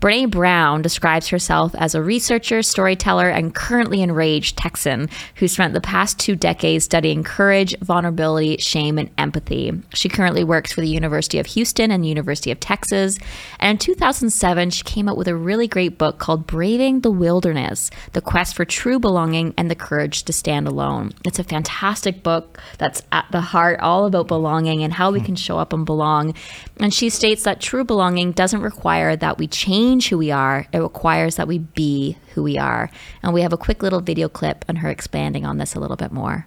Brene 0.00 0.30
Brown 0.30 0.80
describes 0.80 1.26
herself 1.28 1.74
as 1.74 1.94
a 1.96 2.02
researcher, 2.02 2.62
storyteller, 2.62 3.28
and 3.28 3.52
currently 3.52 4.00
enraged 4.00 4.56
Texan 4.56 5.08
who 5.36 5.48
spent 5.48 5.74
the 5.74 5.80
past 5.80 6.20
two 6.20 6.36
decades 6.36 6.84
studying 6.84 7.24
courage, 7.24 7.76
vulnerability, 7.80 8.58
shame, 8.58 8.96
and 8.96 9.10
empathy. 9.18 9.72
She 9.94 10.08
currently 10.08 10.44
works 10.44 10.72
for 10.72 10.82
the 10.82 10.88
University 10.88 11.40
of 11.40 11.46
Houston 11.46 11.90
and 11.90 12.06
University 12.06 12.52
of 12.52 12.60
Texas. 12.60 13.18
And 13.58 13.72
in 13.72 13.78
2007, 13.78 14.70
she 14.70 14.84
came 14.84 15.08
out 15.08 15.16
with 15.16 15.26
a 15.26 15.34
really 15.34 15.66
great 15.66 15.98
book 15.98 16.18
called 16.18 16.46
Braving 16.46 17.00
the 17.00 17.10
Wilderness 17.10 17.90
The 18.12 18.20
Quest 18.20 18.54
for 18.54 18.64
True 18.64 19.00
Belonging 19.00 19.52
and 19.56 19.68
the 19.68 19.74
Courage 19.74 20.22
to 20.24 20.32
Stand 20.32 20.68
Alone. 20.68 21.12
It's 21.24 21.40
a 21.40 21.44
fantastic 21.44 22.22
book 22.22 22.60
that's 22.78 23.02
at 23.10 23.26
the 23.32 23.40
heart 23.40 23.80
all 23.80 24.06
about 24.06 24.28
belonging 24.28 24.84
and 24.84 24.92
how 24.92 25.10
we 25.10 25.20
can 25.20 25.34
show 25.34 25.58
up 25.58 25.72
and 25.72 25.84
belong. 25.84 26.34
And 26.78 26.94
she 26.94 27.10
states 27.10 27.42
that 27.42 27.60
true 27.60 27.84
belonging 27.84 28.30
doesn't 28.30 28.62
require 28.62 29.16
that 29.16 29.38
we 29.38 29.48
change 29.48 29.87
change 29.88 30.08
who 30.10 30.18
we 30.18 30.30
are, 30.30 30.66
it 30.72 30.78
requires 30.78 31.36
that 31.36 31.48
we 31.48 31.58
be 31.58 32.18
who 32.34 32.42
we 32.42 32.58
are. 32.58 32.90
And 33.22 33.32
we 33.32 33.40
have 33.40 33.54
a 33.54 33.56
quick 33.56 33.82
little 33.82 34.00
video 34.00 34.28
clip 34.28 34.66
on 34.68 34.76
her 34.76 34.90
expanding 34.90 35.46
on 35.46 35.56
this 35.56 35.74
a 35.74 35.80
little 35.80 35.96
bit 35.96 36.12
more. 36.12 36.46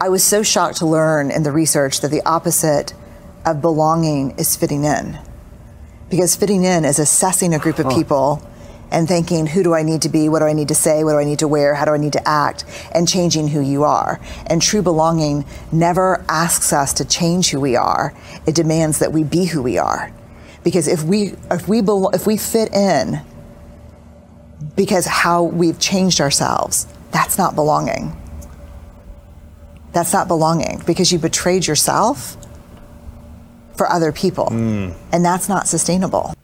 I 0.00 0.08
was 0.08 0.24
so 0.24 0.42
shocked 0.42 0.78
to 0.78 0.86
learn 0.86 1.30
in 1.30 1.42
the 1.42 1.52
research 1.52 2.00
that 2.00 2.10
the 2.10 2.22
opposite 2.22 2.94
of 3.44 3.60
belonging 3.60 4.38
is 4.38 4.56
fitting 4.56 4.84
in. 4.84 5.18
Because 6.08 6.34
fitting 6.34 6.64
in 6.64 6.84
is 6.86 6.98
assessing 6.98 7.52
a 7.52 7.58
group 7.58 7.78
of 7.78 7.90
people 7.90 8.42
and 8.90 9.06
thinking, 9.06 9.46
who 9.46 9.62
do 9.62 9.74
I 9.74 9.82
need 9.82 10.02
to 10.02 10.08
be? 10.08 10.28
What 10.28 10.38
do 10.38 10.46
I 10.46 10.52
need 10.54 10.68
to 10.68 10.74
say? 10.74 11.04
What 11.04 11.12
do 11.12 11.18
I 11.18 11.24
need 11.24 11.40
to 11.40 11.48
wear? 11.48 11.74
How 11.74 11.84
do 11.84 11.92
I 11.92 11.98
need 11.98 12.14
to 12.14 12.26
act? 12.26 12.64
And 12.92 13.06
changing 13.06 13.48
who 13.48 13.60
you 13.60 13.84
are. 13.84 14.18
And 14.46 14.62
true 14.62 14.82
belonging 14.82 15.44
never 15.72 16.24
asks 16.28 16.72
us 16.72 16.94
to 16.94 17.04
change 17.04 17.50
who 17.50 17.60
we 17.60 17.76
are. 17.76 18.14
It 18.46 18.54
demands 18.54 19.00
that 19.00 19.12
we 19.12 19.24
be 19.24 19.44
who 19.44 19.62
we 19.62 19.76
are. 19.76 20.10
Because 20.66 20.88
if 20.88 21.04
we 21.04 21.32
if 21.48 21.68
we 21.68 21.80
belo- 21.80 22.12
if 22.12 22.26
we 22.26 22.36
fit 22.36 22.74
in 22.74 23.20
because 24.74 25.06
how 25.06 25.44
we've 25.44 25.78
changed 25.78 26.20
ourselves, 26.20 26.88
that's 27.12 27.38
not 27.38 27.54
belonging. 27.54 28.20
That's 29.92 30.12
not 30.12 30.26
belonging 30.26 30.82
because 30.84 31.12
you 31.12 31.20
betrayed 31.20 31.68
yourself 31.68 32.36
for 33.76 33.88
other 33.88 34.10
people. 34.10 34.48
Hmm. 34.48 34.90
And 35.12 35.24
that's 35.24 35.48
not 35.48 35.68
sustainable. 35.68 36.34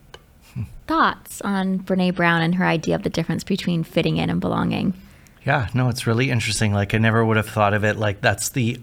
Thoughts 0.87 1.41
on 1.41 1.81
Brene 1.81 2.15
Brown 2.15 2.43
and 2.43 2.55
her 2.55 2.65
idea 2.65 2.95
of 2.95 3.03
the 3.03 3.11
difference 3.11 3.43
between 3.43 3.83
fitting 3.83 4.19
in 4.19 4.31
and 4.31 4.41
belonging? 4.41 4.95
Yeah, 5.45 5.69
no, 5.75 5.89
it's 5.89 6.07
really 6.07 6.31
interesting. 6.31 6.73
Like 6.73 6.95
I 6.95 6.99
never 6.99 7.25
would 7.25 7.39
have 7.39 7.49
thought 7.49 7.75
of 7.75 7.83
it 7.83 7.97
like 7.97 8.21
that's 8.21 8.51
the 8.51 8.81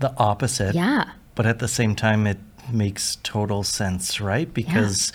the 0.00 0.14
opposite. 0.18 0.74
Yeah. 0.74 1.12
But 1.34 1.46
at 1.46 1.60
the 1.60 1.68
same 1.68 1.96
time 1.96 2.26
it 2.26 2.36
makes 2.72 3.16
total 3.22 3.62
sense, 3.62 4.20
right? 4.20 4.52
Because 4.52 5.12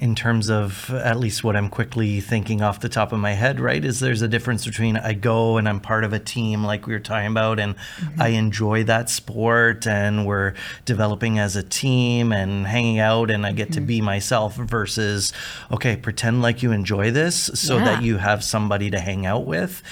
in 0.00 0.14
terms 0.14 0.48
of 0.48 0.90
at 0.90 1.18
least 1.18 1.42
what 1.42 1.56
I'm 1.56 1.68
quickly 1.68 2.20
thinking 2.20 2.62
off 2.62 2.80
the 2.80 2.88
top 2.88 3.12
of 3.12 3.18
my 3.18 3.32
head, 3.32 3.58
right, 3.58 3.84
is 3.84 3.98
there's 3.98 4.22
a 4.22 4.28
difference 4.28 4.64
between 4.64 4.96
I 4.96 5.14
go 5.14 5.56
and 5.56 5.68
I'm 5.68 5.80
part 5.80 6.04
of 6.04 6.12
a 6.12 6.20
team 6.20 6.62
like 6.62 6.86
we 6.86 6.92
were 6.92 7.00
talking 7.00 7.26
about 7.28 7.58
and 7.58 7.74
mm-hmm. 7.76 8.22
I 8.22 8.28
enjoy 8.28 8.84
that 8.84 9.10
sport 9.10 9.86
and 9.86 10.24
we're 10.24 10.54
developing 10.84 11.38
as 11.38 11.56
a 11.56 11.64
team 11.64 12.32
and 12.32 12.66
hanging 12.66 13.00
out 13.00 13.30
and 13.30 13.44
I 13.44 13.52
get 13.52 13.72
to 13.72 13.80
mm-hmm. 13.80 13.86
be 13.86 14.00
myself 14.00 14.54
versus 14.54 15.32
okay, 15.72 15.96
pretend 15.96 16.42
like 16.42 16.62
you 16.62 16.70
enjoy 16.70 17.10
this 17.10 17.50
so 17.54 17.78
that 17.78 18.02
you 18.02 18.18
have 18.18 18.44
somebody 18.44 18.90
to 18.90 19.00
hang 19.00 19.26
out 19.26 19.46
with 19.46 19.82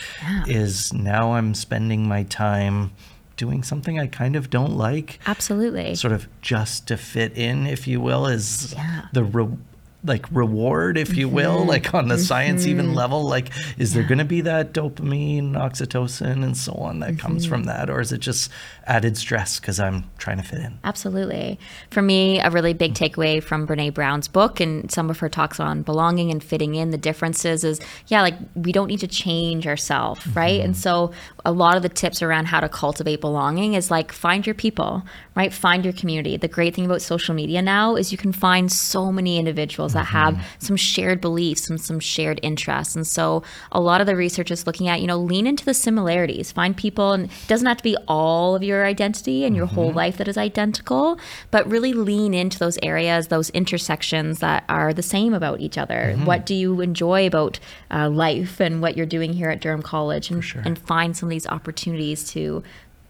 is 0.47 0.93
now 0.93 1.33
I'm 1.33 1.55
spending 1.55 2.07
my 2.07 2.23
time 2.23 2.93
doing 3.37 3.63
something 3.63 3.99
I 3.99 4.07
kind 4.07 4.37
of 4.37 4.51
don't 4.51 4.77
like 4.77 5.19
Absolutely. 5.27 5.95
sort 5.95 6.13
of 6.13 6.27
just 6.43 6.87
to 6.89 6.97
fit 6.97 7.37
in, 7.37 7.67
if 7.67 7.87
you 7.87 8.01
will, 8.01 8.27
is 8.27 8.73
Yeah. 8.73 9.03
the 9.13 9.25
re- 9.25 9.57
like 10.07 10.27
reward, 10.31 10.97
if 10.97 11.17
you 11.17 11.29
will, 11.29 11.59
mm-hmm. 11.59 11.69
like 11.69 11.95
on 11.95 12.09
the 12.09 12.19
science 12.19 12.67
even 12.67 12.87
mm-hmm. 12.87 12.95
level. 12.95 13.25
Like, 13.25 13.51
is 13.77 13.95
there 13.95 14.05
going 14.05 14.19
to 14.19 14.25
be 14.25 14.41
that 14.43 14.73
dopamine, 14.73 15.53
oxytocin, 15.53 16.45
and 16.45 16.57
so 16.57 16.73
on 16.75 17.01
that 17.01 17.19
comes 17.19 17.43
mm-hmm. 17.43 17.51
from 17.51 17.65
that, 17.65 17.91
or 17.91 18.01
is 18.01 18.13
it 18.13 18.19
just 18.19 18.51
added 18.87 19.17
stress 19.17 19.59
because 19.59 19.81
I'm 19.81 20.05
trying 20.19 20.37
to 20.37 20.43
fit 20.43 20.61
in? 20.61 20.79
Absolutely. 20.85 21.59
For 21.91 22.03
me, 22.03 22.41
a 22.41 22.51
really 22.51 22.73
big 22.73 22.95
takeaway 22.95 23.43
from 23.43 23.67
Brene 23.67 23.93
Brown's 23.93 24.29
book 24.29 24.61
and 24.61 24.91
some 24.91 25.11
of 25.11 25.19
her 25.19 25.29
talks 25.29 25.59
on 25.59 25.83
belonging 25.83 26.31
and 26.31 26.43
fitting 26.43 26.75
in, 26.75 26.91
the 26.91 26.99
differences 26.99 27.65
is, 27.65 27.81
yeah, 28.07 28.23
like 28.23 28.35
we 28.55 28.73
don't 28.73 28.87
need 28.87 29.01
to 29.01 29.09
change 29.09 29.67
ourselves, 29.67 30.27
right? 30.29 30.61
And 30.61 30.77
so 30.77 31.13
a 31.45 31.53
lot 31.53 31.77
of 31.77 31.83
the 31.83 31.89
tips 31.89 32.23
around 32.23 32.47
how 32.47 32.61
to 32.61 32.69
cultivate 32.69 33.21
belonging 33.21 33.75
is 33.75 33.91
like 33.91 34.13
find 34.13 34.47
your 34.47 34.55
people, 34.55 35.03
right? 35.35 35.53
Find 35.53 35.85
your 35.85 35.93
community. 35.93 36.37
The 36.37 36.49
great 36.49 36.75
thing 36.75 36.85
about 36.85 37.03
social 37.03 37.35
media 37.35 37.63
now 37.63 37.97
is 37.97 38.13
you 38.13 38.19
can 38.19 38.33
find 38.33 38.71
so 38.71 39.11
many 39.11 39.39
individuals 39.39 39.96
that 39.97 40.07
have 40.07 40.35
mm-hmm. 40.35 40.45
some 40.59 40.77
shared 40.77 41.21
beliefs 41.21 41.69
and 41.69 41.81
some 41.81 42.01
shared 42.01 42.39
interests. 42.43 42.95
And 42.95 43.07
so 43.07 43.43
a 43.73 43.81
lot 43.81 44.01
of 44.01 44.07
the 44.07 44.17
research 44.17 44.51
is 44.51 44.67
looking 44.67 44.89
at, 44.89 45.01
you 45.01 45.07
know, 45.07 45.19
lean 45.19 45.47
into 45.47 45.65
the 45.65 45.75
similarities, 45.75 46.53
find 46.53 46.77
people, 46.77 47.13
and 47.13 47.27
it 47.27 47.49
doesn't 47.49 47.67
have 47.67 47.79
to 47.79 47.83
be 47.83 47.97
all 48.07 48.55
of 48.55 48.63
your 48.63 48.85
identity 48.87 49.45
and 49.45 49.57
your 49.57 49.67
whole 49.67 49.89
mm-hmm. 49.89 49.97
life 49.97 50.17
that 50.19 50.29
is 50.29 50.39
identical, 50.39 51.19
but 51.51 51.69
really 51.69 51.93
lean 51.93 52.35
into 52.35 52.59
those 52.59 52.79
areas, 52.83 53.29
those 53.29 53.51
intersections 53.51 54.39
that 54.39 54.65
are 54.69 54.93
the 54.95 55.03
same 55.03 55.35
about 55.35 55.61
each 55.61 55.79
other. 55.79 56.13
Mm-hmm. 56.13 56.25
What 56.25 56.47
do 56.47 56.55
you 56.55 56.81
enjoy 56.81 57.27
about 57.27 57.59
uh, 57.91 58.09
life 58.09 58.61
and 58.61 58.81
what 58.81 58.97
you're 58.97 59.07
doing 59.07 59.33
here 59.33 59.51
at 59.51 59.61
Durham 59.61 59.83
College? 59.83 60.31
And, 60.31 60.45
and 60.65 60.79
find 60.79 61.17
some 61.17 61.29
of 61.29 61.31
these 61.31 61.47
opportunities 61.47 62.31
to 62.33 62.63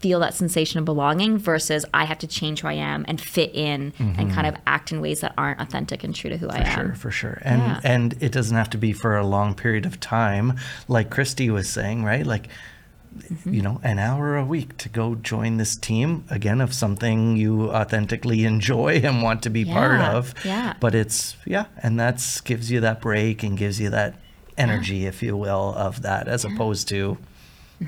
feel 0.07 0.19
that 0.21 0.33
sensation 0.33 0.79
of 0.79 0.85
belonging 0.85 1.37
versus 1.37 1.85
I 1.93 2.05
have 2.05 2.17
to 2.19 2.27
change 2.27 2.61
who 2.61 2.69
I 2.69 2.73
am 2.73 3.03
and 3.09 3.19
fit 3.19 3.51
in 3.53 3.91
and 3.99 4.31
kind 4.31 4.47
of 4.47 4.55
act 4.65 4.91
in 4.93 5.01
ways 5.01 5.19
that 5.19 5.33
aren't 5.37 5.59
authentic 5.59 6.01
and 6.05 6.15
true 6.15 6.29
to 6.29 6.37
who 6.37 6.49
I 6.49 6.63
For 6.63 6.69
am. 6.69 6.75
sure, 6.87 6.95
for 6.95 7.11
sure. 7.11 7.41
And 7.41 7.61
Yeah. 7.61 7.79
and 7.83 8.15
it 8.21 8.31
doesn't 8.31 8.55
have 8.55 8.69
to 8.69 8.77
be 8.77 8.93
for 8.93 9.17
a 9.17 9.25
long 9.27 9.53
period 9.53 9.85
of 9.85 9.99
time, 9.99 10.53
like 10.87 11.09
Christy 11.09 11.49
was 11.49 11.67
saying, 11.69 12.03
right? 12.05 12.25
Like 12.25 12.47
Mm-hmm. 13.17 13.53
you 13.55 13.61
know, 13.63 13.79
an 13.83 13.97
hour 13.97 14.37
a 14.37 14.45
week 14.45 14.77
to 14.77 14.89
go 14.89 15.15
join 15.15 15.57
this 15.57 15.75
team 15.75 16.23
again 16.29 16.61
of 16.61 16.71
something 16.71 17.35
you 17.35 17.71
authentically 17.71 18.45
enjoy 18.45 19.01
and 19.03 19.23
want 19.23 19.41
to 19.43 19.49
be 19.49 19.65
part 19.65 19.99
of. 20.01 20.35
yeah. 20.45 20.73
But 20.79 20.93
it's 20.93 21.35
yeah, 21.45 21.65
and 21.81 21.99
that's 21.99 22.39
gives 22.41 22.69
you 22.69 22.79
that 22.81 23.01
break 23.01 23.41
and 23.43 23.57
gives 23.57 23.79
you 23.79 23.89
that 23.89 24.13
energy, 24.55 25.07
if 25.07 25.23
you 25.23 25.35
will, 25.35 25.73
of 25.75 26.03
that, 26.03 26.27
as 26.27 26.45
opposed 26.45 26.87
to 26.89 27.17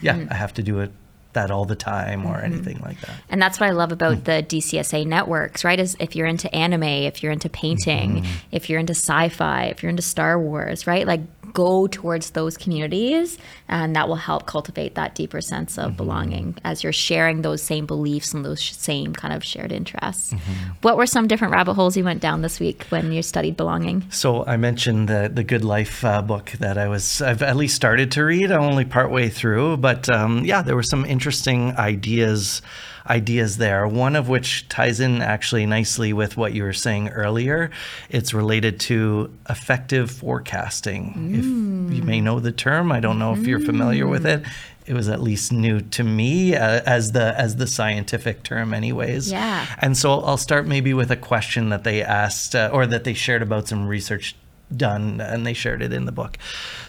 yeah, 0.02 0.16
Mm-hmm. 0.16 0.34
I 0.34 0.36
have 0.36 0.54
to 0.56 0.64
do 0.64 0.80
it 0.80 0.92
that 1.34 1.52
all 1.52 1.66
the 1.66 1.76
time 1.76 2.26
or 2.26 2.36
mm-hmm. 2.36 2.46
anything 2.54 2.80
like 2.80 3.00
that. 3.02 3.12
And 3.30 3.42
that's 3.42 3.60
what 3.60 3.68
I 3.68 3.72
love 3.72 3.92
about 3.92 4.18
hmm. 4.18 4.24
the 4.24 4.44
DCSA 4.44 5.06
networks, 5.06 5.64
right? 5.64 5.80
Is 5.80 5.96
if 6.00 6.16
you're 6.16 6.28
into 6.28 6.54
anime, 6.54 6.84
if 6.84 7.22
you're 7.22 7.32
into 7.32 7.50
painting, 7.50 8.24
mm-hmm. 8.24 8.32
if 8.52 8.70
you're 8.70 8.80
into 8.80 8.96
sci-fi, 8.96 9.66
if 9.66 9.84
you're 9.84 9.90
into 9.92 10.02
Star 10.02 10.40
Wars, 10.40 10.88
right? 10.88 11.06
Like 11.06 11.22
go 11.54 11.88
towards 11.88 12.32
those 12.32 12.58
communities 12.58 13.38
and 13.68 13.96
that 13.96 14.08
will 14.08 14.16
help 14.16 14.46
cultivate 14.46 14.96
that 14.96 15.16
deeper 15.16 15.42
sense 15.42 15.78
of 15.78 15.98
belonging 15.98 16.56
as 16.64 16.84
you're 16.84 16.94
sharing 16.94 17.42
those 17.42 17.62
same 17.62 17.86
beliefs 17.86 18.34
and 18.34 18.46
those 18.46 18.62
sh- 18.62 18.74
same 18.74 19.14
kind 19.14 19.34
of 19.34 19.44
shared 19.44 19.72
interests. 19.72 20.34
What 20.82 20.98
were 20.98 21.06
some 21.06 21.28
different 21.28 21.54
rabbit 21.54 21.74
holes 21.74 21.96
you 21.98 22.04
went 22.04 22.22
down 22.22 22.42
this 22.42 22.60
week 22.60 22.84
when 22.90 23.12
you 23.12 23.22
studied 23.22 23.58
belonging? 23.58 24.06
So 24.10 24.46
I 24.46 24.58
mentioned 24.58 25.10
the 25.10 25.30
the 25.34 25.44
Good 25.44 25.64
Life 25.64 26.04
uh, 26.04 26.22
book 26.22 26.52
that 26.60 26.78
I 26.78 26.88
was 26.88 27.22
I've 27.22 27.42
at 27.42 27.56
least 27.56 27.76
started 27.76 28.12
to 28.14 28.24
read. 28.24 28.52
I'm 28.52 28.62
only 28.62 28.86
partway 28.86 29.30
through, 29.30 29.78
but 29.78 30.10
um, 30.10 30.46
yeah, 30.46 30.62
there 30.62 30.76
were 30.76 30.84
some 30.84 31.06
interesting 31.06 31.76
ideas 31.78 32.62
ideas 33.08 33.58
there. 33.58 33.88
One 33.88 34.16
of 34.16 34.30
which 34.30 34.68
ties 34.70 35.00
in 35.00 35.22
actually 35.22 35.66
nicely 35.66 36.14
with 36.14 36.38
what 36.38 36.54
you 36.54 36.64
were 36.64 36.74
saying 36.74 37.10
earlier. 37.10 37.72
It's 38.10 38.34
related 38.34 38.80
to 38.82 39.34
affective 39.46 40.12
forecasting. 40.12 41.34
If 41.34 41.96
you 41.96 42.04
may 42.04 42.22
know 42.22 42.40
the 42.40 42.52
term, 42.52 42.92
I 42.92 43.00
don't 43.00 43.20
know 43.20 43.34
if 43.34 43.46
you're 43.46 43.60
familiar 43.60 44.08
with 44.08 44.26
it. 44.26 44.44
It 44.86 44.94
was 44.94 45.08
at 45.08 45.22
least 45.22 45.52
new 45.52 45.82
to 45.82 46.04
me 46.04 46.56
uh, 46.56 46.82
as 46.84 47.12
the 47.12 47.40
as 47.40 47.58
the 47.58 47.68
scientific 47.68 48.42
term, 48.42 48.74
anyways. 48.74 49.32
Yeah. 49.32 49.68
And 49.78 49.96
so 49.96 50.22
I'll 50.22 50.38
start 50.38 50.66
maybe 50.66 50.96
with 50.96 51.12
a 51.12 51.16
question 51.16 51.70
that 51.70 51.84
they 51.84 52.02
asked 52.02 52.56
uh, 52.56 52.72
or 52.74 52.88
that 52.88 53.04
they 53.04 53.14
shared 53.14 53.44
about 53.44 53.68
some 53.68 53.88
research 53.88 54.36
done 54.76 55.22
and 55.22 55.46
they 55.46 55.54
shared 55.54 55.84
it 55.84 55.94
in 55.94 56.06
the 56.06 56.12
book. 56.12 56.40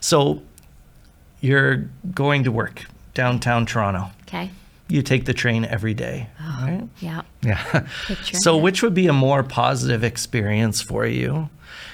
So 0.01 0.41
you're 1.41 1.89
going 2.15 2.45
to 2.45 2.53
work 2.53 2.87
downtown 3.15 3.67
Toronto. 3.67 4.11
Okay. 4.23 4.51
You 4.91 5.03
take 5.03 5.25
the 5.25 5.33
train 5.35 5.65
every 5.65 5.95
day, 5.95 6.29
oh, 6.41 6.59
right? 6.67 6.89
Yeah. 7.01 7.23
Yeah. 7.43 7.87
Picture 8.07 8.37
so 8.37 8.59
it. 8.59 8.63
which 8.63 8.83
would 8.83 8.95
be 8.95 9.07
a 9.07 9.13
more 9.13 9.43
positive 9.43 10.03
experience 10.05 10.81
for 10.83 11.07
you? 11.07 11.49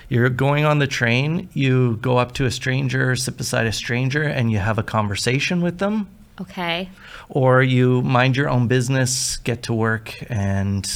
You're 0.08 0.30
going 0.30 0.64
on 0.64 0.78
the 0.78 0.86
train, 0.86 1.48
you 1.52 1.96
go 1.96 2.16
up 2.18 2.32
to 2.34 2.46
a 2.46 2.50
stranger, 2.50 3.14
sit 3.16 3.36
beside 3.36 3.66
a 3.66 3.72
stranger 3.72 4.22
and 4.22 4.50
you 4.50 4.58
have 4.58 4.78
a 4.78 4.82
conversation 4.82 5.60
with 5.60 5.78
them 5.78 6.08
Okay. 6.40 6.88
or 7.28 7.62
you 7.62 8.02
mind 8.02 8.36
your 8.36 8.48
own 8.48 8.66
business, 8.68 9.36
get 9.38 9.62
to 9.64 9.74
work, 9.74 10.14
and 10.30 10.86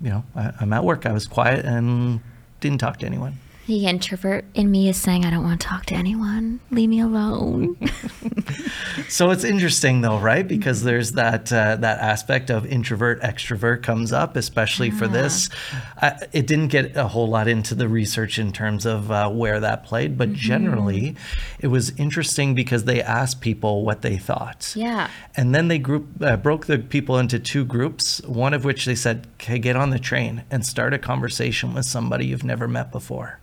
you 0.00 0.10
know, 0.10 0.24
I, 0.36 0.52
I'm 0.60 0.72
at 0.72 0.84
work. 0.84 1.06
I 1.06 1.12
was 1.12 1.26
quiet 1.26 1.64
and 1.64 2.20
didn't 2.60 2.78
talk 2.78 2.98
to 2.98 3.06
anyone. 3.06 3.38
The 3.68 3.84
introvert 3.84 4.46
in 4.54 4.70
me 4.70 4.88
is 4.88 4.96
saying, 4.96 5.26
I 5.26 5.30
don't 5.30 5.44
want 5.44 5.60
to 5.60 5.66
talk 5.66 5.84
to 5.86 5.94
anyone. 5.94 6.60
Leave 6.70 6.88
me 6.88 7.00
alone. 7.00 7.76
So 9.08 9.30
it's 9.30 9.44
interesting 9.44 10.02
though, 10.02 10.18
right? 10.18 10.46
Because 10.46 10.82
there's 10.82 11.12
that 11.12 11.52
uh, 11.52 11.76
that 11.76 11.98
aspect 11.98 12.50
of 12.50 12.66
introvert 12.66 13.22
extrovert 13.22 13.82
comes 13.82 14.12
up, 14.12 14.36
especially 14.36 14.90
for 14.90 15.08
this. 15.08 15.48
Uh, 16.00 16.12
it 16.32 16.46
didn't 16.46 16.68
get 16.68 16.96
a 16.96 17.08
whole 17.08 17.28
lot 17.28 17.48
into 17.48 17.74
the 17.74 17.88
research 17.88 18.38
in 18.38 18.52
terms 18.52 18.84
of 18.84 19.10
uh, 19.10 19.30
where 19.30 19.60
that 19.60 19.84
played, 19.84 20.18
but 20.18 20.32
generally, 20.32 21.16
it 21.58 21.68
was 21.68 21.90
interesting 21.98 22.54
because 22.54 22.84
they 22.84 23.02
asked 23.02 23.40
people 23.40 23.84
what 23.84 24.02
they 24.02 24.18
thought. 24.18 24.72
Yeah. 24.76 25.08
And 25.36 25.54
then 25.54 25.68
they 25.68 25.78
group 25.78 26.06
uh, 26.20 26.36
broke 26.36 26.66
the 26.66 26.78
people 26.78 27.18
into 27.18 27.38
two 27.38 27.64
groups. 27.64 28.20
One 28.22 28.52
of 28.52 28.64
which 28.64 28.84
they 28.84 28.94
said, 28.94 29.26
"Okay, 29.34 29.58
get 29.58 29.74
on 29.74 29.90
the 29.90 29.98
train 29.98 30.44
and 30.50 30.66
start 30.66 30.92
a 30.92 30.98
conversation 30.98 31.72
with 31.72 31.86
somebody 31.86 32.26
you've 32.26 32.44
never 32.44 32.68
met 32.68 32.92
before." 32.92 33.40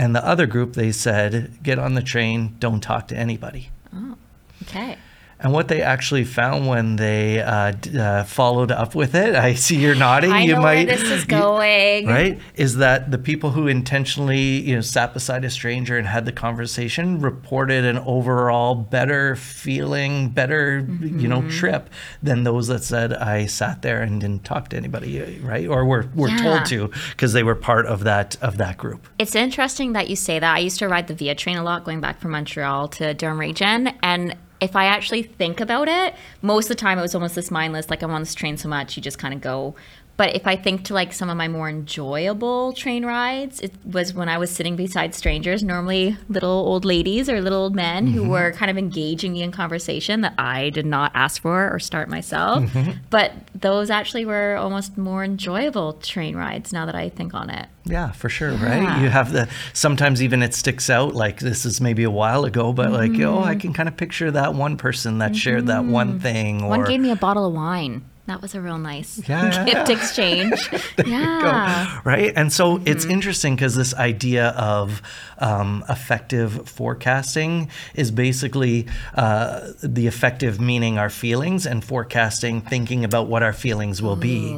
And 0.00 0.16
the 0.16 0.26
other 0.26 0.46
group 0.46 0.72
they 0.72 0.92
said, 0.92 1.58
"Get 1.62 1.78
on 1.78 1.92
the 1.92 2.00
train, 2.00 2.56
don't 2.58 2.80
talk 2.80 3.06
to 3.08 3.16
anybody." 3.16 3.68
Oh, 3.94 4.16
okay. 4.62 4.96
And 5.42 5.52
what 5.52 5.68
they 5.68 5.80
actually 5.80 6.24
found 6.24 6.68
when 6.68 6.96
they 6.96 7.40
uh, 7.40 7.70
d- 7.72 7.98
uh, 7.98 8.24
followed 8.24 8.70
up 8.70 8.94
with 8.94 9.14
it, 9.14 9.34
I 9.34 9.54
see 9.54 9.76
you're 9.76 9.94
nodding. 9.94 10.32
I 10.32 10.42
you 10.42 10.52
know 10.54 10.60
might, 10.60 10.86
where 10.86 10.96
this 10.96 11.02
is 11.10 11.22
you- 11.22 11.28
going. 11.28 12.06
right? 12.06 12.38
Is 12.56 12.76
that 12.76 13.10
the 13.10 13.16
people 13.18 13.50
who 13.50 13.66
intentionally, 13.66 14.60
you 14.60 14.74
know, 14.74 14.82
sat 14.82 15.14
beside 15.14 15.44
a 15.44 15.50
stranger 15.50 15.96
and 15.96 16.06
had 16.06 16.26
the 16.26 16.32
conversation 16.32 17.20
reported 17.20 17.84
an 17.86 17.98
overall 17.98 18.74
better 18.74 19.34
feeling, 19.36 20.28
better, 20.28 20.86
you 21.00 21.26
know, 21.28 21.40
Mm-hmm. 21.40 21.48
trip 21.50 21.88
than 22.22 22.44
those 22.44 22.66
that 22.68 22.82
said 22.84 23.14
I 23.14 23.46
sat 23.46 23.80
there 23.82 24.02
and 24.02 24.20
didn't 24.20 24.44
talk 24.44 24.68
to 24.70 24.76
anybody, 24.76 25.40
right? 25.42 25.66
Or 25.66 25.84
were 25.86 26.06
were 26.14 26.28
Yeah. 26.28 26.36
told 26.36 26.66
to 26.66 26.90
because 27.12 27.32
they 27.32 27.42
were 27.42 27.54
part 27.54 27.86
of 27.86 28.04
that 28.04 28.36
of 28.42 28.58
that 28.58 28.76
group. 28.76 29.08
It's 29.18 29.34
interesting 29.34 29.94
that 29.94 30.10
you 30.10 30.16
say 30.16 30.38
that. 30.38 30.54
I 30.56 30.58
used 30.58 30.78
to 30.80 30.88
ride 30.88 31.06
the 31.06 31.14
Via 31.14 31.34
train 31.34 31.56
a 31.56 31.62
lot 31.62 31.84
going 31.84 32.00
back 32.02 32.20
from 32.20 32.32
Montreal 32.32 32.88
to 32.88 33.14
Durham 33.14 33.38
Region. 33.40 33.88
And 34.02 34.36
if 34.60 34.76
I 34.76 34.84
actually 34.84 35.22
think 35.22 35.60
about 35.60 35.88
it, 35.88 36.14
most 36.42 36.66
of 36.66 36.76
the 36.76 36.80
time 36.80 36.98
it 36.98 37.02
was 37.02 37.14
almost 37.14 37.34
this 37.34 37.50
mindless, 37.50 37.88
like 37.88 38.02
I'm 38.02 38.10
on 38.10 38.22
this 38.22 38.34
train 38.34 38.56
so 38.56 38.68
much, 38.68 38.96
you 38.96 39.02
just 39.02 39.18
kind 39.18 39.32
of 39.32 39.40
go. 39.40 39.74
But 40.20 40.36
if 40.36 40.46
I 40.46 40.54
think 40.54 40.84
to 40.84 40.92
like 40.92 41.14
some 41.14 41.30
of 41.30 41.38
my 41.38 41.48
more 41.48 41.70
enjoyable 41.70 42.74
train 42.74 43.06
rides, 43.06 43.58
it 43.60 43.72
was 43.86 44.12
when 44.12 44.28
I 44.28 44.36
was 44.36 44.50
sitting 44.50 44.76
beside 44.76 45.14
strangers, 45.14 45.62
normally 45.62 46.14
little 46.28 46.50
old 46.50 46.84
ladies 46.84 47.30
or 47.30 47.40
little 47.40 47.62
old 47.62 47.74
men 47.74 48.06
who 48.06 48.20
mm-hmm. 48.20 48.30
were 48.30 48.52
kind 48.52 48.70
of 48.70 48.76
engaging 48.76 49.32
me 49.32 49.42
in 49.42 49.50
conversation 49.50 50.20
that 50.20 50.34
I 50.36 50.68
did 50.68 50.84
not 50.84 51.10
ask 51.14 51.40
for 51.40 51.72
or 51.72 51.78
start 51.78 52.10
myself. 52.10 52.64
Mm-hmm. 52.64 52.98
But 53.08 53.32
those 53.54 53.88
actually 53.88 54.26
were 54.26 54.56
almost 54.56 54.98
more 54.98 55.24
enjoyable 55.24 55.94
train 55.94 56.36
rides 56.36 56.70
now 56.70 56.84
that 56.84 56.94
I 56.94 57.08
think 57.08 57.32
on 57.32 57.48
it. 57.48 57.70
Yeah, 57.86 58.12
for 58.12 58.28
sure, 58.28 58.52
Yeah. 58.52 58.68
right? 58.68 59.02
You 59.02 59.08
have 59.08 59.32
the 59.32 59.48
sometimes 59.72 60.22
even 60.22 60.42
it 60.42 60.52
sticks 60.52 60.90
out 60.90 61.14
like 61.14 61.40
this 61.40 61.64
is 61.64 61.80
maybe 61.80 62.04
a 62.04 62.10
while 62.10 62.44
ago, 62.44 62.74
but 62.74 62.92
like 62.92 63.18
oh, 63.20 63.38
I 63.38 63.52
mm-hmm. 63.52 63.60
can 63.60 63.72
kind 63.72 63.88
of 63.88 63.96
picture 63.96 64.30
that 64.30 64.52
one 64.52 64.76
person 64.76 65.16
that 65.18 65.34
shared 65.34 65.68
that 65.68 65.86
one 65.86 66.20
thing 66.20 66.62
or 66.62 66.68
One 66.68 66.84
gave 66.84 67.00
me 67.00 67.10
a 67.10 67.16
bottle 67.16 67.46
of 67.46 67.54
wine. 67.54 68.04
That 68.30 68.40
was 68.42 68.54
a 68.54 68.60
real 68.60 68.78
nice 68.78 69.20
Yeah, 69.28 69.64
gift 69.64 69.90
exchange. 69.90 70.70
yeah. 71.04 72.00
right? 72.04 72.32
And 72.36 72.52
so 72.52 72.76
it's 72.86 73.04
Mm-hmm. 73.04 73.10
interesting 73.10 73.56
because 73.56 73.74
this 73.74 73.92
idea 73.94 74.48
of 74.50 75.02
um, 75.38 75.84
affective 75.88 76.68
forecasting 76.68 77.70
is 77.94 78.12
basically 78.12 78.86
uh, 79.16 79.72
the 79.82 80.06
affective 80.06 80.60
meaning 80.60 80.96
our 80.96 81.10
feelings 81.10 81.66
and 81.66 81.82
forecasting 81.84 82.60
thinking 82.60 83.04
about 83.04 83.26
what 83.26 83.42
our 83.42 83.52
feelings 83.52 84.00
will 84.00 84.16
be. 84.16 84.56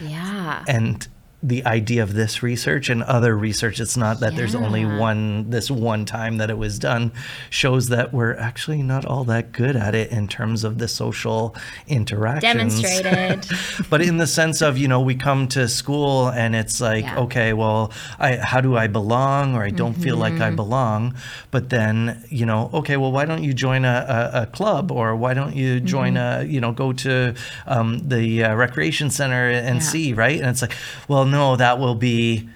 Yeah. 0.00 0.62
And 0.68 1.06
the 1.40 1.64
idea 1.64 2.02
of 2.02 2.14
this 2.14 2.42
research 2.42 2.88
and 2.88 3.02
other 3.04 3.36
research, 3.38 3.78
it's 3.78 3.96
not 3.96 4.18
that 4.20 4.34
there's 4.34 4.56
only 4.56 4.84
one, 4.84 5.48
this 5.50 5.70
one 5.70 6.04
time 6.04 6.38
that 6.38 6.50
it 6.50 6.58
was 6.58 6.80
done, 6.80 7.12
shows 7.48 7.88
that 7.88 8.12
we're 8.12 8.34
actually 8.36 8.82
not 8.82 9.04
all 9.04 9.22
that 9.24 9.52
good 9.52 9.76
at 9.76 9.94
it 9.94 10.10
in 10.10 10.26
terms 10.26 10.64
of 10.64 10.78
the 10.78 10.88
social 10.88 11.54
interactions 11.86 12.80
Demonstrated. 12.82 13.46
but 13.90 14.00
in 14.02 14.16
the 14.16 14.26
sense 14.26 14.60
of 14.62 14.78
you 14.78 14.88
know 14.88 15.00
we 15.00 15.14
come 15.14 15.48
to 15.48 15.68
school 15.68 16.28
and 16.28 16.54
it's 16.54 16.80
like 16.80 17.04
Yeah. 17.04 17.20
okay 17.20 17.52
well 17.52 17.92
I, 18.18 18.36
how 18.36 18.60
do 18.60 18.76
i 18.76 18.86
belong 18.86 19.54
or 19.54 19.62
i 19.62 19.70
don't 19.70 19.94
feel 19.94 20.16
like 20.16 20.28
Mm-hmm. 20.34 20.42
i 20.42 20.50
belong 20.50 21.14
but 21.50 21.70
then 21.70 22.22
you 22.28 22.44
know 22.46 22.70
okay 22.74 22.96
well 22.96 23.10
why 23.12 23.24
don't 23.24 23.42
you 23.42 23.54
join 23.54 23.84
a, 23.84 24.30
a, 24.34 24.42
a 24.42 24.46
club 24.46 24.92
or 24.92 25.16
why 25.16 25.34
don't 25.34 25.54
you 25.56 25.80
join 25.80 26.14
Mm-hmm. 26.14 26.42
a 26.42 26.52
you 26.52 26.60
know 26.60 26.72
go 26.72 26.92
to 26.92 27.34
um, 27.66 28.06
the 28.08 28.44
uh, 28.44 28.54
recreation 28.54 29.10
center 29.10 29.48
and 29.50 29.76
Yeah. 29.76 29.82
see 29.82 30.12
right 30.14 30.38
and 30.38 30.48
it's 30.48 30.62
like 30.62 30.74
well 31.08 31.24
no 31.30 31.56
that 31.56 31.78
will 31.78 31.94
be 31.94 32.48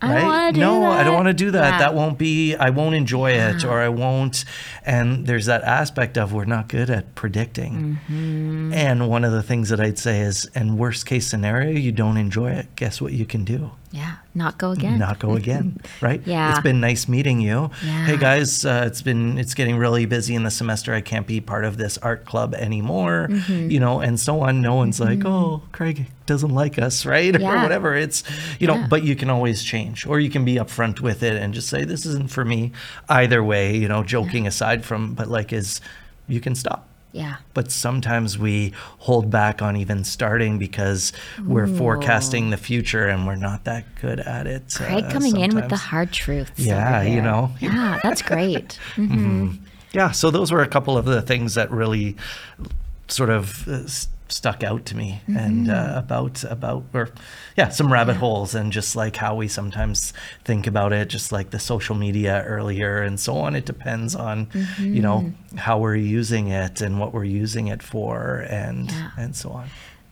I 0.00 0.14
don't 0.14 0.28
right? 0.28 0.54
do 0.54 0.60
no, 0.60 0.84
I 0.84 1.02
don't 1.02 1.14
want 1.14 1.26
to 1.26 1.34
do 1.34 1.50
that. 1.50 1.72
Yeah. 1.72 1.78
That 1.78 1.94
won't 1.94 2.18
be. 2.18 2.54
I 2.54 2.70
won't 2.70 2.94
enjoy 2.94 3.32
it, 3.32 3.64
or 3.64 3.80
I 3.80 3.88
won't. 3.88 4.44
And 4.86 5.26
there's 5.26 5.46
that 5.46 5.64
aspect 5.64 6.16
of 6.16 6.32
we're 6.32 6.44
not 6.44 6.68
good 6.68 6.88
at 6.88 7.14
predicting. 7.16 7.98
Mm-hmm. 8.08 8.72
And 8.74 9.08
one 9.08 9.24
of 9.24 9.32
the 9.32 9.42
things 9.42 9.70
that 9.70 9.80
I'd 9.80 9.98
say 9.98 10.20
is, 10.20 10.48
in 10.54 10.78
worst 10.78 11.04
case 11.04 11.26
scenario, 11.26 11.76
you 11.76 11.90
don't 11.90 12.16
enjoy 12.16 12.52
it. 12.52 12.76
Guess 12.76 13.00
what 13.00 13.12
you 13.12 13.26
can 13.26 13.44
do? 13.44 13.72
Yeah. 13.90 14.16
Not 14.34 14.58
go 14.58 14.72
again. 14.72 14.98
Not 14.98 15.18
go 15.18 15.34
again, 15.34 15.80
right? 16.02 16.20
Yeah. 16.26 16.50
It's 16.50 16.60
been 16.60 16.80
nice 16.80 17.08
meeting 17.08 17.40
you. 17.40 17.70
Yeah. 17.84 18.04
Hey 18.06 18.16
guys, 18.18 18.64
uh, 18.64 18.84
it's 18.86 19.00
been 19.02 19.38
it's 19.38 19.54
getting 19.54 19.76
really 19.78 20.04
busy 20.04 20.34
in 20.34 20.42
the 20.42 20.50
semester. 20.50 20.92
I 20.92 21.00
can't 21.00 21.26
be 21.26 21.40
part 21.40 21.64
of 21.64 21.78
this 21.78 21.96
art 21.98 22.24
club 22.26 22.54
anymore. 22.54 23.28
Mm-hmm. 23.30 23.70
You 23.70 23.80
know, 23.80 24.00
and 24.00 24.20
so 24.20 24.40
on. 24.40 24.60
No 24.60 24.74
one's 24.74 25.00
like, 25.00 25.24
oh, 25.24 25.62
Craig 25.72 26.06
doesn't 26.26 26.54
like 26.54 26.78
us, 26.78 27.06
right? 27.14 27.34
or 27.34 27.40
whatever. 27.62 27.94
It's 27.96 28.22
you 28.58 28.66
know, 28.66 28.74
Yeah. 28.74 28.86
but 28.90 29.02
you 29.04 29.16
can 29.16 29.30
always 29.30 29.62
change, 29.62 30.06
or 30.06 30.20
you 30.20 30.28
can 30.28 30.44
be 30.44 30.56
upfront 30.56 31.00
with 31.00 31.22
it 31.22 31.36
and 31.36 31.54
just 31.54 31.68
say, 31.68 31.84
this 31.84 32.04
isn't 32.04 32.30
for 32.30 32.44
me. 32.44 32.72
Either 33.08 33.42
way, 33.42 33.74
you 33.76 33.88
know, 33.88 34.02
joking 34.02 34.46
aside 34.46 34.84
from, 34.84 35.14
but 35.14 35.28
like, 35.28 35.52
is 35.52 35.80
you 36.28 36.40
can 36.40 36.54
stop 36.54 36.86
Yeah. 37.18 37.36
but 37.52 37.72
sometimes 37.72 38.38
we 38.38 38.72
hold 38.98 39.28
back 39.30 39.60
on 39.60 39.76
even 39.76 40.04
starting 40.04 40.56
because 40.58 41.12
we're 41.44 41.66
forecasting 41.66 42.50
the 42.50 42.56
future 42.56 43.08
and 43.08 43.26
we're 43.26 43.34
not 43.34 43.64
that 43.64 43.84
good 44.00 44.20
at 44.20 44.46
it. 44.46 44.72
Craig 44.76 45.04
uh, 45.04 45.10
coming 45.10 45.36
in 45.36 45.54
with 45.54 45.68
the 45.68 45.76
hard 45.76 46.12
truths. 46.12 46.52
Yeah, 46.56 47.02
you 47.02 47.20
know. 47.20 47.50
Yeah, 47.60 47.98
that's 48.02 48.22
great. 48.22 48.78
Mm-hmm. 48.96 49.64
Yeah, 49.92 50.10
so 50.12 50.30
those 50.30 50.52
were 50.52 50.62
a 50.62 50.68
couple 50.68 50.98
of 50.98 51.06
the 51.06 51.22
things 51.22 51.54
that 51.54 51.70
really 51.70 52.14
sort 53.08 53.30
of 53.30 53.66
uh, 53.66 53.80
stuck 54.30 54.62
out 54.62 54.84
to 54.86 54.96
me 54.96 55.20
and 55.26 55.70
uh, 55.70 55.92
about 55.96 56.44
about 56.44 56.84
or 56.92 57.08
yeah 57.56 57.68
some 57.70 57.90
rabbit 57.92 58.16
holes 58.16 58.54
and 58.54 58.72
just 58.72 58.94
like 58.94 59.16
how 59.16 59.34
we 59.34 59.48
sometimes 59.48 60.12
think 60.44 60.66
about 60.66 60.92
it 60.92 61.08
just 61.08 61.32
like 61.32 61.50
the 61.50 61.58
social 61.58 61.94
media 61.94 62.44
earlier 62.46 63.02
and 63.02 63.18
so 63.18 63.36
on. 63.38 63.56
It 63.56 63.64
depends 63.64 64.14
on 64.14 64.48
you 64.78 65.00
know 65.02 65.32
how 65.56 65.78
we're 65.78 65.96
using 65.96 66.48
it 66.48 66.80
and 66.80 66.98
what 67.00 67.12
we're 67.14 67.24
using 67.24 67.68
it 67.68 67.82
for 67.82 68.44
and 68.50 68.90
Yeah. 68.90 69.10
and 69.18 69.34
so 69.36 69.50
on 69.50 69.68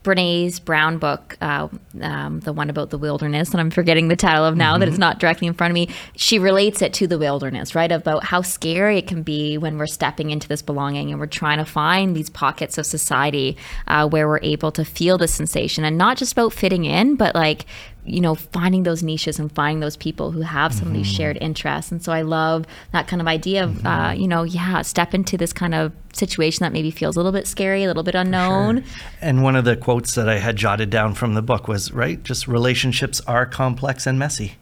Brene's 0.07 0.61
Brown 0.61 0.99
book, 0.99 1.37
uh, 1.41 1.67
um, 2.01 2.39
the 2.39 2.53
one 2.53 2.69
about 2.69 2.91
the 2.91 2.97
wilderness, 2.97 3.51
and 3.51 3.59
I'm 3.59 3.71
forgetting 3.71 4.07
the 4.07 4.15
title 4.15 4.45
of 4.45 4.55
now 4.55 4.67
Mm-hmm. 4.71 4.79
that 4.79 4.87
it's 4.87 4.97
not 4.97 5.19
directly 5.19 5.47
in 5.47 5.53
front 5.53 5.71
of 5.71 5.73
me. 5.73 5.89
She 6.15 6.39
relates 6.39 6.81
it 6.81 6.93
to 6.93 7.07
the 7.07 7.17
wilderness, 7.17 7.75
right? 7.75 7.91
About 7.91 8.23
how 8.23 8.41
scary 8.41 8.99
it 8.99 9.07
can 9.07 9.21
be 9.21 9.57
when 9.57 9.77
we're 9.77 9.85
stepping 9.85 10.29
into 10.29 10.47
this 10.47 10.61
belonging 10.61 11.11
and 11.11 11.19
we're 11.19 11.25
trying 11.25 11.57
to 11.57 11.65
find 11.65 12.15
these 12.15 12.29
pockets 12.29 12.77
of 12.77 12.85
society 12.85 13.57
uh, 13.87 14.07
where 14.07 14.29
we're 14.29 14.39
able 14.43 14.71
to 14.71 14.85
feel 14.85 15.17
the 15.17 15.27
sensation 15.27 15.83
and 15.83 15.97
not 15.97 16.15
just 16.15 16.31
about 16.31 16.53
fitting 16.53 16.85
in, 16.85 17.15
but 17.15 17.35
like, 17.35 17.65
you 18.07 18.21
know, 18.21 18.35
finding 18.35 18.83
those 18.83 19.03
niches 19.03 19.37
and 19.39 19.51
finding 19.51 19.79
those 19.81 19.97
people 19.97 20.31
who 20.31 20.41
have 20.41 20.73
some 20.73 20.87
of 20.87 20.93
these 20.93 21.07
Mm-hmm. 21.07 21.15
shared 21.17 21.37
interests. 21.41 21.91
And 21.91 22.03
so 22.03 22.11
I 22.11 22.21
love 22.21 22.65
that 22.93 23.07
kind 23.07 23.21
of 23.21 23.27
idea 23.27 23.65
of, 23.65 23.85
uh, 23.85 24.13
you 24.15 24.27
know, 24.27 24.43
yeah, 24.43 24.81
step 24.81 25.13
into 25.13 25.37
this 25.37 25.53
kind 25.53 25.75
of 25.75 25.91
situation 26.13 26.63
that 26.63 26.73
maybe 26.73 26.89
feels 26.89 27.15
a 27.15 27.19
little 27.19 27.31
bit 27.31 27.45
scary, 27.47 27.83
a 27.83 27.87
little 27.87 28.03
bit 28.03 28.15
unknown. 28.15 28.83
And 29.21 29.43
one 29.43 29.55
of 29.55 29.65
the 29.65 29.75
quotes 29.75 30.15
that 30.15 30.27
I 30.27 30.39
had 30.39 30.55
jotted 30.55 30.89
down 30.89 31.13
from 31.13 31.33
the 31.33 31.41
book 31.41 31.67
was 31.67 31.91
right, 31.91 32.21
just 32.23 32.47
relationships 32.47 33.21
are 33.27 33.45
complex 33.45 34.07
and 34.07 34.17
messy. 34.17 34.55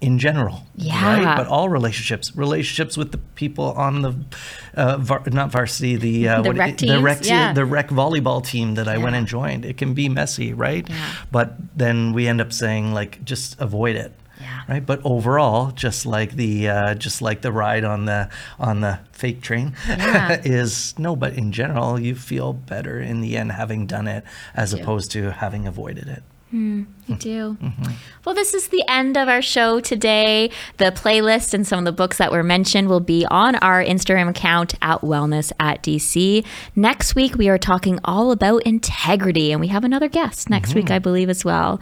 In 0.00 0.18
general. 0.18 0.62
Yeah. 0.76 1.24
right? 1.24 1.36
But 1.38 1.46
all 1.46 1.70
relationships, 1.70 2.36
relationships 2.36 2.98
with 2.98 3.12
the 3.12 3.18
people 3.34 3.72
on 3.72 4.02
the, 4.02 4.14
uh, 4.74 4.98
var- 4.98 5.22
not 5.32 5.50
varsity, 5.50 5.96
the 5.96 6.28
uh, 6.28 6.42
The 6.42 6.50
what- 6.50 6.58
rec 6.58 6.76
the 6.76 6.86
teams, 6.88 7.02
rec, 7.02 7.24
yeah. 7.24 7.52
the 7.54 7.64
rec 7.64 7.88
volleyball 7.88 8.44
team 8.44 8.74
that 8.74 8.88
I 8.88 8.98
went 8.98 9.16
and 9.16 9.26
joined. 9.26 9.64
It 9.64 9.78
can 9.78 9.94
be 9.94 10.08
messy, 10.10 10.52
right? 10.52 10.86
Yeah. 10.88 11.12
But 11.32 11.54
then 11.74 12.12
we 12.12 12.28
end 12.28 12.40
up 12.42 12.52
saying 12.52 12.92
like, 12.92 13.24
just 13.24 13.58
avoid 13.58 13.96
it. 13.96 14.12
Yeah. 14.38 14.60
Right. 14.68 14.84
But 14.84 15.00
overall, 15.02 15.70
just 15.70 16.04
like 16.04 16.32
the 16.36 16.68
uh, 16.68 16.94
just 16.94 17.22
like 17.22 17.40
the 17.40 17.50
ride 17.50 17.84
on 17.84 18.04
the 18.04 18.28
on 18.60 18.82
the 18.82 18.98
fake 19.12 19.40
train 19.40 19.74
Yeah. 19.88 20.40
is 20.44 20.94
no, 20.98 21.16
but 21.16 21.32
in 21.32 21.52
general, 21.52 21.98
you 21.98 22.14
feel 22.14 22.52
better 22.52 23.00
in 23.00 23.22
the 23.22 23.34
end 23.38 23.52
having 23.52 23.86
done 23.86 24.06
it 24.06 24.24
as 24.54 24.74
opposed 24.74 25.10
to 25.12 25.30
having 25.32 25.66
avoided 25.66 26.06
it. 26.08 26.22
Hmm, 26.50 26.84
you 27.08 27.14
mm-hmm. 27.14 27.14
do. 27.16 27.56
Mm-hmm. 27.60 27.92
Well, 28.24 28.34
this 28.34 28.54
is 28.54 28.68
the 28.68 28.84
end 28.86 29.16
of 29.16 29.28
our 29.28 29.42
show 29.42 29.80
today. 29.80 30.50
The 30.76 30.86
playlist 30.86 31.52
and 31.52 31.66
some 31.66 31.80
of 31.80 31.84
the 31.84 31.92
books 31.92 32.18
that 32.18 32.30
were 32.30 32.44
mentioned 32.44 32.88
will 32.88 33.00
be 33.00 33.26
on 33.28 33.56
our 33.56 33.82
Instagram 33.82 34.28
account 34.28 34.74
at 34.80 35.00
Wellness 35.00 35.50
at 35.58 35.82
DC. 35.82 36.46
Next 36.76 37.16
week, 37.16 37.34
we 37.34 37.48
are 37.48 37.58
talking 37.58 37.98
all 38.04 38.30
about 38.30 38.62
integrity, 38.62 39.50
and 39.50 39.60
we 39.60 39.66
have 39.68 39.82
another 39.82 40.08
guest 40.08 40.48
next 40.48 40.72
week, 40.72 40.84
mm-hmm. 40.86 40.94
I 40.94 40.98
believe, 41.00 41.28
as 41.28 41.44
well. 41.44 41.80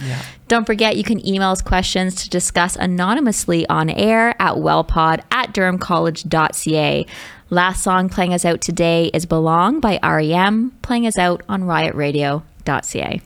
Don't 0.49 0.65
forget, 0.65 0.97
you 0.97 1.05
can 1.05 1.27
email 1.27 1.51
us 1.51 1.61
questions 1.61 2.15
to 2.23 2.31
discuss 2.31 2.75
anonymously 2.75 3.69
on 3.69 3.91
air 3.91 4.31
at 4.41 4.55
wellpod 4.55 5.21
at 5.31 5.53
durhamcollege.ca. 5.53 7.07
Last 7.51 7.83
song 7.83 8.09
playing 8.09 8.33
us 8.33 8.47
out 8.47 8.63
today 8.63 9.11
is 9.13 9.27
Belong 9.27 9.81
by 9.81 10.01
REM, 10.03 10.71
playing 10.81 11.07
us 11.07 11.19
out 11.19 11.43
on 11.51 11.65
riotradio.ca. 11.65 13.21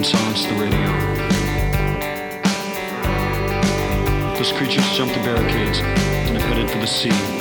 and 0.00 0.46
the 0.46 0.54
radio. 0.54 0.86
Those 4.34 4.50
creatures 4.52 4.88
jumped 4.96 5.14
the 5.14 5.20
barricades 5.20 5.80
and 5.80 6.38
have 6.38 6.42
headed 6.42 6.70
for 6.70 6.78
the 6.78 6.86
sea. 6.86 7.39